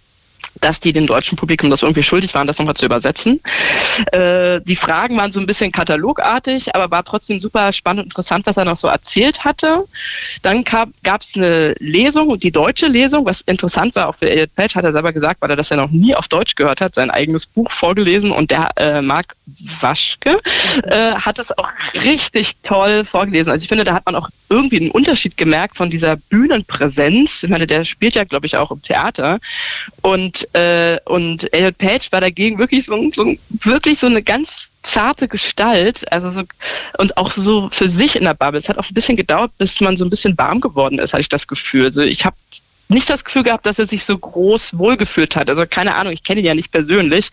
[0.60, 3.40] dass die dem deutschen Publikum das irgendwie schuldig waren, das nochmal zu übersetzen.
[4.12, 8.46] Äh, die Fragen waren so ein bisschen katalogartig, aber war trotzdem super spannend und interessant,
[8.46, 9.84] was er noch so erzählt hatte.
[10.42, 10.90] Dann gab
[11.20, 14.92] es eine Lesung, die deutsche Lesung, was interessant war, auch für Elliot Page, hat er
[14.92, 17.70] selber gesagt, weil er das ja noch nie auf Deutsch gehört hat, sein eigenes Buch
[17.70, 19.34] vorgelesen und der äh, Marc
[19.80, 20.40] Waschke
[20.84, 23.52] äh, hat das auch richtig toll vorgelesen.
[23.52, 27.44] Also ich finde, da hat man auch irgendwie einen Unterschied gemerkt von dieser Bühnenpräsenz.
[27.44, 29.38] Ich meine, der spielt ja, glaube ich, auch im Theater.
[30.02, 35.28] Und, äh, und Elliot Page war dagegen wirklich so, so wirklich so eine ganz zarte
[35.28, 36.42] Gestalt, also so,
[36.98, 38.58] und auch so für sich in der Bubble.
[38.58, 41.20] Es hat auch ein bisschen gedauert, bis man so ein bisschen warm geworden ist, hatte
[41.20, 41.86] ich das Gefühl.
[41.86, 42.36] Also ich habe
[42.90, 45.48] nicht das Gefühl gehabt, dass er sich so groß wohlgefühlt hat.
[45.48, 47.30] Also keine Ahnung, ich kenne ihn ja nicht persönlich,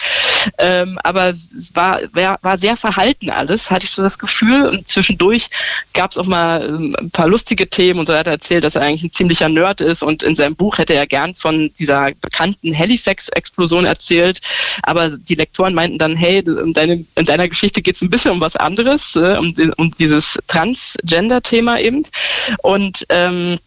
[0.57, 4.67] ähm, aber es war, war, war sehr verhalten alles, hatte ich so das Gefühl.
[4.67, 5.49] Und zwischendurch
[5.93, 8.75] gab es auch mal ähm, ein paar lustige Themen und so hat er erzählt, dass
[8.75, 12.11] er eigentlich ein ziemlicher Nerd ist und in seinem Buch hätte er gern von dieser
[12.21, 14.41] bekannten Halifax-Explosion erzählt.
[14.83, 18.31] Aber die Lektoren meinten dann, hey, in, deine, in deiner Geschichte geht es ein bisschen
[18.31, 22.03] um was anderes, äh, um, um dieses Transgender-Thema eben.
[22.61, 23.57] Und ähm,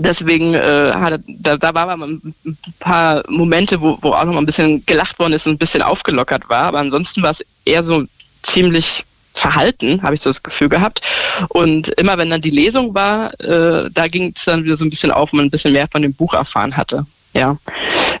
[0.00, 2.34] deswegen äh, hat, da, da war aber ein
[2.80, 5.82] paar Momente, wo, wo auch noch mal ein bisschen gelacht worden ist und ein bisschen
[5.82, 6.64] aufgelockert war.
[6.64, 8.04] Aber ansonsten war es eher so
[8.42, 11.00] ziemlich verhalten, habe ich so das Gefühl gehabt.
[11.48, 14.90] Und immer wenn dann die Lesung war, äh, da ging es dann wieder so ein
[14.90, 17.06] bisschen auf, man ein bisschen mehr von dem Buch erfahren hatte.
[17.34, 17.56] Ja.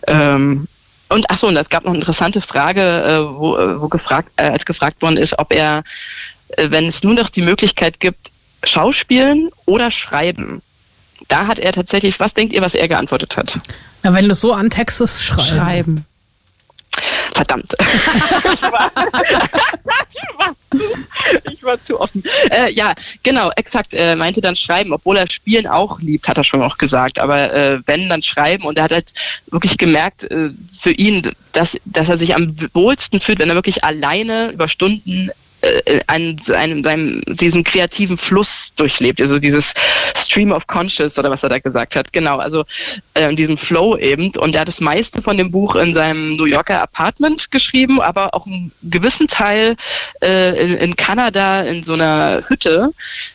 [0.06, 0.68] Ähm,
[1.08, 4.30] und ach so, und es gab noch eine interessante Frage, äh, wo, äh, wo gefragt,
[4.36, 5.82] äh, als gefragt worden ist, ob er,
[6.50, 8.30] äh, wenn es nur noch die Möglichkeit gibt,
[8.62, 10.60] Schauspielen oder Schreiben,
[11.26, 13.58] da hat er tatsächlich, was denkt ihr, was er geantwortet hat?
[14.02, 15.50] Na, wenn du so an Texas schreibst.
[15.50, 16.04] Schreiben.
[17.34, 17.74] Verdammt.
[17.78, 18.90] ich, war,
[21.50, 22.24] ich, war, zu offen.
[22.50, 23.94] Äh, ja, genau, exakt.
[23.94, 27.18] Er meinte dann schreiben, obwohl er Spielen auch liebt, hat er schon auch gesagt.
[27.18, 28.64] Aber äh, wenn, dann schreiben.
[28.64, 29.12] Und er hat halt
[29.50, 30.50] wirklich gemerkt, äh,
[30.80, 35.30] für ihn, dass, dass er sich am wohlsten fühlt, wenn er wirklich alleine über Stunden
[35.60, 39.74] äh, einen, einen, seinem, diesen kreativen Fluss durchlebt, also dieses
[40.16, 42.12] Stream of Conscious oder was er da gesagt hat.
[42.12, 42.64] Genau, also
[43.14, 44.30] äh, diesen Flow eben.
[44.36, 48.34] Und er hat das meiste von dem Buch in seinem New Yorker Apartment geschrieben, aber
[48.34, 49.76] auch einen gewissen Teil
[50.22, 52.92] äh, in, in Kanada in so einer Hütte,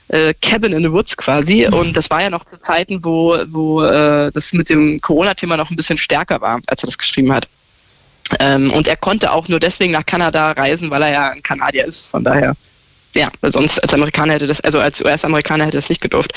[0.07, 1.65] äh, Cabin in the Woods quasi.
[1.71, 5.69] Und das war ja noch zu Zeiten, wo, wo äh, das mit dem Corona-Thema noch
[5.69, 7.47] ein bisschen stärker war, als er das geschrieben hat.
[8.39, 11.85] Ähm, und er konnte auch nur deswegen nach Kanada reisen, weil er ja ein Kanadier
[11.85, 12.07] ist.
[12.07, 12.55] Von daher,
[13.13, 16.33] ja, weil sonst als Amerikaner hätte das, also als US-Amerikaner hätte das nicht gedurft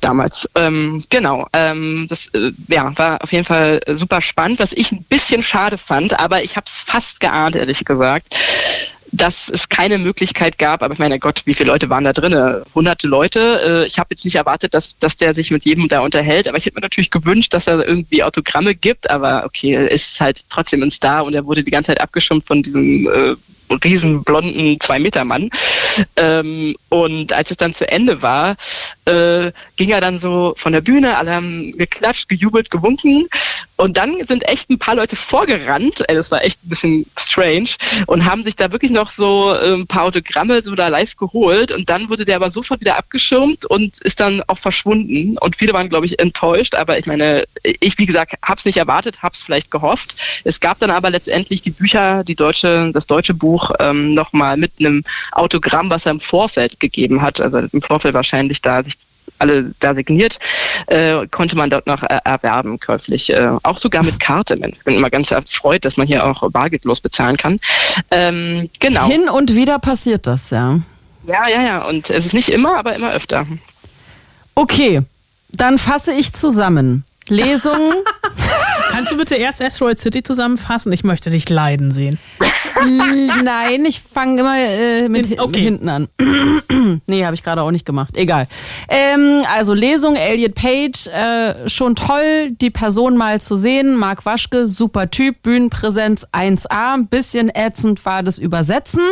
[0.00, 0.48] damals.
[0.54, 5.04] Ähm, genau, ähm, das äh, ja, war auf jeden Fall super spannend, was ich ein
[5.04, 8.34] bisschen schade fand, aber ich habe es fast geahnt, ehrlich gesagt
[9.12, 12.62] dass es keine Möglichkeit gab, aber ich meine Gott, wie viele Leute waren da drin?
[12.74, 13.82] Hunderte Leute.
[13.82, 16.56] Äh, ich habe jetzt nicht erwartet, dass, dass der sich mit jedem da unterhält, aber
[16.56, 20.48] ich hätte mir natürlich gewünscht, dass er irgendwie Autogramme gibt, aber okay, er ist halt
[20.48, 23.36] trotzdem ein Star und er wurde die ganze Zeit abgeschumpft von diesem äh,
[23.84, 25.50] riesen blonden Zwei-Meter-Mann.
[26.16, 28.56] Ähm, und als es dann zu Ende war,
[29.04, 33.28] äh, ging er dann so von der Bühne, alle haben geklatscht, gejubelt, gewunken.
[33.76, 37.70] Und dann sind echt ein paar Leute vorgerannt, ey, das war echt ein bisschen strange,
[38.06, 41.72] und haben sich da wirklich noch so äh, ein paar Autogramme so da live geholt.
[41.72, 45.36] Und dann wurde der aber sofort wieder abgeschirmt und ist dann auch verschwunden.
[45.38, 46.74] Und viele waren, glaube ich, enttäuscht.
[46.74, 50.14] Aber ich meine, ich, wie gesagt, habe es nicht erwartet, habe es vielleicht gehofft.
[50.44, 54.72] Es gab dann aber letztendlich die Bücher, die deutsche, das deutsche Buch ähm, nochmal mit
[54.80, 58.96] einem Autogramm, was er im Vorfeld gegeben hat, also im Vorfeld wahrscheinlich da sich
[59.38, 60.38] alle da signiert,
[60.86, 63.30] äh, konnte man dort noch äh, erwerben, käuflich.
[63.30, 64.54] Äh, auch sogar mit Karte.
[64.54, 67.58] Ich bin immer ganz erfreut, dass man hier auch bargeldlos bezahlen kann.
[68.10, 69.06] Ähm, genau.
[69.06, 70.80] Hin und wieder passiert das, ja.
[71.26, 71.84] Ja, ja, ja.
[71.84, 73.46] Und es ist nicht immer, aber immer öfter.
[74.54, 75.02] Okay,
[75.50, 77.04] dann fasse ich zusammen.
[77.32, 77.92] Lesung.
[78.90, 80.92] Kannst du bitte erst Asteroid City zusammenfassen?
[80.92, 82.18] Ich möchte dich leiden sehen.
[83.42, 85.60] Nein, ich fange immer äh, mit okay.
[85.60, 86.08] hinten an.
[87.06, 88.16] nee, habe ich gerade auch nicht gemacht.
[88.16, 88.48] Egal.
[88.88, 93.96] Ähm, also Lesung, Elliot Page, äh, schon toll, die Person mal zu sehen.
[93.96, 97.08] Marc Waschke, super Typ, Bühnenpräsenz 1A.
[97.08, 99.02] Bisschen ätzend war das Übersetzen,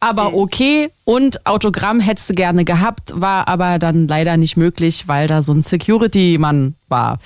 [0.00, 0.90] aber okay.
[1.04, 5.52] Und Autogramm hättest du gerne gehabt, war aber dann leider nicht möglich, weil da so
[5.52, 7.18] ein Security-Mann war.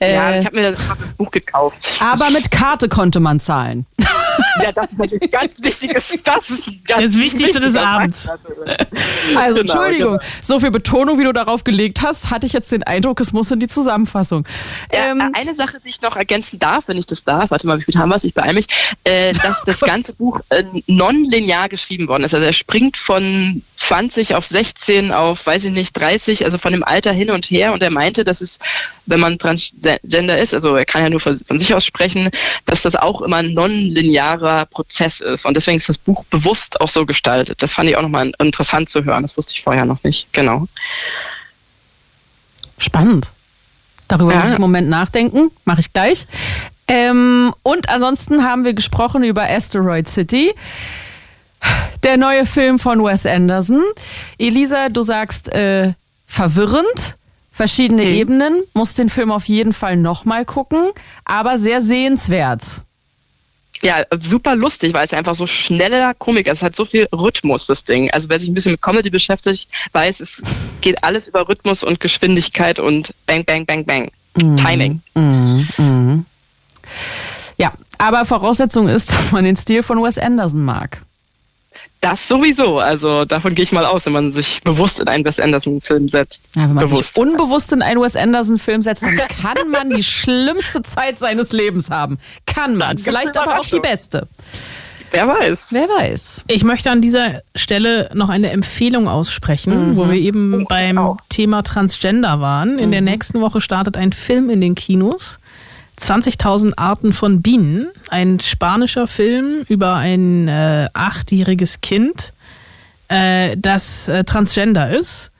[0.00, 1.88] Ja, äh, ich habe mir das Buch gekauft.
[2.00, 3.86] Aber mit Karte konnte man zahlen.
[4.62, 6.12] Ja, das ist natürlich ganz wichtiges.
[6.24, 8.28] Das ist ganz das Wichtigste des Abends.
[9.36, 10.30] Also, genau, Entschuldigung, genau.
[10.40, 13.50] so viel Betonung, wie du darauf gelegt hast, hatte ich jetzt den Eindruck, es muss
[13.50, 14.46] in die Zusammenfassung.
[14.92, 17.78] Ja, ähm, eine Sache, die ich noch ergänzen darf, wenn ich das darf, warte mal,
[17.78, 18.24] wie viel haben wir es?
[18.24, 18.66] Ich beeile mich,
[19.04, 22.34] äh, dass oh das ganze Buch äh, non-linear geschrieben worden ist.
[22.34, 26.84] Also, er springt von 20 auf 16 auf, weiß ich nicht, 30, also von dem
[26.84, 27.72] Alter hin und her.
[27.72, 28.58] Und er meinte, dass es,
[29.06, 32.30] wenn man Transgender ist, also er kann ja nur von, von sich aus sprechen,
[32.64, 33.42] dass das auch immer
[34.22, 35.46] non-linearer Prozess ist.
[35.46, 37.62] Und deswegen ist das Buch bewusst auch so gestaltet.
[37.62, 39.22] Das fand ich auch nochmal interessant zu hören.
[39.22, 40.32] Das wusste ich vorher noch nicht.
[40.32, 40.66] Genau.
[42.78, 43.30] Spannend.
[44.08, 44.40] Darüber ja.
[44.40, 45.50] muss ich im Moment nachdenken.
[45.64, 46.26] Mache ich gleich.
[46.88, 50.52] Ähm, und ansonsten haben wir gesprochen über Asteroid City.
[52.02, 53.82] Der neue Film von Wes Anderson.
[54.38, 55.92] Elisa, du sagst äh,
[56.26, 57.16] verwirrend,
[57.52, 58.14] verschiedene mhm.
[58.14, 60.90] Ebenen, muss den Film auf jeden Fall nochmal gucken,
[61.24, 62.82] aber sehr sehenswert.
[63.82, 66.58] Ja, super lustig, weil es einfach so schneller Komik ist.
[66.58, 68.10] Es hat so viel Rhythmus, das Ding.
[68.10, 70.40] Also wer sich ein bisschen mit Comedy beschäftigt, weiß, es
[70.80, 74.10] geht alles über Rhythmus und Geschwindigkeit und Bang, Bang, Bang, Bang.
[74.36, 74.56] Mhm.
[74.56, 75.02] Timing.
[75.14, 75.68] Mhm.
[75.76, 76.26] Mhm.
[77.56, 81.02] Ja, aber Voraussetzung ist, dass man den Stil von Wes Anderson mag.
[82.02, 82.80] Das sowieso.
[82.80, 86.50] Also davon gehe ich mal aus, wenn man sich bewusst in einen Wes Anderson-Film setzt.
[86.56, 87.14] Ja, wenn man bewusst.
[87.14, 91.90] sich unbewusst in einen Wes Anderson-Film setzt, dann kann man die schlimmste Zeit seines Lebens
[91.90, 92.18] haben.
[92.44, 92.98] Kann man.
[92.98, 94.26] Vielleicht aber auch die beste.
[95.12, 95.68] Wer weiß.
[95.70, 96.44] Wer weiß.
[96.48, 99.96] Ich möchte an dieser Stelle noch eine Empfehlung aussprechen, mhm.
[99.96, 102.80] wo wir eben oh, beim Thema Transgender waren.
[102.80, 102.92] In mhm.
[102.92, 105.38] der nächsten Woche startet ein Film in den Kinos.
[106.00, 112.32] 20.000 Arten von Bienen, ein spanischer Film über ein äh, achtjähriges Kind,
[113.08, 115.30] äh, das äh, transgender ist.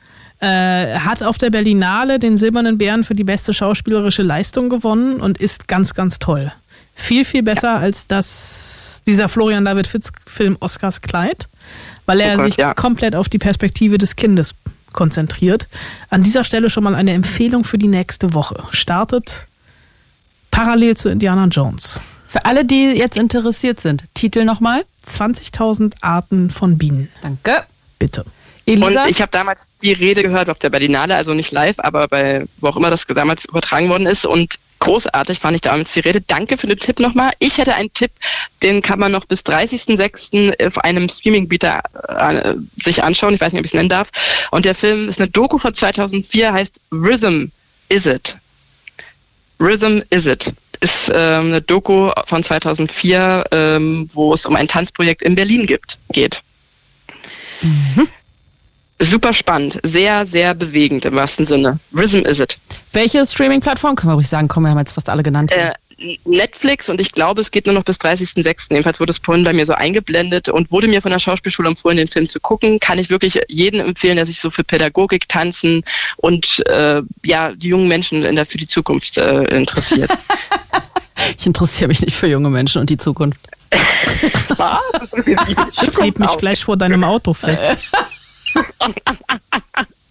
[0.41, 5.39] Äh, hat auf der Berlinale den Silbernen Bären für die beste schauspielerische Leistung gewonnen und
[5.39, 6.53] ist ganz, ganz toll.
[6.95, 7.79] Viel, viel besser ja.
[7.79, 11.49] als das, dieser Florian David Fitz Film Oscars Kleid,
[12.07, 12.75] weil er oh Gott, sich ja.
[12.75, 14.55] komplett auf die Perspektive des Kindes
[14.93, 15.69] konzentriert.
[16.11, 18.65] An dieser Stelle schon mal eine Empfehlung für die nächste Woche.
[18.71, 19.47] Startet
[20.53, 22.01] parallel zu Indiana Jones.
[22.29, 24.85] Für alle, die jetzt interessiert sind, Titel nochmal.
[25.05, 27.09] 20.000 Arten von Bienen.
[27.23, 27.65] Danke.
[27.99, 28.25] Bitte.
[28.65, 29.03] Elisa?
[29.03, 32.47] Und ich habe damals die Rede gehört auf der Berlinale, also nicht live, aber bei
[32.59, 34.25] wo auch immer das damals übertragen worden ist.
[34.25, 36.21] Und großartig fand ich damals die Rede.
[36.21, 37.33] Danke für den Tipp nochmal.
[37.41, 38.13] Ich hätte einen Tipp,
[38.63, 40.65] den kann man noch bis 30.06.
[40.65, 43.35] auf einem Streaming-Bieter äh, sich anschauen.
[43.35, 44.11] Ich weiß nicht, ob ich es nennen darf.
[44.53, 47.47] Und der Film ist eine Doku von 2004, heißt Rhythm
[47.89, 48.37] Is It.
[49.63, 55.23] Rhythm Is It ist ähm, eine Doku von 2004, ähm, wo es um ein Tanzprojekt
[55.23, 56.43] in Berlin gibt, geht.
[58.99, 61.79] Super spannend, sehr, sehr bewegend im wahrsten Sinne.
[61.95, 62.59] Rhythm Is It.
[62.93, 63.95] Welche Streaming-Plattform?
[63.95, 64.49] Können wir ruhig sagen.
[64.49, 65.53] Komm, wir haben jetzt fast alle genannt.
[65.53, 65.75] Äh,
[66.25, 68.71] Netflix und ich glaube, es geht nur noch bis 30.06.
[68.71, 71.97] Jedenfalls wurde es vorhin bei mir so eingeblendet und wurde mir von der Schauspielschule empfohlen,
[71.97, 72.81] den Film zu gucken.
[72.81, 75.83] Kann ich wirklich jedem empfehlen, der sich so für Pädagogik, Tanzen
[76.17, 80.11] und äh, ja, die jungen Menschen in der, für die Zukunft äh, interessiert.
[81.39, 83.39] Ich interessiere mich nicht für junge Menschen und die Zukunft.
[85.81, 87.79] Ich kleb mich gleich vor deinem Auto fest.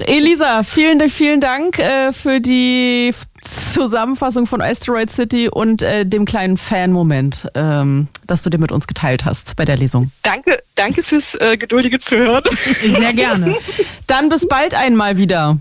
[0.00, 6.56] Elisa, vielen, vielen Dank äh, für die Zusammenfassung von Asteroid City und äh, dem kleinen
[6.56, 10.10] Fan-Moment, ähm, das du dir mit uns geteilt hast bei der Lesung.
[10.22, 12.44] danke, danke fürs äh, geduldige Zuhören.
[12.82, 13.56] Sehr gerne.
[14.06, 15.58] Dann bis bald einmal wieder.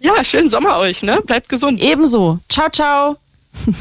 [0.00, 1.20] Ja, schönen Sommer euch, ne?
[1.24, 1.80] Bleibt gesund.
[1.80, 2.40] Ebenso.
[2.48, 3.16] Ciao, ciao.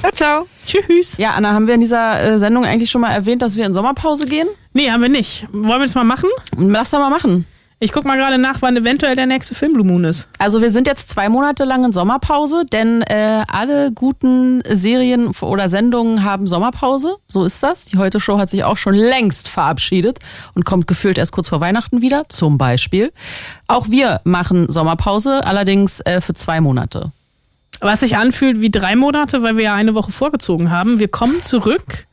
[0.02, 0.48] Ciao, ciao.
[0.68, 1.18] Tschüss.
[1.18, 3.74] Ja, Anna, haben wir in dieser äh, Sendung eigentlich schon mal erwähnt, dass wir in
[3.74, 4.48] Sommerpause gehen?
[4.74, 5.48] Nee, haben wir nicht.
[5.52, 6.30] Wollen wir das mal machen?
[6.58, 7.48] Lass doch mal machen.
[7.84, 10.30] Ich guck mal gerade nach, wann eventuell der nächste Film Blue Moon ist.
[10.38, 15.68] Also wir sind jetzt zwei Monate lang in Sommerpause, denn äh, alle guten Serien oder
[15.68, 17.16] Sendungen haben Sommerpause.
[17.28, 17.86] So ist das.
[17.86, 20.20] Die Heute Show hat sich auch schon längst verabschiedet
[20.54, 23.12] und kommt gefühlt erst kurz vor Weihnachten wieder, zum Beispiel.
[23.66, 27.12] Auch wir machen Sommerpause, allerdings äh, für zwei Monate.
[27.80, 31.00] Was sich anfühlt wie drei Monate, weil wir ja eine Woche vorgezogen haben.
[31.00, 32.06] Wir kommen zurück.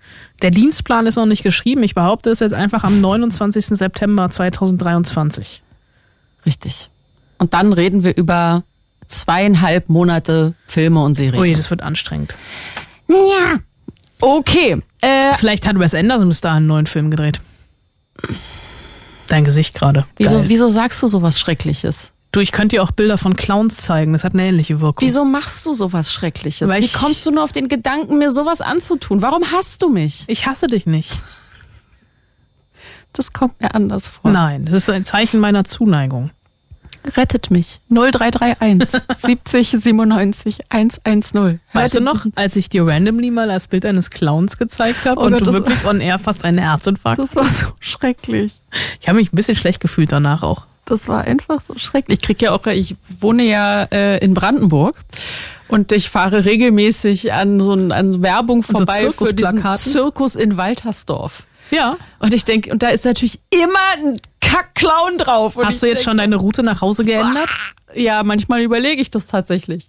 [0.42, 1.82] Der Dienstplan ist noch nicht geschrieben.
[1.82, 3.66] Ich behaupte es jetzt einfach am 29.
[3.66, 5.62] September 2023.
[6.46, 6.90] Richtig.
[7.38, 8.62] Und dann reden wir über
[9.08, 11.40] zweieinhalb Monate Filme und Serien.
[11.40, 12.36] Ui, das wird anstrengend.
[13.08, 13.58] Ja.
[14.20, 14.80] Okay.
[15.00, 17.40] Äh, Vielleicht hat Wes Anderson bis dahin einen neuen Film gedreht.
[19.28, 20.06] Dein Gesicht gerade.
[20.16, 22.12] wieso, wieso sagst du sowas Schreckliches?
[22.30, 24.12] Du, ich könnte dir auch Bilder von Clowns zeigen.
[24.12, 25.06] Das hat eine ähnliche Wirkung.
[25.06, 26.68] Wieso machst du sowas Schreckliches?
[26.68, 29.22] Weil Wie kommst du nur auf den Gedanken, mir sowas anzutun?
[29.22, 30.24] Warum hasst du mich?
[30.26, 31.10] Ich hasse dich nicht.
[33.14, 34.30] Das kommt mir anders vor.
[34.30, 36.30] Nein, das ist ein Zeichen meiner Zuneigung.
[37.16, 37.80] Rettet mich.
[37.88, 41.60] 0331 70 97 110.
[41.72, 45.24] Weißt du noch, als ich dir randomly mal das Bild eines Clowns gezeigt habe Oh
[45.24, 47.18] und Gott, du wirklich on air fast einen Herzinfarkt?
[47.18, 48.52] Das war so schrecklich.
[49.00, 50.66] Ich habe mich ein bisschen schlecht gefühlt danach auch.
[50.88, 52.18] Das war einfach so schrecklich.
[52.18, 55.04] Ich krieg ja auch, ich wohne ja äh, in Brandenburg
[55.68, 59.62] und ich fahre regelmäßig an so ein, an Werbung so vorbei für diesen?
[59.74, 61.44] Zirkus in Waltersdorf.
[61.70, 61.98] Ja.
[62.20, 65.56] Und ich denke, und da ist natürlich immer ein Kack-Clown drauf.
[65.56, 67.50] Und Hast du jetzt schon deine Route nach Hause geändert?
[67.94, 69.88] Ja, manchmal überlege ich das tatsächlich.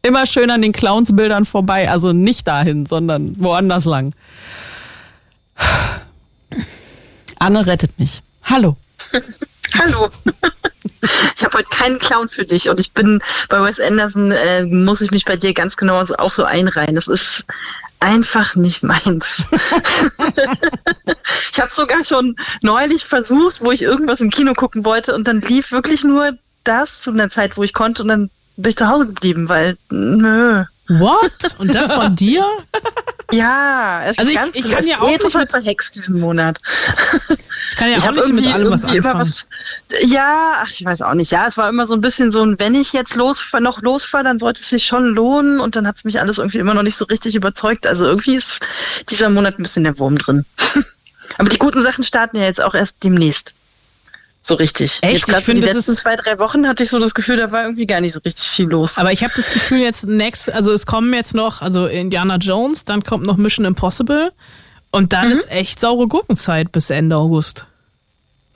[0.00, 1.90] Immer schön an den Clownsbildern vorbei.
[1.90, 4.14] Also nicht dahin, sondern woanders lang.
[7.38, 8.22] Anne rettet mich.
[8.44, 8.78] Hallo.
[9.74, 10.08] Hallo.
[11.36, 15.00] Ich habe heute keinen Clown für dich und ich bin bei Wes Anderson, äh, muss
[15.00, 16.96] ich mich bei dir ganz genau auch so einreihen.
[16.96, 17.46] Das ist
[18.00, 19.44] einfach nicht meins.
[21.52, 25.40] ich habe sogar schon neulich versucht, wo ich irgendwas im Kino gucken wollte und dann
[25.40, 26.32] lief wirklich nur
[26.64, 29.78] das zu einer Zeit, wo ich konnte und dann bin ich zu Hause geblieben, weil
[29.90, 30.64] nö.
[30.88, 31.56] What?
[31.58, 32.46] Und das von dir?
[33.30, 36.58] Ja, es Also ist ich- ganz ich kann ja auch nicht mit- verhext diesen Monat.
[37.70, 39.20] Ich kann ja ich auch nicht mit allem was anfangen.
[39.20, 39.48] was.
[40.02, 41.30] Ja, ach, ich weiß auch nicht.
[41.30, 44.24] Ja, es war immer so ein bisschen so ein, wenn ich jetzt losfahre, noch losfahre,
[44.24, 45.60] dann sollte es sich schon lohnen.
[45.60, 47.86] Und dann hat es mich alles irgendwie immer noch nicht so richtig überzeugt.
[47.86, 48.60] Also irgendwie ist
[49.10, 50.46] dieser Monat ein bisschen der Wurm drin.
[51.36, 53.52] Aber die guten Sachen starten ja jetzt auch erst demnächst.
[54.48, 55.00] So richtig.
[55.02, 55.12] Echt?
[55.12, 57.52] Jetzt Ich die finde, das letzten zwei, drei Wochen hatte ich so das Gefühl, da
[57.52, 58.96] war irgendwie gar nicht so richtig viel los.
[58.96, 62.86] Aber ich habe das Gefühl jetzt next, also es kommen jetzt noch, also Indiana Jones,
[62.86, 64.32] dann kommt noch Mission Impossible
[64.90, 67.66] und dann ist echt saure Gurkenzeit bis Ende August.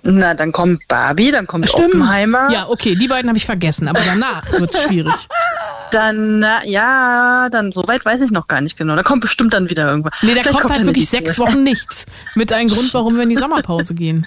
[0.03, 2.51] Na, dann kommt Barbie, dann kommt Oppenheimer.
[2.51, 5.15] Ja, okay, die beiden habe ich vergessen, aber danach wird's schwierig.
[5.91, 8.97] Dann, na, ja, dann so weit weiß ich noch gar nicht genau.
[8.97, 10.15] Da kommt bestimmt dann wieder irgendwas.
[10.23, 11.39] Nee, da Vielleicht kommt halt wirklich die sechs.
[11.39, 12.07] Wochen nichts.
[12.35, 14.27] Mit einem Grund, warum wir in die Sommerpause gehen.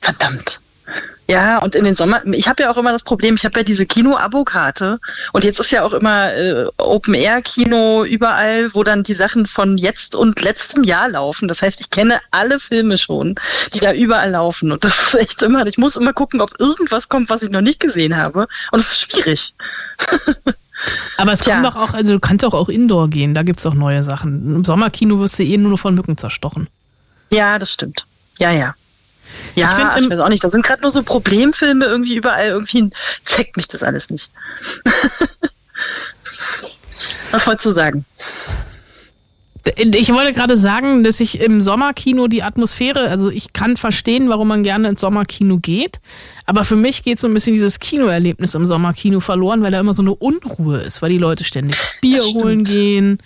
[0.00, 0.60] Verdammt.
[1.30, 3.62] Ja, und in den Sommer, ich habe ja auch immer das Problem, ich habe ja
[3.62, 4.98] diese Kino-Abo-Karte
[5.32, 10.14] und jetzt ist ja auch immer äh, Open-Air-Kino überall, wo dann die Sachen von jetzt
[10.14, 11.46] und letztem Jahr laufen.
[11.46, 13.34] Das heißt, ich kenne alle Filme schon,
[13.74, 17.10] die da überall laufen und das ist echt immer, ich muss immer gucken, ob irgendwas
[17.10, 19.54] kommt, was ich noch nicht gesehen habe und es ist schwierig.
[21.18, 21.54] Aber es Tja.
[21.54, 24.54] kommt doch auch, also du kannst doch auch Indoor gehen, da gibt's auch neue Sachen.
[24.54, 26.68] Im Sommerkino wirst du eh nur von Mücken zerstochen.
[27.30, 28.06] Ja, das stimmt.
[28.38, 28.74] Ja, ja.
[29.54, 30.42] Ja, Ich ich, find im- weiß auch nicht.
[30.44, 32.48] Da sind gerade nur so Problemfilme irgendwie überall.
[32.48, 32.90] Irgendwie
[33.22, 34.30] zeigt mich das alles nicht.
[37.30, 38.04] Was wolltest du sagen?
[39.76, 44.48] Ich wollte gerade sagen, dass ich im Sommerkino die Atmosphäre, also ich kann verstehen, warum
[44.48, 46.00] man gerne ins Sommerkino geht,
[46.46, 49.92] aber für mich geht so ein bisschen dieses Kinoerlebnis im Sommerkino verloren, weil da immer
[49.92, 53.18] so eine Unruhe ist, weil die Leute ständig Bier holen gehen,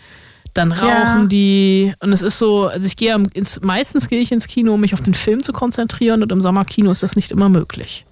[0.54, 0.88] dann rauchen
[1.22, 1.24] Ja.
[1.26, 4.80] die und es ist so, also ich gehe ins, meistens gehe ich ins Kino, um
[4.80, 8.04] mich auf den Film zu konzentrieren und im Sommerkino ist das nicht immer möglich.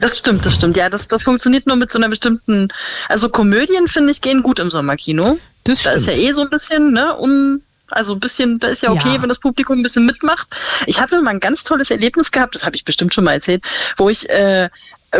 [0.00, 0.76] Das stimmt, das stimmt.
[0.76, 2.68] Ja, das, das funktioniert nur mit so einer bestimmten.
[3.08, 5.38] Also Komödien, finde ich, gehen gut im Sommerkino.
[5.64, 6.28] Das Da ist ja stimmt.
[6.28, 7.60] eh so ein bisschen, ne, um.
[7.90, 9.22] Also ein bisschen, da ist ja okay, Ja.
[9.22, 10.46] wenn das Publikum ein bisschen mitmacht.
[10.86, 13.64] Ich hatte mal ein ganz tolles Erlebnis gehabt, das habe ich bestimmt schon mal erzählt,
[13.96, 14.68] wo ich äh,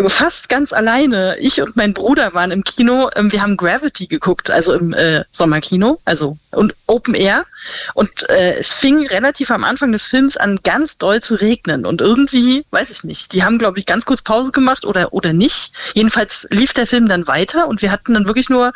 [0.09, 4.51] fast ganz alleine, ich und mein Bruder waren im Kino, ähm, wir haben Gravity geguckt,
[4.51, 7.47] also im äh, Sommerkino, also und Open Air.
[7.94, 11.86] Und äh, es fing relativ am Anfang des Films an, ganz doll zu regnen.
[11.86, 15.32] Und irgendwie, weiß ich nicht, die haben, glaube ich, ganz kurz Pause gemacht oder, oder
[15.32, 15.73] nicht.
[15.94, 18.73] Jedenfalls lief der Film dann weiter und wir hatten dann wirklich nur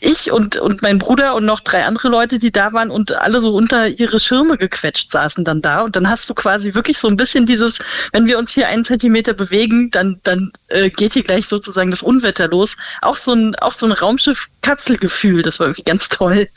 [0.00, 3.40] ich und, und mein Bruder und noch drei andere Leute, die da waren und alle
[3.40, 5.82] so unter ihre Schirme gequetscht saßen dann da.
[5.82, 7.78] Und dann hast du quasi wirklich so ein bisschen dieses,
[8.12, 12.02] wenn wir uns hier einen Zentimeter bewegen, dann, dann äh, geht hier gleich sozusagen das
[12.02, 12.76] Unwetter los.
[13.02, 16.48] Auch so ein, auch so ein Raumschiff-Kapselgefühl, das war irgendwie ganz toll.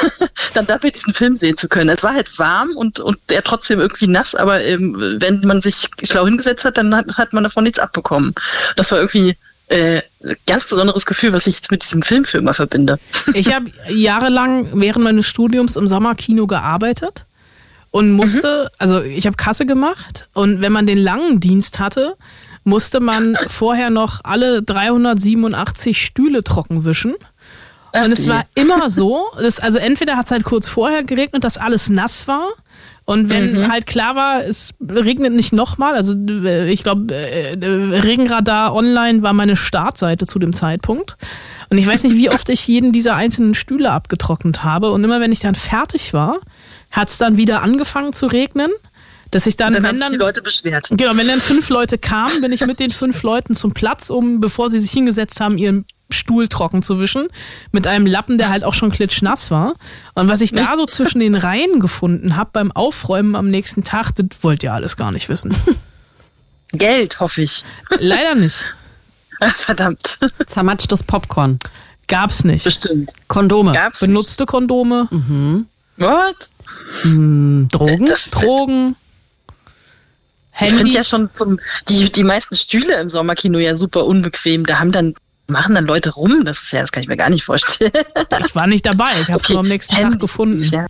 [0.54, 1.90] dann dabei diesen Film sehen zu können.
[1.90, 5.88] Es war halt warm und, und er trotzdem irgendwie nass, aber ähm, wenn man sich
[6.02, 8.34] schlau hingesetzt hat, dann hat, hat man davon nichts abbekommen.
[8.76, 9.36] Das war irgendwie
[9.68, 10.02] äh,
[10.46, 12.98] ganz besonderes Gefühl, was ich jetzt mit diesem Film für immer verbinde.
[13.34, 17.24] Ich habe jahrelang während meines Studiums im Sommerkino gearbeitet
[17.90, 22.16] und musste, also ich habe Kasse gemacht und wenn man den langen Dienst hatte,
[22.64, 27.14] musste man vorher noch alle 387 Stühle trocken wischen.
[27.92, 31.56] Und es war immer so, dass, also entweder hat es halt kurz vorher geregnet, dass
[31.56, 32.50] alles nass war.
[33.06, 38.00] Und wenn halt klar war, es regnet nicht nochmal, also äh, ich glaube, äh, äh,
[38.00, 41.16] Regenradar online war meine Startseite zu dem Zeitpunkt.
[41.70, 44.90] Und ich weiß nicht, wie oft ich jeden dieser einzelnen Stühle abgetrocknet habe.
[44.90, 46.40] Und immer wenn ich dann fertig war,
[46.90, 48.72] hat es dann wieder angefangen zu regnen.
[49.30, 50.88] Dass ich dann, Dann wenn dann, die Leute beschwert.
[50.90, 54.40] Genau, wenn dann fünf Leute kamen, bin ich mit den fünf Leuten zum Platz, um,
[54.40, 57.28] bevor sie sich hingesetzt haben, ihren Stuhl trocken zu wischen,
[57.72, 59.74] mit einem Lappen, der halt auch schon klitschnass war.
[60.14, 64.12] Und was ich da so zwischen den Reihen gefunden habe beim Aufräumen am nächsten Tag,
[64.14, 65.54] das wollt ihr alles gar nicht wissen.
[66.72, 67.64] Geld, hoffe ich.
[67.98, 68.66] Leider nicht.
[69.56, 70.18] Verdammt.
[70.46, 71.58] Zermatschtes Popcorn.
[72.08, 72.64] Gab's nicht.
[72.64, 73.12] Bestimmt.
[73.28, 73.72] Kondome.
[73.72, 75.66] Gab's Benutzte Kondome, nicht.
[75.96, 76.50] What?
[77.02, 78.06] Drogen.
[78.06, 78.96] Das, Drogen,
[80.58, 80.94] ich finde Handys.
[80.94, 84.64] ja schon zum, die, die meisten Stühle im Sommerkino ja super unbequem.
[84.64, 85.14] Da haben dann,
[85.48, 86.44] machen dann Leute rum.
[86.44, 87.92] Das ist ja, das kann ich mir gar nicht vorstellen.
[88.44, 90.62] ich war nicht dabei, ich habe es nur am nächsten Tag Handy- gefunden.
[90.64, 90.86] Ja.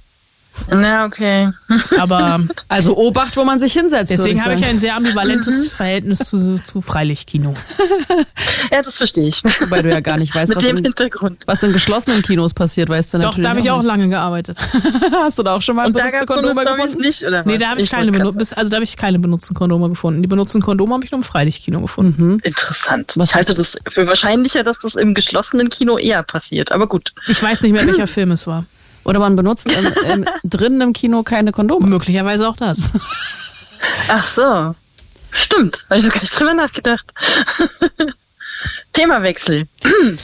[0.71, 1.51] Na, okay.
[1.99, 4.11] Aber Also Obacht, wo man sich hinsetzt.
[4.11, 7.55] deswegen habe ich ein sehr ambivalentes Verhältnis zu, zu Freilichtkino.
[8.71, 9.45] Ja, das verstehe ich.
[9.61, 11.45] Wobei du ja gar nicht weißt, Mit was dem in, Hintergrund.
[11.47, 13.87] was in geschlossenen Kinos passiert, weißt du Doch, natürlich da habe ich auch nicht.
[13.87, 14.59] lange gearbeitet.
[15.13, 16.83] Hast du da auch schon mal Und da benutzte gab es so eine Kondome Storys
[16.87, 17.07] gefunden?
[17.07, 17.61] nicht, oder Nee, was?
[17.61, 19.89] da habe ich, keine wollte benu grad bis, also da habe ich keine benutzten Kondome
[19.91, 20.23] gefunden.
[20.23, 22.23] Die benutzten Kondome habe ich nur im Freilichtkino gefunden.
[22.31, 22.41] sagen.
[22.43, 23.13] Interessant.
[23.17, 26.73] Was ich hast das für wahrscheinlicher, dass das im geschlossenen Kino eher passiert.
[26.73, 27.13] Aber gut.
[27.29, 28.65] Ich weiß nicht mehr, welcher Film es war.
[29.07, 31.87] Oder man benutzt im, im, drinnen im Kino keine Kondome.
[31.87, 32.81] Möglicherweise auch das.
[34.09, 34.75] Ach so.
[35.31, 35.85] Stimmt.
[35.89, 37.13] Habe ich noch gar nicht drüber nachgedacht.
[38.93, 39.67] Themawechsel.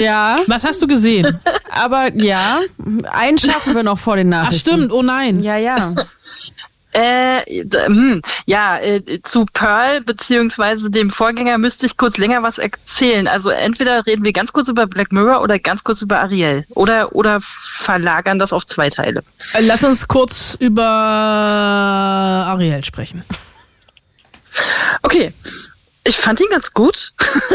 [0.00, 1.38] Ja, Was hast du gesehen?
[1.70, 2.60] aber ja,
[3.12, 4.60] einen schaffen wir noch vor den Ach Nachrichten.
[4.60, 5.40] stimmt, oh nein.
[5.40, 5.94] Ja, ja.
[6.92, 7.40] Äh,
[7.86, 13.28] hm, ja, äh, zu Pearl beziehungsweise dem Vorgänger müsste ich kurz länger was erzählen.
[13.28, 16.64] Also entweder reden wir ganz kurz über Black Mirror oder ganz kurz über Ariel.
[16.70, 19.22] Oder, oder verlagern das auf zwei Teile.
[19.52, 20.84] Äh, Lass uns kurz über
[22.48, 23.22] Ariel sprechen.
[25.02, 25.32] Okay.
[26.08, 27.12] Ich fand ihn ganz gut.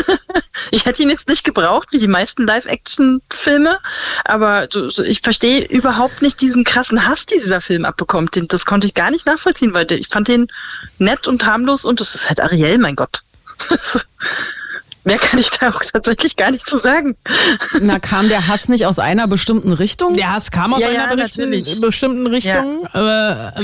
[0.71, 3.79] ich hätte ihn jetzt nicht gebraucht, wie die meisten Live-Action-Filme,
[4.25, 4.67] aber
[5.05, 8.39] ich verstehe überhaupt nicht diesen krassen Hass, den dieser Film abbekommt.
[8.53, 10.49] Das konnte ich gar nicht nachvollziehen, weil ich fand den
[10.99, 13.23] nett und harmlos und das ist halt Ariel, mein Gott.
[15.03, 17.17] Mehr kann ich da auch tatsächlich gar nicht zu sagen.
[17.81, 20.13] Na, kam der Hass nicht aus einer bestimmten Richtung?
[20.13, 21.25] Der Hass kam aus Ja, einer ja,
[21.81, 22.99] bestimmten Richtung, äh,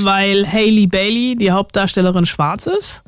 [0.03, 3.03] weil Hailey Bailey, die Hauptdarstellerin, schwarz ist.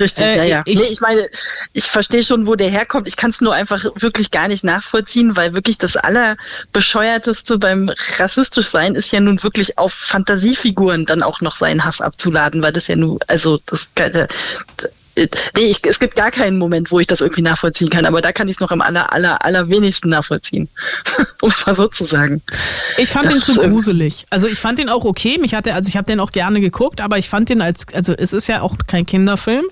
[0.00, 0.62] Richtig, Äh, ja, ja.
[0.64, 1.28] ich- nee, ich meine,
[1.72, 3.08] ich verstehe schon, wo der herkommt.
[3.08, 8.68] Ich kann es nur einfach wirklich gar nicht nachvollziehen, weil wirklich das Allerbescheuerteste beim rassistisch
[8.68, 12.88] sein ist ja nun wirklich auf Fantasiefiguren dann auch noch seinen Hass abzuladen, weil das
[12.88, 13.90] ja nun, also das
[15.56, 18.32] nee, ich, es gibt gar keinen Moment, wo ich das irgendwie nachvollziehen kann, aber da
[18.32, 20.68] kann ich es noch am aller, aller, allerwenigsten nachvollziehen.
[21.42, 22.42] um es mal so zu sagen.
[22.96, 24.26] Ich fand das, den zu gruselig.
[24.30, 25.38] Also ich fand den auch okay.
[25.38, 28.12] Mich hatte, also ich habe den auch gerne geguckt, aber ich fand den als, also
[28.12, 29.64] es ist ja auch kein Kinderfilm.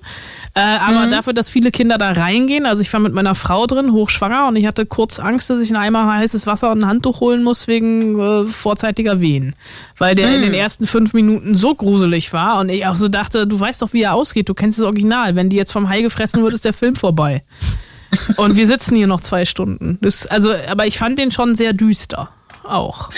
[0.57, 1.11] Äh, aber mhm.
[1.11, 4.55] dafür, dass viele Kinder da reingehen, also ich war mit meiner Frau drin, hochschwanger, und
[4.55, 7.67] ich hatte kurz Angst, dass ich ein Eimer heißes Wasser und ein Handtuch holen muss
[7.67, 9.55] wegen äh, vorzeitiger Wehen.
[9.99, 10.33] Weil der mhm.
[10.33, 13.83] in den ersten fünf Minuten so gruselig war und ich auch so dachte, du weißt
[13.83, 15.35] doch, wie er ausgeht, du kennst das Original.
[15.35, 17.43] Wenn die jetzt vom Hai gefressen wird, ist der Film vorbei.
[18.37, 19.99] Und wir sitzen hier noch zwei Stunden.
[20.01, 22.29] Das, also, aber ich fand den schon sehr düster.
[22.63, 23.11] Auch.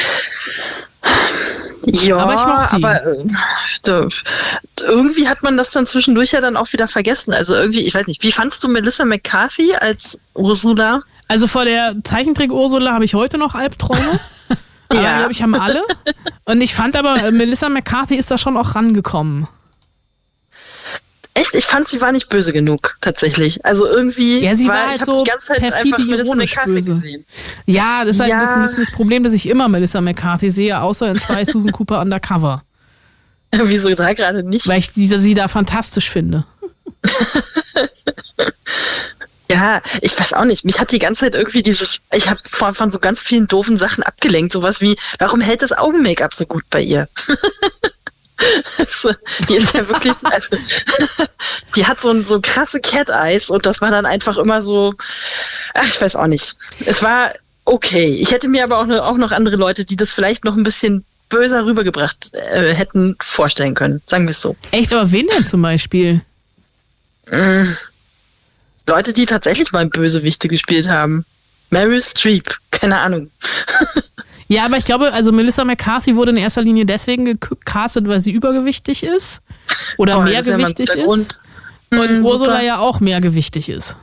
[1.91, 2.85] Ja, aber, ich mochte ihn.
[2.85, 3.05] aber
[3.87, 4.09] äh,
[4.81, 7.33] irgendwie hat man das dann zwischendurch ja dann auch wieder vergessen.
[7.33, 11.01] Also irgendwie, ich weiß nicht, wie fandst du Melissa McCarthy als Ursula?
[11.27, 14.19] Also vor der Zeichentrick-Ursula habe ich heute noch Albträume.
[14.93, 14.99] ja.
[14.99, 15.83] Aber glaube ich, haben alle.
[16.45, 19.47] Und ich fand aber, äh, Melissa McCarthy ist da schon auch rangekommen.
[21.39, 21.55] Echt?
[21.55, 23.63] Ich fand, sie war nicht böse genug, tatsächlich.
[23.65, 26.71] Also irgendwie, ja, sie war, war halt ich so die ganze Zeit einfach Melissa McCarthy
[26.71, 26.93] böse.
[26.93, 27.25] gesehen.
[27.65, 28.55] Ja, das ist halt ja.
[28.55, 32.01] ein, bisschen, das Problem, dass ich immer Melissa McCarthy sehe, außer in zwei Susan Cooper
[32.01, 32.63] Undercover.
[33.51, 34.67] Wieso da gerade nicht?
[34.67, 36.45] Weil ich diese, sie da fantastisch finde.
[39.51, 40.63] Ja, ich weiß auch nicht.
[40.63, 43.77] Mich hat die ganze Zeit irgendwie dieses, ich habe von, von so ganz vielen doofen
[43.77, 44.53] Sachen abgelenkt.
[44.53, 47.07] Sowas wie, warum hält das Augen-Make-up so gut bei ihr?
[49.49, 50.57] die ist ja wirklich, also,
[51.75, 54.93] die hat so, so krasse Cat-Eyes und das war dann einfach immer so,
[55.73, 56.55] ach, ich weiß auch nicht.
[56.85, 57.33] Es war
[57.65, 58.15] okay.
[58.15, 61.05] Ich hätte mir aber auch, auch noch andere Leute, die das vielleicht noch ein bisschen
[61.29, 64.01] böser rübergebracht äh, hätten, vorstellen können.
[64.07, 64.55] Sagen wir es so.
[64.71, 66.21] Echt, aber wen denn zum Beispiel?
[67.27, 67.65] Äh,
[68.87, 71.25] Leute, die tatsächlich mal Bösewichte gespielt haben.
[71.69, 73.29] Meryl Streep, keine Ahnung.
[74.49, 78.31] Ja, aber ich glaube, also Melissa McCarthy wurde in erster Linie deswegen gecastet, weil sie
[78.31, 79.41] übergewichtig ist
[79.97, 80.95] oder oh, mehrgewichtig ist.
[80.95, 81.07] ist.
[81.07, 81.39] Und
[81.91, 82.63] hm, Ursula super.
[82.65, 83.95] ja auch mehrgewichtig ist.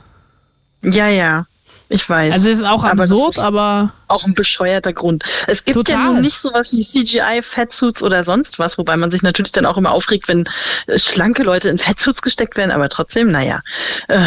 [0.81, 1.45] Ja, ja.
[1.89, 2.33] Ich weiß.
[2.33, 3.91] Also es ist auch aber absurd, ist aber.
[4.07, 5.23] Auch ein bescheuerter Grund.
[5.47, 5.95] Es gibt total.
[5.95, 9.77] ja nun nicht sowas wie CGI-Fettsuits oder sonst was, wobei man sich natürlich dann auch
[9.77, 10.49] immer aufregt, wenn
[10.95, 13.61] schlanke Leute in Fettsuits gesteckt werden, aber trotzdem, naja.
[14.07, 14.19] Äh,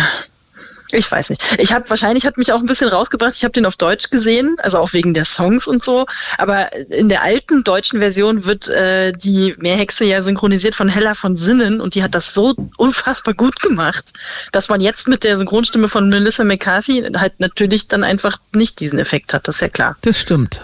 [0.95, 1.43] ich weiß nicht.
[1.59, 3.35] Ich habe wahrscheinlich hat mich auch ein bisschen rausgebracht.
[3.35, 6.07] Ich habe den auf Deutsch gesehen, also auch wegen der Songs und so.
[6.39, 11.37] Aber in der alten deutschen Version wird äh, die Meerhexe ja synchronisiert von Hella von
[11.37, 14.13] Sinnen und die hat das so unfassbar gut gemacht,
[14.53, 18.99] dass man jetzt mit der Synchronstimme von Melissa McCarthy halt natürlich dann einfach nicht diesen
[18.99, 19.49] Effekt hat.
[19.49, 19.97] Das ist ja klar.
[20.03, 20.63] Das stimmt.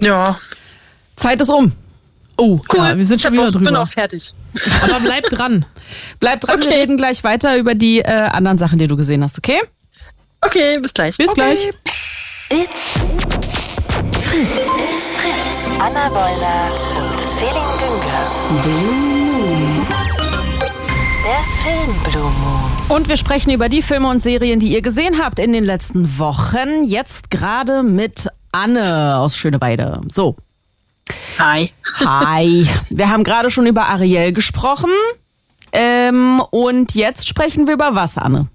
[0.00, 0.38] Ja.
[1.16, 1.72] Zeit ist um.
[2.36, 2.78] Oh, cool.
[2.78, 3.60] Ja, wir sind schon wieder drüber.
[3.60, 4.34] Ich bin auch fertig.
[4.82, 5.64] Aber bleib dran.
[6.20, 6.70] bleib dran, okay.
[6.70, 9.60] wir reden gleich weiter über die äh, anderen Sachen, die du gesehen hast, okay?
[10.42, 11.16] Okay, bis gleich.
[11.16, 11.40] Bis okay.
[11.40, 11.70] gleich.
[12.50, 12.98] It's
[14.22, 14.48] Fritz.
[14.78, 15.80] It's Fritz.
[15.80, 18.62] Anna Wollner und Celine Günger.
[18.62, 19.86] Blue Moon.
[21.24, 22.96] Der Film Blue Moon.
[22.96, 26.18] Und wir sprechen über die Filme und Serien, die ihr gesehen habt in den letzten
[26.18, 26.84] Wochen.
[26.84, 30.00] Jetzt gerade mit Anne aus Schöneweide.
[30.12, 30.36] So,
[31.38, 31.70] Hi.
[32.04, 32.68] Hi.
[32.90, 34.90] Wir haben gerade schon über Ariel gesprochen.
[35.72, 38.48] Ähm, und jetzt sprechen wir über was, Anne?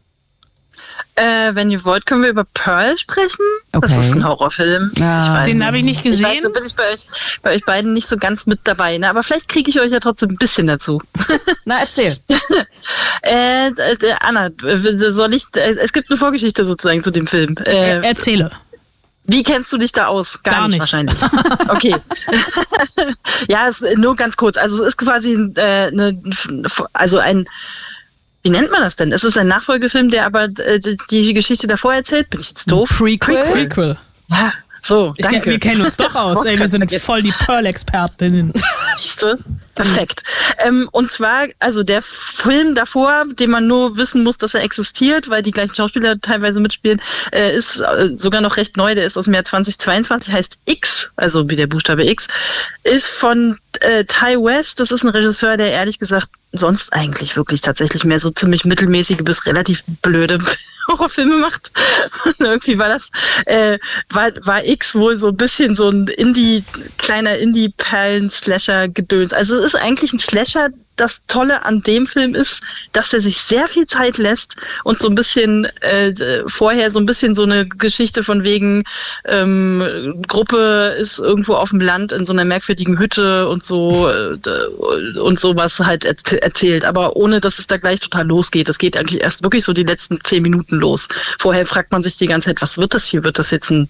[1.16, 3.46] Äh, wenn ihr wollt, können wir über Pearl sprechen.
[3.74, 3.82] Okay.
[3.82, 4.92] Das ist ein Horrorfilm.
[4.98, 5.44] Ja.
[5.44, 6.26] Den habe ich nicht gesehen.
[6.26, 7.06] Ich weiß, da bin ich bei euch,
[7.42, 8.98] bei euch beiden nicht so ganz mit dabei.
[8.98, 9.10] Ne?
[9.10, 11.02] Aber vielleicht kriege ich euch ja trotzdem ein bisschen dazu.
[11.66, 12.18] Na, erzähl.
[13.24, 14.50] äh, äh, Anna,
[14.96, 17.56] soll ich, äh, es gibt eine Vorgeschichte sozusagen zu dem Film.
[17.66, 18.50] Äh, Erzähle.
[19.24, 20.44] Wie kennst du dich da aus?
[20.44, 21.22] Gar, Gar nicht, nicht, wahrscheinlich.
[21.70, 21.96] Okay.
[23.48, 24.58] ja, es, nur ganz kurz.
[24.58, 26.22] Also es ist quasi äh, eine,
[26.94, 27.48] also ein,
[28.44, 29.12] wie nennt man das denn?
[29.12, 30.80] Es ist ein Nachfolgefilm, der aber äh,
[31.12, 32.30] die Geschichte davor erzählt.
[32.30, 32.90] Bin ich jetzt doof?
[32.90, 33.44] Prequel.
[33.44, 33.98] Prequel.
[34.30, 35.52] Ja, so, ich danke.
[35.52, 36.46] wir kennen uns doch aus.
[36.46, 38.54] Ey, wir sind voll die Pearl-Expertinnen.
[38.98, 39.38] Siehste?
[39.76, 40.24] Perfekt.
[40.58, 45.30] Ähm, und zwar, also der Film davor, den man nur wissen muss, dass er existiert,
[45.30, 47.02] weil die gleichen Schauspieler teilweise mitspielen,
[47.32, 48.96] äh, ist äh, sogar noch recht neu.
[48.96, 52.28] Der ist aus dem Jahr 2022, heißt X, also wie der Buchstabe X,
[52.84, 54.80] ist von äh, Ty West.
[54.80, 59.24] Das ist ein Regisseur, der ehrlich gesagt sonst eigentlich wirklich tatsächlich mehr so ziemlich mittelmäßige
[59.24, 60.40] bis relativ blöde
[60.88, 61.72] Horrorfilme macht.
[62.26, 63.10] Und irgendwie war das,
[63.46, 63.80] äh,
[64.10, 66.64] war, war X wohl so ein bisschen so ein Indie,
[66.98, 69.34] kleiner Indie-Perlen-Slasher-Gedöns.
[69.34, 72.62] Also es ist eigentlich ein Slasher, das Tolle an dem Film ist,
[72.92, 76.14] dass er sich sehr viel Zeit lässt und so ein bisschen äh,
[76.48, 78.84] vorher so ein bisschen so eine Geschichte von wegen
[79.26, 85.20] ähm, Gruppe ist irgendwo auf dem Land in so einer merkwürdigen Hütte und so äh,
[85.20, 88.70] und sowas halt erzählt, aber ohne dass es da gleich total losgeht.
[88.70, 91.08] Es geht eigentlich erst wirklich so die letzten zehn Minuten los.
[91.40, 93.24] Vorher fragt man sich die ganze Zeit, was wird das hier?
[93.24, 93.90] Wird das jetzt ein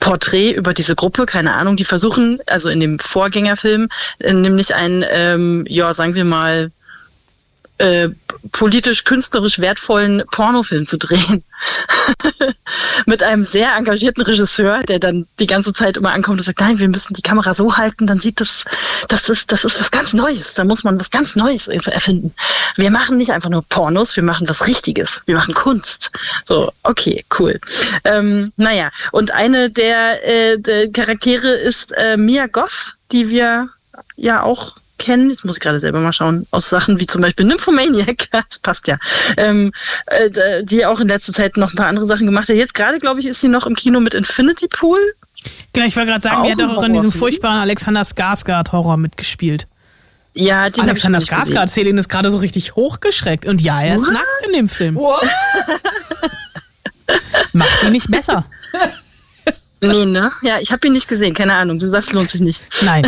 [0.00, 1.26] Porträt über diese Gruppe?
[1.26, 1.76] Keine Ahnung.
[1.76, 3.88] Die versuchen, also in dem Vorgängerfilm,
[4.18, 6.70] äh, nämlich ein, ähm, ja, sagen wir mal,
[7.78, 8.08] äh,
[8.52, 11.42] politisch, künstlerisch wertvollen Pornofilm zu drehen.
[13.06, 16.78] Mit einem sehr engagierten Regisseur, der dann die ganze Zeit immer ankommt und sagt, nein,
[16.78, 18.64] wir müssen die Kamera so halten, dann sieht das,
[19.08, 20.54] das ist, das ist was ganz Neues.
[20.54, 22.32] Da muss man was ganz Neues erfinden.
[22.76, 25.22] Wir machen nicht einfach nur Pornos, wir machen was Richtiges.
[25.26, 26.12] Wir machen Kunst.
[26.44, 27.58] So, okay, cool.
[28.04, 33.68] Ähm, naja, und eine der, äh, der Charaktere ist äh, Mia Goff, die wir
[34.16, 37.46] ja auch kennen, jetzt muss ich gerade selber mal schauen, aus Sachen wie zum Beispiel
[37.46, 38.98] Nymphomaniac, das passt ja,
[39.36, 39.72] ähm,
[40.06, 42.56] äh, die auch in letzter Zeit noch ein paar andere Sachen gemacht hat.
[42.56, 44.98] Jetzt gerade, glaube ich, ist sie noch im Kino mit Infinity Pool.
[45.72, 49.66] Genau, ich wollte gerade sagen, die hat auch in diesem furchtbaren Alexander Skarsgård-Horror mitgespielt.
[50.34, 53.46] Ja, die Alexander Skarsgård, Celine ist gerade so richtig hochgeschreckt.
[53.46, 54.14] Und ja, er ist What?
[54.14, 54.94] nackt in dem Film.
[57.52, 58.44] Macht ihn nicht besser.
[59.80, 60.32] Nee, ne?
[60.40, 61.78] Ja, ich habe ihn nicht gesehen, keine Ahnung.
[61.78, 62.62] Du sagst, lohnt sich nicht.
[62.82, 63.06] Nein.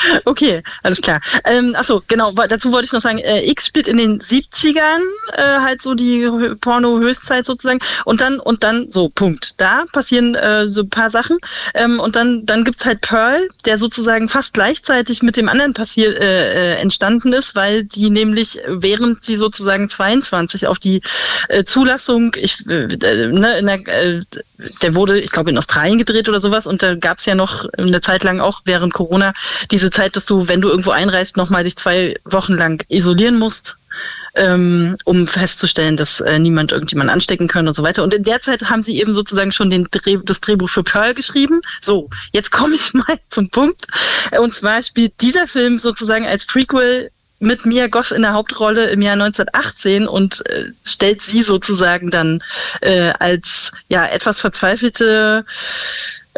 [0.24, 1.20] Okay, alles klar.
[1.44, 5.00] Ähm, achso, genau, dazu wollte ich noch sagen, äh, X spielt in den 70ern,
[5.32, 6.28] äh, halt so die
[6.60, 7.80] Porno-Höchstzeit sozusagen.
[8.04, 9.60] Und dann, und dann, so, Punkt.
[9.60, 11.38] Da passieren äh, so ein paar Sachen.
[11.74, 16.18] Ähm, und dann, dann gibt's halt Pearl, der sozusagen fast gleichzeitig mit dem anderen passiert,
[16.18, 21.02] äh, äh, entstanden ist, weil die nämlich, während sie sozusagen 22 auf die
[21.48, 24.20] äh, Zulassung, ich, äh, ne, in der, äh,
[24.82, 28.00] der wurde, ich glaube, in Australien gedreht oder sowas, und da gab's ja noch eine
[28.00, 29.32] Zeit lang auch während Corona
[29.70, 33.76] diese Zeit, dass du, wenn du irgendwo einreist, nochmal dich zwei Wochen lang isolieren musst,
[34.34, 38.02] ähm, um festzustellen, dass äh, niemand irgendjemand anstecken kann und so weiter.
[38.02, 41.14] Und in der Zeit haben sie eben sozusagen schon den Dreh, das Drehbuch für Pearl
[41.14, 41.60] geschrieben.
[41.80, 43.86] So, jetzt komme ich mal zum Punkt.
[44.38, 47.10] Und zwar spielt dieser Film sozusagen als Prequel
[47.40, 52.42] mit Mia Goff in der Hauptrolle im Jahr 1918 und äh, stellt sie sozusagen dann
[52.82, 55.46] äh, als ja etwas verzweifelte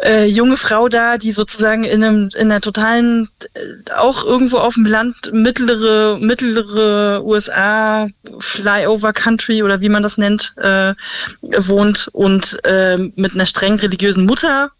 [0.01, 4.73] äh, junge Frau da, die sozusagen in einem in einer totalen äh, auch irgendwo auf
[4.73, 8.07] dem Land mittlere mittlere USA
[8.39, 10.93] Flyover Country oder wie man das nennt äh,
[11.41, 14.71] wohnt und äh, mit einer streng religiösen Mutter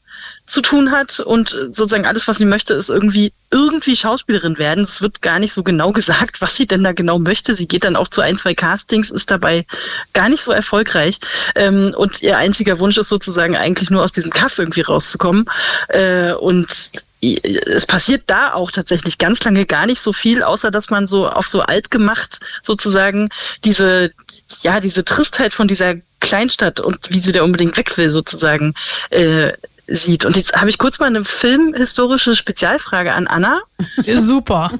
[0.45, 4.83] zu tun hat und sozusagen alles, was sie möchte, ist irgendwie irgendwie Schauspielerin werden.
[4.83, 7.55] Es wird gar nicht so genau gesagt, was sie denn da genau möchte.
[7.55, 9.65] Sie geht dann auch zu ein, zwei Castings, ist dabei
[10.13, 11.19] gar nicht so erfolgreich.
[11.55, 15.45] Ähm, und ihr einziger Wunsch ist sozusagen eigentlich nur aus diesem Kaff irgendwie rauszukommen.
[15.87, 16.91] Äh, und
[17.23, 21.29] es passiert da auch tatsächlich ganz lange gar nicht so viel, außer dass man so
[21.29, 23.29] auf so alt gemacht sozusagen
[23.63, 24.11] diese,
[24.61, 28.73] ja, diese Tristheit von dieser Kleinstadt und wie sie da unbedingt weg will sozusagen
[29.09, 29.53] äh,
[29.95, 30.25] sieht.
[30.25, 33.61] Und jetzt habe ich kurz mal eine filmhistorische Spezialfrage an Anna.
[34.15, 34.71] Super.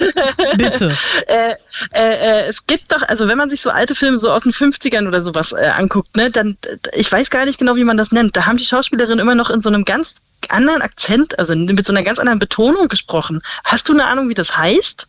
[0.56, 0.96] Bitte.
[1.26, 1.54] Äh,
[1.92, 4.52] äh, äh, es gibt doch, also wenn man sich so alte Filme so aus den
[4.52, 6.56] 50ern oder sowas äh, anguckt, ne, dann,
[6.94, 8.36] ich weiß gar nicht genau, wie man das nennt.
[8.36, 10.16] Da haben die Schauspielerinnen immer noch in so einem ganz
[10.48, 13.40] anderen Akzent, also mit so einer ganz anderen Betonung gesprochen.
[13.64, 15.08] Hast du eine Ahnung, wie das heißt?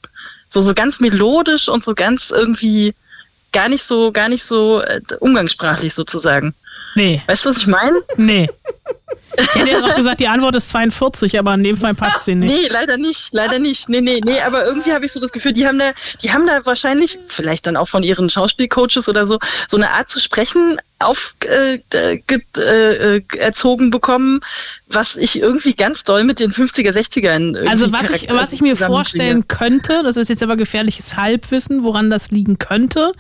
[0.50, 2.94] So, so ganz melodisch und so ganz irgendwie
[3.52, 6.54] gar nicht so, gar nicht so äh, umgangssprachlich sozusagen.
[6.96, 7.22] Nee.
[7.28, 8.02] Weißt du, was ich meine?
[8.18, 8.50] Nee.
[9.38, 12.36] Ich hätte jetzt auch gesagt, die Antwort ist 42, aber in dem Fall passt sie
[12.36, 12.54] nicht.
[12.54, 13.90] Nee, leider nicht, leider nicht.
[13.90, 16.48] Nee, nee, nee, aber irgendwie habe ich so das Gefühl, die haben da, die haben
[16.48, 20.78] da wahrscheinlich, vielleicht dann auch von ihren Schauspielcoaches oder so, so eine Art zu sprechen
[21.02, 22.22] auf äh, äh,
[22.58, 24.42] äh, erzogen bekommen,
[24.88, 27.68] was ich irgendwie ganz doll mit den 50er, 60ern.
[27.68, 32.10] Also was ich, was ich mir vorstellen könnte, das ist jetzt aber gefährliches Halbwissen, woran
[32.10, 33.12] das liegen könnte,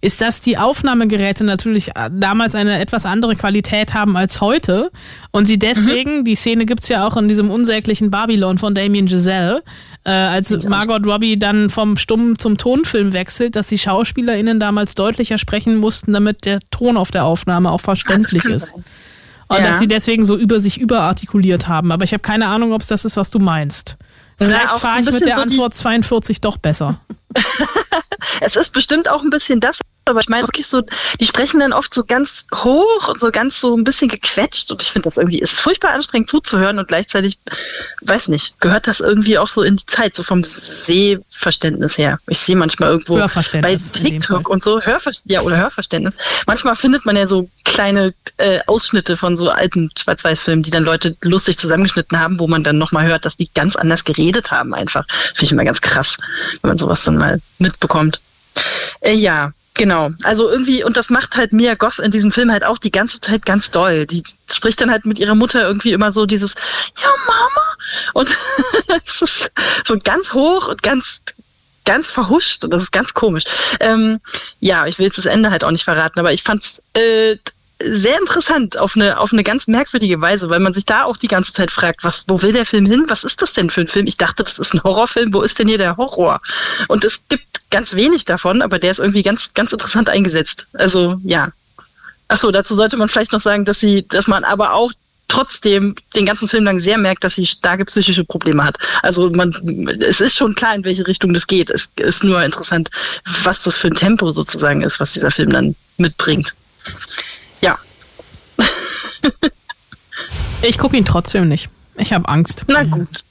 [0.00, 4.90] ist, dass die Aufnahmegeräte natürlich äh, damals eine etwas andere Qualität haben als heute
[5.30, 6.24] und sie deswegen, mhm.
[6.24, 9.62] die Szene gibt's ja auch in diesem unsäglichen Babylon von Damien Giselle,
[10.04, 15.38] äh, als Margot Robbie dann vom Stumm zum Tonfilm wechselt, dass die SchauspielerInnen damals deutlicher
[15.38, 18.68] sprechen mussten, damit der Ton auf der Aufnahme auch verständlich ist.
[18.68, 18.84] Sein.
[19.48, 19.68] Und ja.
[19.68, 21.90] dass sie deswegen so über sich überartikuliert haben.
[21.90, 23.96] Aber ich habe keine Ahnung, ob es das ist, was du meinst.
[24.38, 27.00] Vielleicht fahre ich mit der so Antwort 42 doch besser.
[28.40, 30.82] es ist bestimmt auch ein bisschen das, aber ich meine wirklich so,
[31.20, 34.82] die sprechen dann oft so ganz hoch und so ganz so ein bisschen gequetscht und
[34.82, 37.38] ich finde das irgendwie ist furchtbar anstrengend zuzuhören und gleichzeitig,
[38.02, 42.18] weiß nicht, gehört das irgendwie auch so in die Zeit, so vom Sehverständnis her.
[42.28, 43.16] Ich sehe manchmal irgendwo
[43.60, 46.16] bei TikTok und so Hörverständnis, ja, oder Hörverständnis.
[46.46, 51.16] Manchmal findet man ja so kleine äh, Ausschnitte von so alten Schwarz-Weiß-Filmen, die dann Leute
[51.20, 55.06] lustig zusammengeschnitten haben, wo man dann nochmal hört, dass die ganz anders geredet haben einfach.
[55.08, 56.16] Finde ich immer ganz krass,
[56.62, 58.20] wenn man sowas dann mal mitbekommt.
[59.00, 62.64] Äh, ja, Genau, also irgendwie, und das macht halt Mia Goth in diesem Film halt
[62.64, 64.04] auch die ganze Zeit ganz doll.
[64.04, 66.54] Die spricht dann halt mit ihrer Mutter irgendwie immer so dieses,
[67.02, 67.66] ja Mama,
[68.12, 68.36] und
[69.06, 69.52] es ist
[69.86, 71.22] so ganz hoch und ganz,
[71.86, 73.44] ganz verhuscht und das ist ganz komisch.
[73.80, 74.20] Ähm,
[74.60, 77.38] ja, ich will jetzt das Ende halt auch nicht verraten, aber ich fand's äh,
[77.82, 81.28] sehr interessant auf eine, auf eine ganz merkwürdige Weise, weil man sich da auch die
[81.28, 83.04] ganze Zeit fragt, was, wo will der Film hin?
[83.08, 84.06] Was ist das denn für ein Film?
[84.06, 85.32] Ich dachte, das ist ein Horrorfilm.
[85.32, 86.40] Wo ist denn hier der Horror?
[86.88, 90.66] Und es gibt ganz wenig davon, aber der ist irgendwie ganz, ganz interessant eingesetzt.
[90.74, 91.52] Also, ja.
[92.28, 94.92] Ach so, dazu sollte man vielleicht noch sagen, dass sie, dass man aber auch
[95.30, 98.78] trotzdem den ganzen Film lang sehr merkt, dass sie starke psychische Probleme hat.
[99.02, 99.52] Also man,
[100.00, 101.70] es ist schon klar, in welche Richtung das geht.
[101.70, 102.90] Es ist nur interessant,
[103.44, 106.54] was das für ein Tempo sozusagen ist, was dieser Film dann mitbringt.
[110.62, 111.70] Ich gucke ihn trotzdem nicht.
[111.96, 112.64] Ich habe Angst.
[112.68, 113.24] Na gut.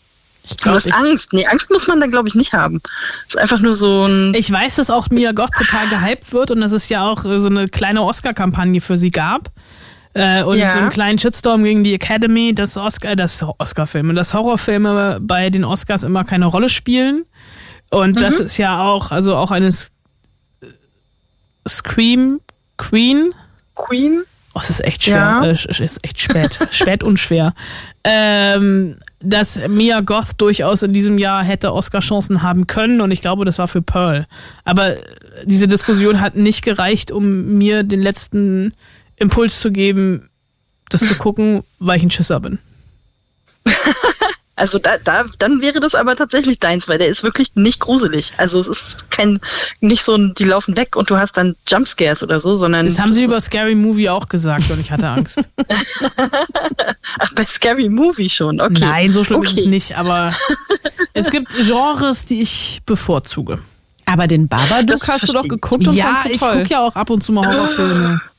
[0.43, 1.33] Ich glaub, du hast Angst.
[1.33, 2.81] Nee, Angst muss man dann, glaube ich, nicht haben.
[3.27, 4.33] Es ist einfach nur so ein.
[4.33, 7.47] Ich weiß, dass auch Mia Gott total gehypt wird und dass es ja auch so
[7.47, 9.51] eine kleine Oscar-Kampagne für sie gab.
[10.15, 10.71] Äh, und ja.
[10.71, 15.63] so einen kleinen Shitstorm gegen die Academy, dass Oscar, das Oscar-Filme, dass Horrorfilme bei den
[15.63, 17.25] Oscars immer keine Rolle spielen.
[17.91, 18.19] Und mhm.
[18.19, 19.71] das ist ja auch, also auch eine
[21.67, 22.41] Scream
[22.77, 23.35] Queen.
[23.75, 24.23] Queen?
[24.59, 25.15] Oh, es ist echt schwer.
[25.15, 25.45] Ja.
[25.45, 26.59] Äh, es ist echt spät.
[26.71, 27.53] spät und schwer.
[28.03, 33.45] Ähm, dass Mia Goth durchaus in diesem Jahr hätte Oscar-Chancen haben können und ich glaube,
[33.45, 34.27] das war für Pearl.
[34.65, 34.95] Aber
[35.45, 38.73] diese Diskussion hat nicht gereicht, um mir den letzten
[39.15, 40.29] Impuls zu geben,
[40.89, 42.59] das zu gucken, weil ich ein Schisser bin.
[44.59, 48.33] Also da, da, dann wäre das aber tatsächlich deins, weil der ist wirklich nicht gruselig.
[48.35, 49.39] Also es ist kein,
[49.79, 52.85] nicht so ein, die laufen weg und du hast dann Jumpscares oder so, sondern.
[52.85, 55.39] Das haben sie über Scary Movie auch gesagt und ich hatte Angst.
[57.19, 58.81] Ach, bei Scary Movie schon, okay.
[58.81, 59.51] Nein, so schlimm okay.
[59.51, 60.35] ist es nicht, aber
[61.13, 63.59] es gibt Genres, die ich bevorzuge.
[64.03, 67.23] Aber den Babadook hast du doch geguckt und ja, ich gucke ja auch ab und
[67.23, 68.19] zu mal Horrorfilme.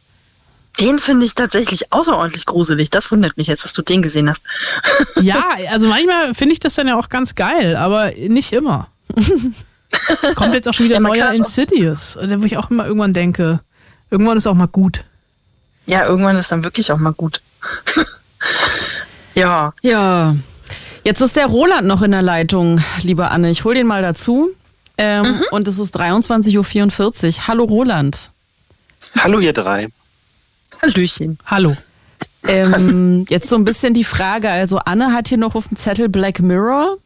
[0.80, 2.90] Den finde ich tatsächlich außerordentlich gruselig.
[2.90, 4.40] Das wundert mich jetzt, dass du den gesehen hast.
[5.20, 8.88] ja, also manchmal finde ich das dann ja auch ganz geil, aber nicht immer.
[10.22, 13.60] Es kommt jetzt auch schon wieder ja, neuer Insidious, wo ich auch immer irgendwann denke,
[14.10, 15.04] irgendwann ist auch mal gut.
[15.86, 17.40] Ja, irgendwann ist dann wirklich auch mal gut.
[19.34, 19.72] ja.
[19.82, 20.34] Ja.
[21.02, 23.50] Jetzt ist der Roland noch in der Leitung, liebe Anne.
[23.50, 24.50] Ich hole den mal dazu.
[24.98, 25.42] Ähm, mhm.
[25.50, 27.46] Und es ist 23.44 Uhr.
[27.48, 28.30] Hallo Roland.
[29.18, 29.88] Hallo ihr drei.
[30.82, 31.38] Hallöchen.
[31.46, 31.76] Hallo.
[32.46, 36.08] Ähm, jetzt so ein bisschen die Frage, also Anne hat hier noch auf dem Zettel
[36.08, 36.96] Black Mirror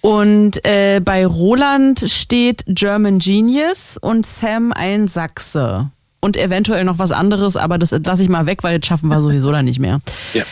[0.00, 5.90] und äh, bei Roland steht German Genius und Sam ein Sachse
[6.20, 9.20] und eventuell noch was anderes, aber das lasse ich mal weg, weil das schaffen wir
[9.20, 10.00] sowieso dann nicht mehr.
[10.34, 10.44] Ja.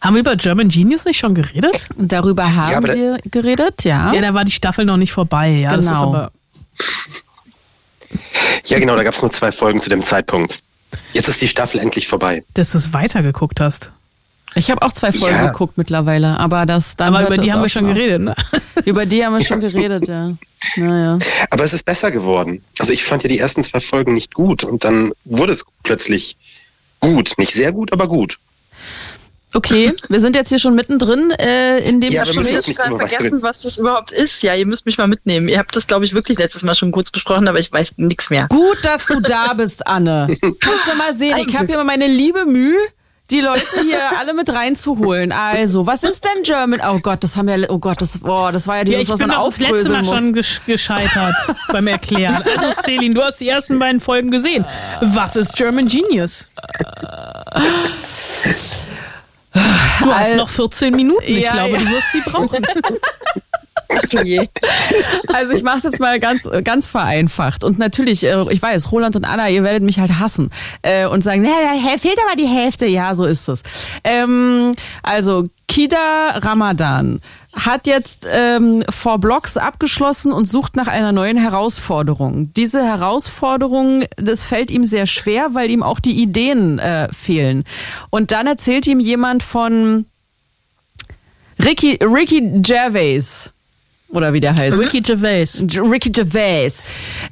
[0.00, 1.88] Haben wir über German Genius nicht schon geredet?
[1.96, 4.12] Darüber haben ja, wir geredet, ja.
[4.12, 5.74] Ja, da war die Staffel noch nicht vorbei, ja.
[5.76, 6.28] Genau.
[8.66, 10.62] ja, genau, da gab es nur zwei Folgen zu dem Zeitpunkt.
[11.12, 12.44] Jetzt ist die Staffel endlich vorbei.
[12.54, 13.90] Dass du es weitergeguckt hast.
[14.56, 15.46] Ich habe auch zwei Folgen ja.
[15.46, 17.14] geguckt mittlerweile, aber das dann.
[17.14, 18.34] Aber über die haben wir schon geredet, ne?
[18.84, 20.32] Über die haben wir schon geredet, ja.
[20.76, 21.18] Naja.
[21.50, 22.62] Aber es ist besser geworden.
[22.78, 26.36] Also ich fand ja die ersten zwei Folgen nicht gut und dann wurde es plötzlich
[27.00, 27.32] gut.
[27.38, 28.38] Nicht sehr gut, aber gut.
[29.54, 33.40] Okay, wir sind jetzt hier schon mittendrin äh, in dem ja, wir müssen jetzt vergessen,
[33.40, 34.42] was das überhaupt ist.
[34.42, 35.48] Ja, ihr müsst mich mal mitnehmen.
[35.48, 38.30] Ihr habt das, glaube ich, wirklich letztes Mal schon kurz besprochen, aber ich weiß nichts
[38.30, 38.48] mehr.
[38.48, 40.26] Gut, dass du da bist, Anne.
[40.60, 42.76] Kannst du mal sehen, ich habe hier meine liebe Mühe,
[43.30, 45.30] die Leute hier alle mit reinzuholen.
[45.30, 46.80] Also, was ist denn German?
[46.86, 49.20] Oh Gott, das haben ja, oh Gott, das, oh, das war ja dieses, ja, was
[49.20, 51.34] man aufdröseln das letzte Mal schon gescheitert
[51.72, 52.42] beim Erklären.
[52.56, 54.66] Also, Celine, du hast die ersten beiden Folgen gesehen.
[55.00, 56.48] Was ist German Genius?
[60.00, 61.24] Du hast noch 14 Minuten.
[61.24, 61.78] Ich ja, glaube, ja.
[61.78, 62.64] du wirst sie brauchen.
[65.32, 69.16] also ich mache es jetzt mal ganz ganz vereinfacht und natürlich äh, ich weiß Roland
[69.16, 70.50] und Anna ihr werdet mich halt hassen
[70.82, 73.62] äh, und sagen da fehlt aber die Hälfte ja so ist es
[74.02, 77.20] ähm, also Kida Ramadan
[77.54, 82.52] hat jetzt ähm, Four Blocks abgeschlossen und sucht nach einer neuen Herausforderung.
[82.54, 87.64] Diese Herausforderung, das fällt ihm sehr schwer, weil ihm auch die Ideen äh, fehlen.
[88.10, 90.06] Und dann erzählt ihm jemand von
[91.58, 93.53] Ricky, Ricky Gervais
[94.08, 94.78] oder wie der heißt.
[94.78, 95.64] Ricky Gervais.
[95.76, 96.74] Ricky Gervais.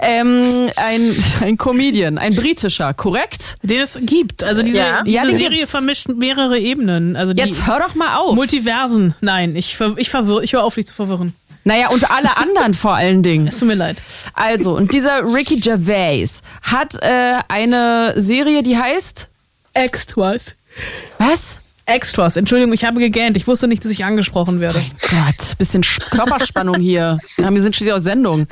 [0.00, 3.56] Ähm, ein, ein Comedian, ein britischer, korrekt?
[3.62, 4.42] Den es gibt.
[4.42, 5.02] Also diese, ja.
[5.02, 5.70] diese ja, Serie gibt's.
[5.70, 7.16] vermischt mehrere Ebenen.
[7.16, 8.34] Also Jetzt hör doch mal auf.
[8.34, 9.14] Multiversen.
[9.20, 11.34] Nein, ich, ich, verwirr, ich höre auf, dich zu verwirren.
[11.64, 13.46] Naja, und alle anderen vor allen Dingen.
[13.46, 14.02] Es tut mir leid.
[14.34, 19.28] Also, und dieser Ricky Gervais hat äh, eine Serie, die heißt
[19.74, 20.54] Extras.
[21.18, 21.61] Was?
[21.86, 22.36] Extras.
[22.36, 23.36] Entschuldigung, ich habe gegähnt.
[23.36, 24.84] Ich wusste nicht, dass ich angesprochen werde.
[25.12, 27.18] Mein Gott, bisschen Körperspannung hier.
[27.36, 28.46] Wir sind schließlich aus Sendung.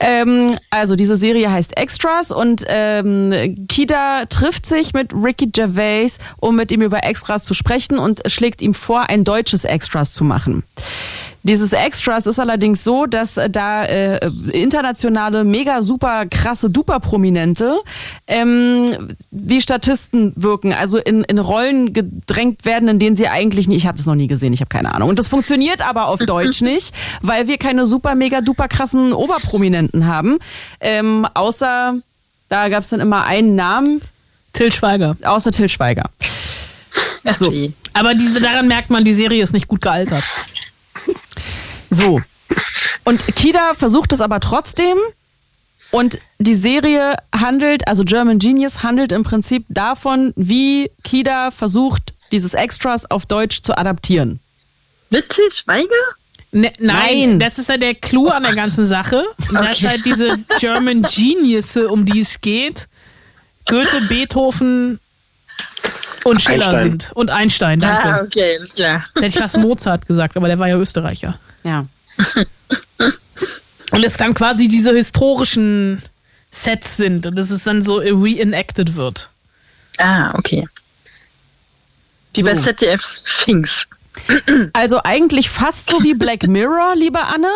[0.00, 6.56] Ähm, also diese Serie heißt Extras und ähm, Kida trifft sich mit Ricky Gervais, um
[6.56, 10.64] mit ihm über Extras zu sprechen und schlägt ihm vor, ein deutsches Extras zu machen.
[11.46, 14.18] Dieses Extras ist allerdings so, dass äh, da äh,
[14.50, 17.78] internationale, mega super krasse Duper-Prominente
[18.26, 23.78] ähm, wie Statisten wirken, also in, in Rollen gedrängt werden, in denen sie eigentlich nicht,
[23.78, 25.08] ich habe es noch nie gesehen, ich habe keine Ahnung.
[25.08, 26.92] Und das funktioniert aber auf Deutsch nicht,
[27.22, 30.38] weil wir keine super, mega, duper krassen Oberprominenten haben.
[30.80, 31.94] Ähm, außer,
[32.48, 34.02] da gab es dann immer einen Namen,
[34.52, 35.16] Till Schweiger.
[35.22, 36.10] außer Till Schweiger.
[37.38, 37.52] So.
[37.92, 40.24] Aber diese, daran merkt man, die Serie ist nicht gut gealtert.
[41.90, 42.20] So.
[43.04, 44.96] Und Kida versucht es aber trotzdem.
[45.92, 52.54] Und die Serie handelt, also German Genius handelt im Prinzip davon, wie Kida versucht, dieses
[52.54, 54.40] Extras auf Deutsch zu adaptieren.
[55.10, 55.88] Mit Til Schweiger?
[56.52, 56.96] Ne, nein,
[57.28, 57.38] Nein.
[57.38, 59.24] das ist ja der Clou an der ganzen Sache.
[59.52, 59.88] Dass Okay.
[59.88, 62.88] halt diese German Genius, um die es geht,
[63.66, 64.98] Goethe, Beethoven
[66.24, 66.90] und Schiller Einstein.
[66.90, 67.10] sind.
[67.14, 68.08] Und Einstein, danke.
[68.08, 69.04] Ah, okay, alles klar.
[69.14, 71.38] Hätte ich fast Mozart gesagt, aber der war ja Österreicher.
[71.64, 71.86] Ja.
[73.92, 76.02] Und es dann quasi diese historischen
[76.50, 79.30] Sets sind und dass es dann so reenacted wird.
[79.98, 80.66] Ah, okay.
[82.34, 82.48] Wie So.
[82.48, 83.86] bei ZDF Sphinx.
[84.72, 87.50] Also eigentlich fast so wie Black Mirror, liebe Anne.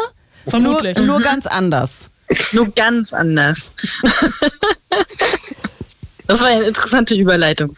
[0.46, 0.96] Vermutlich.
[0.98, 2.10] Nur, nur ganz anders.
[2.52, 3.72] Nur ganz anders.
[6.30, 7.74] Das war eine interessante Überleitung.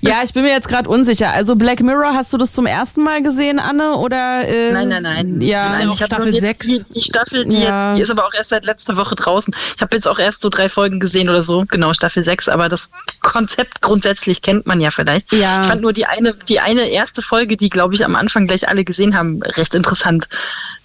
[0.00, 1.30] Ja, ich bin mir jetzt gerade unsicher.
[1.30, 3.94] Also Black Mirror, hast du das zum ersten Mal gesehen, Anne?
[3.96, 5.40] Oder äh, Nein, nein, nein.
[5.40, 6.66] Ja, nein, ich hab Staffel nur jetzt sechs.
[6.66, 7.90] Die, die Staffel, die, Ja.
[7.90, 9.54] jetzt, die ist aber auch erst seit letzter Woche draußen.
[9.76, 12.68] Ich habe jetzt auch erst so drei Folgen gesehen oder so, genau, Staffel 6, aber
[12.68, 12.90] das
[13.22, 15.32] Konzept grundsätzlich kennt man ja vielleicht.
[15.32, 15.60] Ja.
[15.60, 18.68] Ich fand nur die eine, die eine erste Folge, die, glaube ich, am Anfang gleich
[18.68, 20.28] alle gesehen haben, recht interessant.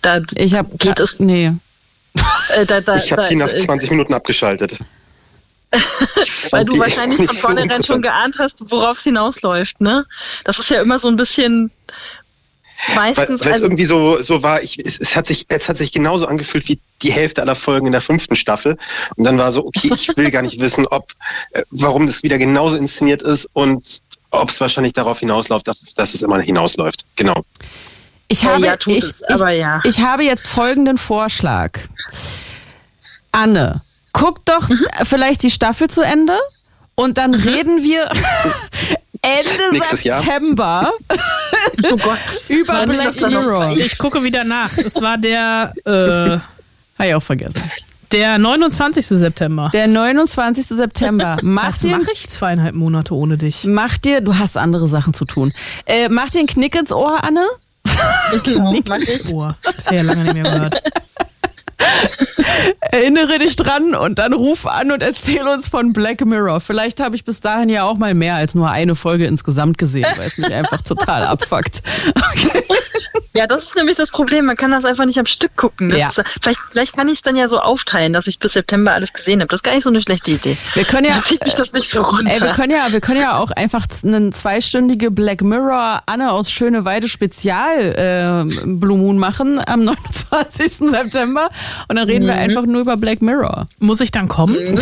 [0.03, 1.19] Da ich habe geht es.
[1.19, 1.53] Nee.
[2.55, 4.77] Äh, da, da, Ich habe die nach äh, 20 Minuten abgeschaltet.
[6.51, 8.03] Weil du wahrscheinlich von so vornherein schon interessant.
[8.03, 10.05] geahnt hast, worauf es hinausläuft, ne?
[10.43, 11.71] Das ist ja immer so ein bisschen
[12.95, 13.27] meistens.
[13.27, 15.91] weil es also, irgendwie so, so war, ich, es, es, hat sich, es hat sich
[15.91, 18.77] genauso angefühlt wie die Hälfte aller Folgen in der fünften Staffel.
[19.15, 21.11] Und dann war so, okay, ich will gar nicht wissen, ob,
[21.51, 26.13] äh, warum das wieder genauso inszeniert ist und ob es wahrscheinlich darauf hinausläuft, dass, dass
[26.13, 27.05] es immer hinausläuft.
[27.15, 27.43] Genau.
[28.27, 29.81] Ich Ja, habe, ja, tut ich, es, aber ich, ja.
[29.83, 31.79] ich habe jetzt folgenden Vorschlag.
[33.33, 33.81] Anne,
[34.13, 34.85] guck doch Mhm.
[35.03, 36.37] vielleicht die Staffel zu Ende
[36.95, 38.09] und dann reden wir
[39.23, 40.01] Ende Nächstes.
[40.01, 40.91] September
[41.91, 42.17] oh Gott.
[42.49, 43.71] über Black Mirror.
[43.77, 44.75] Ich gucke wieder nach.
[44.77, 45.89] Es war der, äh,
[46.99, 47.61] Habe ich auch vergessen.
[48.11, 49.05] der 29.
[49.05, 49.69] September.
[49.73, 50.65] Der 29.
[50.65, 51.37] September.
[51.43, 53.63] Mach Was dir, mache ich zweieinhalb Monate ohne dich?
[53.65, 55.53] mach dir, du hast andere Sachen zu tun.
[55.85, 57.45] Äh, mach dir einen Knick ins Ohr, Anne.
[58.43, 59.29] Genau, mach ich.
[59.31, 59.55] Ohr.
[59.61, 60.81] Das habe ich ja lange nicht mehr gehört.
[62.81, 66.59] Erinnere dich dran und dann ruf an und erzähl uns von Black Mirror.
[66.59, 70.07] Vielleicht habe ich bis dahin ja auch mal mehr als nur eine Folge insgesamt gesehen,
[70.17, 71.81] weil es mich einfach total abfuckt.
[72.15, 72.63] Okay.
[73.33, 74.45] Ja, das ist nämlich das Problem.
[74.45, 75.89] Man kann das einfach nicht am Stück gucken.
[75.89, 76.09] Das Ja.
[76.09, 79.13] ist, vielleicht, vielleicht kann ich es dann ja so aufteilen, dass ich bis September alles
[79.13, 79.47] gesehen habe.
[79.47, 80.57] Das ist gar nicht so eine schlechte Idee.
[80.73, 82.29] Wir können ja, zieht mich das nicht so runter.
[82.29, 86.51] ey, wir können ja, wir können ja auch einfach eine zweistündige Black Mirror Anne aus
[86.51, 90.89] Schöneweide Spezial äh, Blue Moon machen am 29.
[90.89, 91.49] September
[91.87, 93.67] und dann reden wir einfach nur über Black Mirror.
[93.79, 94.57] Muss ich dann kommen?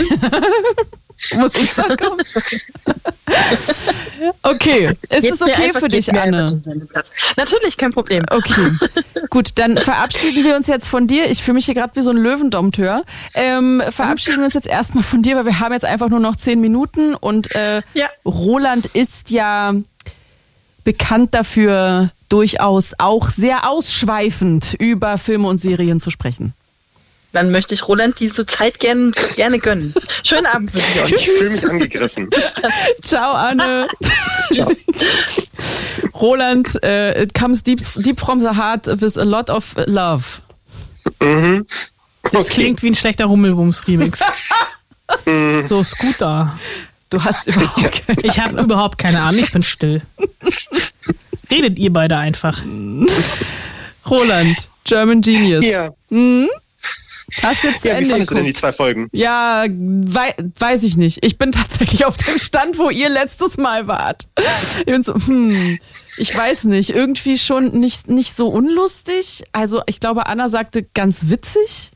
[1.37, 2.21] Muss ich da kommen?
[4.41, 6.61] Okay, ist Gebt es okay für dich, Anne?
[7.37, 8.23] Natürlich, kein Problem.
[8.29, 8.71] Okay,
[9.29, 11.29] gut, dann verabschieden wir uns jetzt von dir.
[11.29, 13.03] Ich fühle mich hier gerade wie so ein Löwendompteur.
[13.35, 16.35] Ähm, verabschieden wir uns jetzt erstmal von dir, weil wir haben jetzt einfach nur noch
[16.35, 18.09] zehn Minuten und äh, Ja.
[18.25, 19.73] Roland ist ja
[20.83, 26.53] bekannt dafür, durchaus auch sehr ausschweifend über Filme und Serien zu sprechen.
[27.31, 29.93] Dann möchte ich Roland diese Zeit gern, gerne gönnen.
[30.23, 31.11] Schönen Abend wünsche ich euch.
[31.13, 32.29] Ich fühle mich angegriffen.
[33.03, 33.87] Ciao, Anne.
[34.51, 34.71] Ciao.
[36.15, 40.23] Roland, äh, it comes deep, deep from the heart with a lot of love.
[41.21, 41.65] Mhm.
[42.31, 42.53] Das Okay.
[42.61, 44.19] klingt wie ein schlechter Rummelbums-Remix.
[45.67, 46.57] so, Scooter.
[47.09, 50.01] Du hast überhaupt keine Ich habe überhaupt keine Ahnung, ich bin still.
[51.49, 52.61] Redet ihr beide einfach.
[54.09, 55.65] Roland, German Genius.
[55.65, 55.89] Ja.
[57.43, 59.07] Hast du jetzt ja, wie Ende fandest du denn die zwei Folgen?
[59.11, 61.23] Ja, wei weiß ich nicht.
[61.25, 64.27] Ich bin tatsächlich auf dem Stand, wo ihr letztes Mal wart.
[64.79, 65.79] Ich bin so, hm,
[66.17, 66.89] ich weiß nicht.
[66.91, 69.43] Irgendwie schon nicht, nicht so unlustig.
[69.51, 71.91] Also ich glaube, Anna sagte ganz witzig.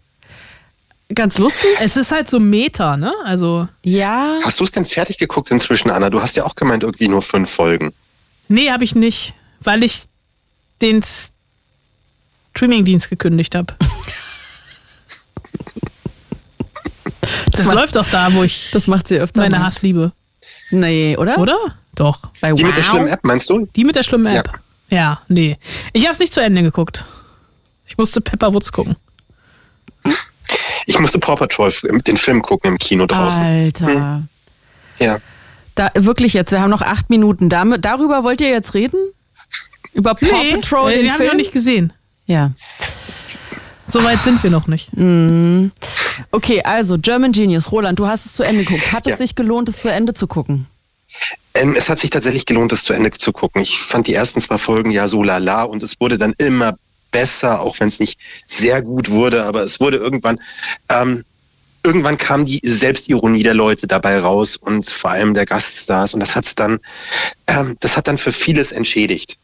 [1.14, 1.70] Ganz lustig.
[1.82, 3.14] Es ist halt so Meta, ne?
[3.24, 4.40] Also, Ja.
[4.44, 6.10] Hast du es denn fertig geguckt inzwischen, Anna?
[6.10, 7.94] Du hast ja auch gemeint, irgendwie nur fünf Folgen.
[8.48, 10.06] nee, habe ich nicht, weil ich
[10.82, 11.02] den
[12.56, 13.76] Streamingdienst gekündigt habe.
[17.52, 19.41] Das macht- läuft doch da, wo ich Das macht sie öfter.
[19.41, 19.66] meine mal.
[19.66, 20.12] Hassliebe.
[20.72, 21.38] Nee, oder?
[21.38, 21.58] Oder?
[21.95, 22.20] Doch.
[22.41, 22.90] Bei Die mit der Wow.
[22.91, 23.68] schlimmen App, meinst du?
[23.76, 24.60] Die mit der schlimmen App.
[24.90, 25.58] Ja, nee.
[25.94, 27.06] Ich habe es nicht zu Ende geguckt.
[27.88, 28.95] Ich musste Pepper Woods gucken.
[30.86, 31.72] Ich musste Paw Patrol
[32.06, 33.41] den Film gucken im Kino draußen.
[33.44, 33.88] Alter.
[33.88, 34.28] Hm.
[35.00, 35.20] Ja.
[35.76, 37.50] Da, wirklich jetzt, wir haben noch acht Minuten.
[37.50, 39.00] Damit, darüber wollt ihr jetzt reden?
[39.94, 41.30] Über Paw Nee, Patrol, äh, den den haben wir Film?
[41.30, 41.94] noch nicht gesehen.
[42.26, 42.52] Ja.
[43.86, 44.90] So weit sind wir noch nicht.
[46.31, 47.72] Okay, also German Genius.
[47.72, 48.91] Roland, du hast es zu Ende geguckt.
[48.91, 49.18] Hat es Ja.
[49.18, 50.68] sich gelohnt, es zu Ende zu gucken?
[51.53, 53.61] Ähm, es hat sich tatsächlich gelohnt, es zu Ende zu gucken.
[53.61, 56.73] Ich fand die ersten zwei Folgen ja so lala und es wurde dann immer
[57.11, 60.40] besser, auch wenn es nicht sehr gut wurde, aber es wurde irgendwann,
[60.90, 61.23] ähm,
[61.84, 66.35] irgendwann kam die Selbstironie der Leute dabei raus und vor allem der Gaststars und das
[66.35, 66.80] hat's dann,
[67.45, 69.38] ähm, das hat dann für vieles entschädigt.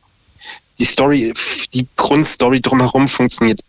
[0.80, 1.34] Die Story,
[1.74, 3.60] die Grundstory drumherum funktioniert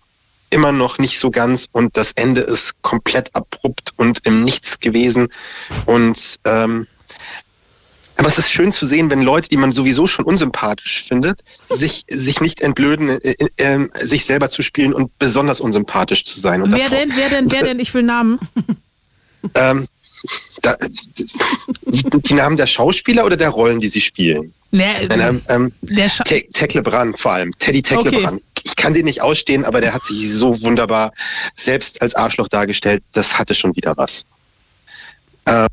[0.51, 5.29] immer noch nicht so ganz und das Ende ist komplett abrupt und im Nichts gewesen
[5.87, 6.87] und ähm,
[8.17, 11.41] aber es ist schön zu sehen, wenn Leute, die man sowieso schon unsympathisch findet,
[11.71, 16.61] sich, sich nicht entblöden, äh, äh, sich selber zu spielen und besonders unsympathisch zu sein.
[16.61, 17.81] Und Wer das- denn, wer denn, wer denn?
[17.81, 18.39] Ich will Namen.
[19.55, 19.89] Ähm,
[20.61, 20.77] da,
[21.87, 24.53] die Namen der Schauspieler oder der Rollen, die sie spielen?
[24.71, 28.43] Nee, Nein, ähm, ähm, der Scha Te- Tecklebrand vor allem, Teddy Tecklebrand.
[28.65, 31.13] Ich kann den nicht ausstehen, aber der hat sich so wunderbar
[31.55, 33.03] selbst als Arschloch dargestellt.
[33.13, 34.25] Das hatte schon wieder was.
[35.47, 35.69] Ähm,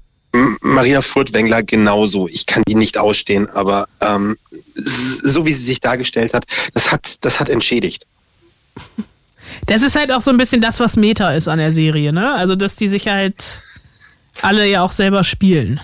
[0.62, 2.28] Maria Furtwängler genauso.
[2.28, 4.38] Ich kann die nicht ausstehen, aber ähm,
[4.76, 8.06] so wie sie sich dargestellt hat, das hat, das hat entschädigt.
[9.66, 12.34] Das ist halt auch so ein bisschen das, was Meta ist an der Serie, ne?
[12.34, 13.62] Also, dass die sich halt
[14.42, 15.80] alle ja auch selber spielen.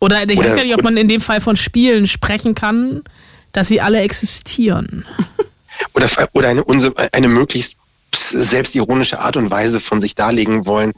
[0.00, 3.04] Oder ich Oder- weiß gar nicht, ob man in dem Fall von Spielen sprechen kann,
[3.52, 5.04] dass sie alle existieren.
[5.94, 6.64] Oder, oder eine,
[7.12, 7.76] eine möglichst
[8.14, 10.92] selbstironische Art und Weise von sich darlegen wollen.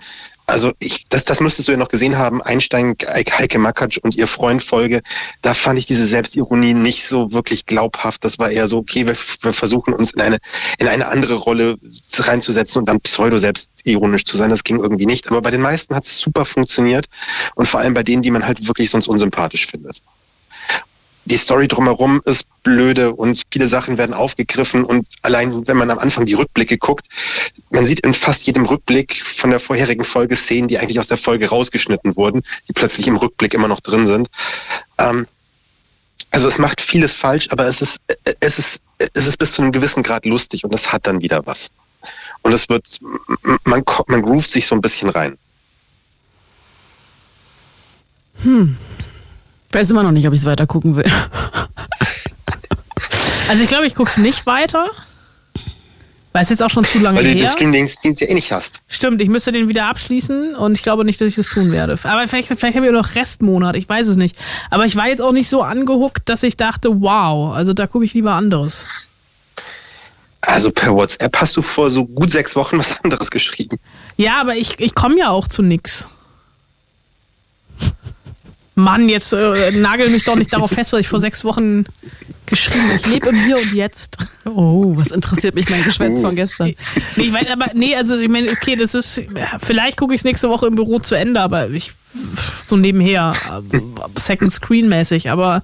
[0.46, 4.26] Also ich, das, das müsstest du ja noch gesehen haben, Einstein, Heike Makatsch und ihr
[4.26, 5.00] Freund Folge,
[5.40, 8.24] da fand ich diese Selbstironie nicht so wirklich glaubhaft.
[8.24, 10.38] Das war eher so, okay, wir, wir versuchen uns in eine,
[10.78, 11.78] in eine andere Rolle
[12.14, 14.50] reinzusetzen und dann pseudo-selbstironisch zu sein.
[14.50, 15.30] Das ging irgendwie nicht.
[15.30, 17.06] Aber bei den meisten hat es super funktioniert
[17.54, 20.02] und vor allem bei denen, die man halt wirklich sonst unsympathisch findet
[21.26, 25.98] die Story drumherum ist blöde und viele Sachen werden aufgegriffen und allein wenn man am
[25.98, 27.06] Anfang die Rückblicke guckt,
[27.70, 31.16] man sieht in fast jedem Rückblick von der vorherigen Folge Szenen, die eigentlich aus der
[31.16, 34.28] Folge rausgeschnitten wurden, die plötzlich im Rückblick immer noch drin sind.
[34.98, 35.26] Ähm,
[36.30, 38.00] also es macht vieles falsch, aber es ist,
[38.40, 41.46] es ist, es ist bis zu einem gewissen Grad lustig und es hat dann wieder
[41.46, 41.70] was.
[42.42, 42.98] Und es wird,
[43.64, 45.38] man, man groovt sich so ein bisschen rein.
[49.74, 51.04] Weiß immer noch nicht, ob ich es weiter gucken will.
[53.46, 54.88] Also, ich glaube, ich gucke es nicht weiter.
[56.32, 57.50] Weil es jetzt auch schon zu lange Weil du den her.
[57.50, 58.80] Streamingdienst ja eh nicht hast.
[58.88, 61.98] Stimmt, ich müsste den wieder abschließen und ich glaube nicht, dass ich das tun werde.
[62.04, 64.34] Aber vielleicht, vielleicht haben wir noch Restmonat, ich weiß es nicht.
[64.70, 68.06] Aber ich war jetzt auch nicht so angehuckt, dass ich dachte, wow, also da gucke
[68.06, 69.10] ich lieber anderes.
[70.40, 73.78] Also per WhatsApp hast du vor so gut sechs Wochen was anderes geschrieben.
[74.16, 76.08] Ja, aber ich, ich komme ja auch zu nix.
[78.76, 81.84] Mann, jetzt äh, nagel mich doch nicht darauf fest, was ich vor sechs Wochen
[82.46, 82.96] geschrieben habe.
[83.00, 84.18] Ich lebe im Hier und Jetzt.
[84.46, 86.74] Oh, was interessiert mich mein Geschwätz von gestern?
[87.16, 89.22] Nee, ich weiß, aber nee, also ich meine, okay, das ist,
[89.62, 91.92] vielleicht gucke ich es nächste Woche im Büro zu Ende, aber ich
[92.66, 93.32] so nebenher,
[93.72, 93.80] äh,
[94.16, 95.62] Second Screen mäßig, aber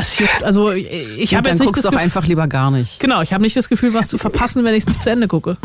[0.00, 0.86] es juckt- also ich
[1.20, 2.98] Ich habe jetzt nicht guckst das Gefühl, einfach lieber gar nicht.
[2.98, 5.28] genau, ich habe nicht das Gefühl, was zu verpassen, wenn ich es nicht zu Ende
[5.28, 5.56] gucke.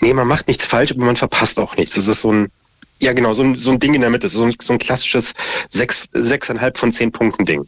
[0.00, 1.94] Nee, man macht nichts falsch, aber man verpasst auch nichts.
[1.96, 2.50] Das ist so ein,
[3.00, 4.28] ja genau, so ein, so ein Ding in der Mitte.
[4.28, 5.34] So ein, so ein klassisches
[5.68, 7.66] sechs, sechseinhalb von zehn Punkten Ding.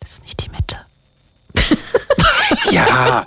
[0.00, 0.78] Das ist nicht die Mitte.
[2.72, 3.24] Ja.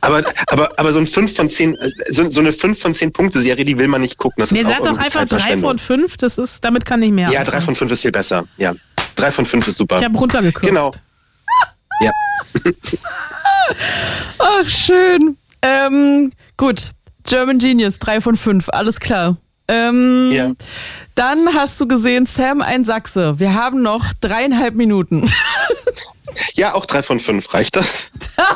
[0.00, 3.12] aber, aber, aber so ein fünf von zehn, äh, so, so eine fünf von zehn
[3.12, 4.40] Punkte Serie, die will man nicht gucken.
[4.40, 5.70] Das Nee, ist sag doch einfach drei Zeitverschwendung.
[5.70, 7.28] von fünf, das ist, damit kann ich mehr.
[7.30, 7.50] Ja, anfangen.
[7.58, 8.44] drei von fünf ist viel besser.
[8.56, 8.74] Ja.
[9.16, 9.98] Drei von fünf ist super.
[9.98, 10.68] Ich habe runtergekürzt.
[10.68, 10.90] Genau.
[12.00, 12.10] Ja.
[14.38, 15.36] Ach, schön.
[15.62, 16.90] Ähm, gut.
[17.26, 19.36] German Genius, drei von fünf, alles klar.
[19.68, 20.52] Ähm, Ja.
[21.14, 23.38] Dann hast du gesehen, Sam ein Sachse.
[23.38, 25.30] Wir haben noch dreieinhalb Minuten.
[26.54, 27.52] ja, auch drei von fünf.
[27.54, 28.10] Reicht das?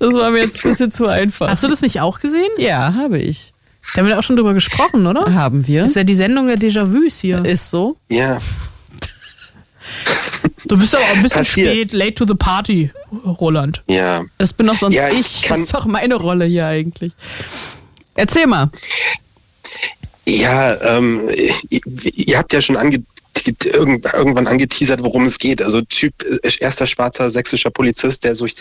[0.00, 1.48] Das war mir jetzt ein bisschen zu einfach.
[1.48, 2.48] Hast du das nicht auch gesehen?
[2.56, 3.52] Ja, habe ich.
[3.94, 5.34] Da haben wir auch schon drüber gesprochen, oder?
[5.34, 5.82] Haben wir.
[5.82, 7.44] Das ist ja die Sendung der Déjà-vus hier.
[7.44, 7.96] Ist so.
[8.08, 8.38] Ja.
[10.66, 11.68] Du bist aber auch ein bisschen Passiert.
[11.74, 12.90] spät, late to the party,
[13.24, 13.82] Roland.
[13.88, 14.22] Ja.
[14.38, 15.40] Das bin doch sonst Ja, ich ich.
[15.40, 17.12] Das kann- ist doch meine Rolle hier eigentlich.
[18.14, 18.70] Erzähl mal.
[20.26, 21.28] Ja, ähm,
[21.70, 21.80] ihr,
[22.38, 23.02] habt ja schon ange
[23.64, 25.62] irgend- irgendwann angeteasert, worum es geht.
[25.62, 26.12] Also Typ
[26.60, 28.54] erster schwarzer sächsischer Polizist, der, durch,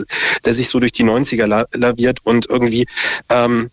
[0.45, 2.87] der sich so durch die 90er la laviert und irgendwie
[3.29, 3.69] ähm,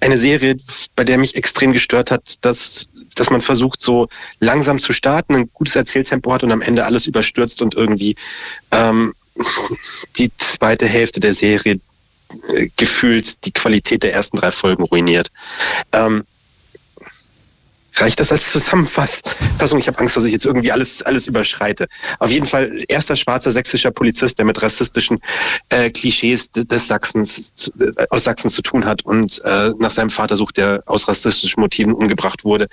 [0.00, 0.56] eine Serie,
[0.94, 4.08] bei der mich extrem gestört hat, dass, dass man versucht, so
[4.40, 8.16] langsam zu starten, ein gutes Erzähltempo hat und am Ende alles überstürzt und irgendwie
[8.70, 9.14] ähm,
[10.16, 11.80] die zweite Hälfte der Serie
[12.48, 15.30] äh, gefühlt die Qualität der ersten drei Folgen ruiniert.
[15.92, 16.24] Ähm,
[17.94, 19.78] reicht das als Zusammenfassung?
[19.78, 21.88] Ich habe Angst, dass ich jetzt irgendwie alles, alles überschreite.
[22.18, 25.20] Auf jeden Fall erster schwarzer sächsischer Polizist, der mit rassistischen
[25.68, 30.36] äh, Klischees des Sachsens, äh, aus Sachsen zu tun hat und äh, nach seinem Vater
[30.36, 32.68] sucht, der aus rassistischen Motiven umgebracht wurde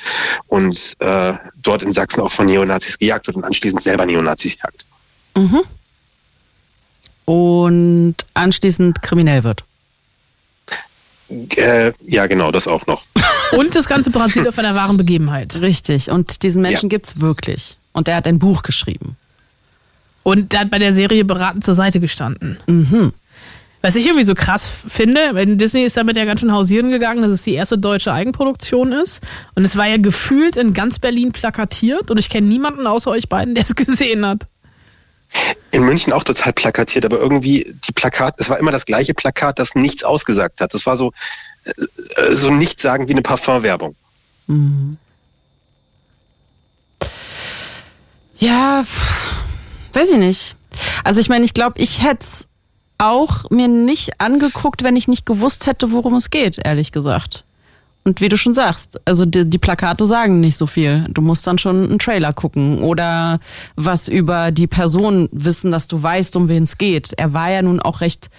[0.47, 4.85] und äh, dort in Sachsen auch von Neonazis gejagt wird und anschließend selber Neonazis jagt.
[5.35, 5.61] Mhm.
[7.25, 9.63] Und anschließend kriminell wird.
[11.29, 13.03] Äh, ja, genau, das auch noch.
[13.51, 15.61] Und das Ganze basiert auf einer wahren Begebenheit.
[15.61, 16.09] Richtig.
[16.09, 16.89] Und diesen Menschen ja.
[16.89, 17.77] gibt's wirklich.
[17.93, 19.17] Und er hat ein Buch geschrieben.
[20.23, 22.57] Und der hat bei der Serie beratend zur Seite gestanden.
[22.67, 23.13] Mhm.
[23.81, 27.31] Was ich irgendwie so krass finde, Disney ist damit ja ganz schön hausieren gegangen, dass
[27.31, 29.25] es die erste deutsche Eigenproduktion ist.
[29.55, 32.11] Und es war ja gefühlt in ganz Berlin plakatiert.
[32.11, 34.47] Und ich kenne niemanden außer euch beiden, der es gesehen hat
[35.71, 39.59] in München auch total plakatiert, aber irgendwie die Plakat, es war immer das gleiche Plakat,
[39.59, 40.73] das nichts ausgesagt hat.
[40.73, 41.11] Das war so,
[41.65, 43.95] äh, so nichts sagen wie eine Parfumwerbung.
[44.47, 44.97] Mhm.
[48.37, 48.83] Ja,
[49.93, 50.55] weiß ich nicht.
[51.03, 52.47] Also ich meine, ich glaube, ich hätte es
[52.97, 57.43] auch mir nicht angeguckt, wenn ich nicht gewusst hätte, worum es geht, ehrlich gesagt.
[58.09, 61.05] Und wie du schon sagst, also die, die, Plakate sagen nicht so viel.
[61.09, 63.37] Du musst dann schon einen Trailer gucken oder
[63.75, 67.13] was über die Person wissen, dass du weißt, um wen es geht.
[67.17, 68.31] Er war ja nun auch recht,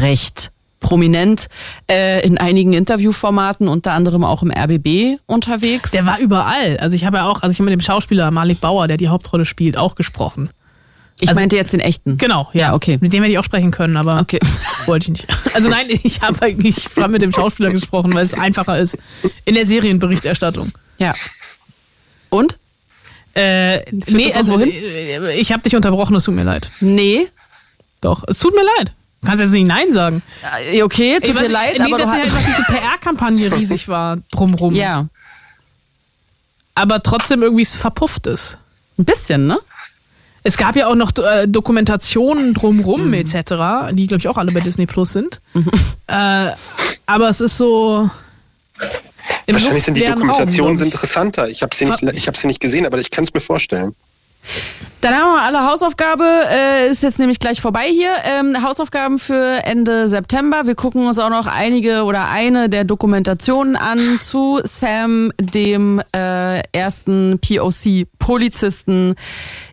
[0.00, 0.50] recht
[0.80, 1.48] prominent
[1.88, 5.92] äh, in einigen Interviewformaten, unter anderem auch im RBB unterwegs.
[5.92, 6.76] Der war überall.
[6.78, 9.08] Also ich habe ja auch, also ich habe mit dem Schauspieler Malik Bauer, der die
[9.08, 10.50] Hauptrolle spielt, auch gesprochen.
[11.20, 12.16] Ich also, meinte jetzt den echten.
[12.16, 12.60] Genau, ja.
[12.60, 12.74] ja.
[12.74, 12.98] okay.
[13.00, 14.40] Mit dem hätte ich auch sprechen können, aber okay.
[14.86, 15.26] wollte ich nicht.
[15.54, 18.98] Also nein, ich habe eigentlich mit dem Schauspieler gesprochen, weil es einfacher ist
[19.44, 20.72] in der Serienberichterstattung.
[20.98, 21.12] Ja.
[22.30, 22.58] Und?
[23.34, 26.68] Äh, nee, also äh, ich habe dich unterbrochen, es tut mir leid.
[26.80, 27.28] Nee.
[28.00, 28.92] Doch, es tut mir leid.
[29.20, 30.22] Du kannst jetzt nicht Nein sagen.
[30.82, 34.74] Okay, tut Ey, dir leid, nee, aber dass einfach diese PR-Kampagne riesig war drumrum.
[34.74, 35.08] Ja.
[36.74, 38.58] Aber trotzdem irgendwie verpufft ist.
[38.98, 39.58] Ein bisschen, ne?
[40.42, 43.14] Es gab ja auch noch äh, Dokumentationen drumrum mhm.
[43.14, 45.40] etc., die glaube ich auch alle bei Disney Plus sind.
[45.54, 45.70] Mhm.
[46.06, 46.50] Äh,
[47.06, 48.10] aber es ist so.
[49.46, 51.48] Wahrscheinlich sind die Dokumentationen Raum, interessanter.
[51.48, 53.94] Ich habe sie, nicht, ich hab sie nicht gesehen, aber ich kann es mir vorstellen.
[55.00, 58.12] Dann haben wir alle Hausaufgabe, äh, ist jetzt nämlich gleich vorbei hier.
[58.24, 60.66] Ähm, Hausaufgaben für Ende September.
[60.66, 66.60] Wir gucken uns auch noch einige oder eine der Dokumentationen an zu Sam, dem äh,
[66.72, 69.14] ersten POC-Polizisten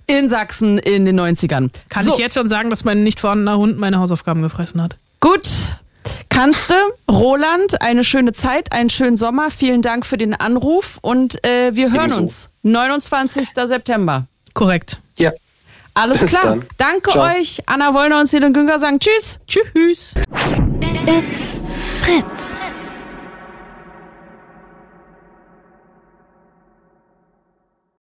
[0.08, 1.70] in Sachsen in den 90ern.
[1.90, 2.14] Kann so.
[2.14, 4.96] ich jetzt schon sagen, dass mein nicht vorhandener Hund meine Hausaufgaben gefressen hat?
[5.20, 5.48] Gut.
[6.30, 6.76] Kannst du,
[7.12, 9.52] Roland, eine schöne Zeit, einen schönen Sommer.
[9.52, 12.22] Vielen Dank für den Anruf und äh, wir hören Ebenso.
[12.22, 12.50] uns.
[12.64, 13.50] 29.
[13.66, 14.26] September.
[14.54, 15.00] Korrekt.
[15.18, 15.32] Ja.
[15.94, 16.44] Alles Bis klar.
[16.44, 16.66] Dann.
[16.78, 17.26] Danke Ciao.
[17.26, 17.62] euch.
[17.66, 19.40] Anna Wollner und Selin Günger sagen Tschüss.
[19.48, 20.14] Tschüss.
[21.08, 21.56] It's
[22.02, 22.56] Fritz.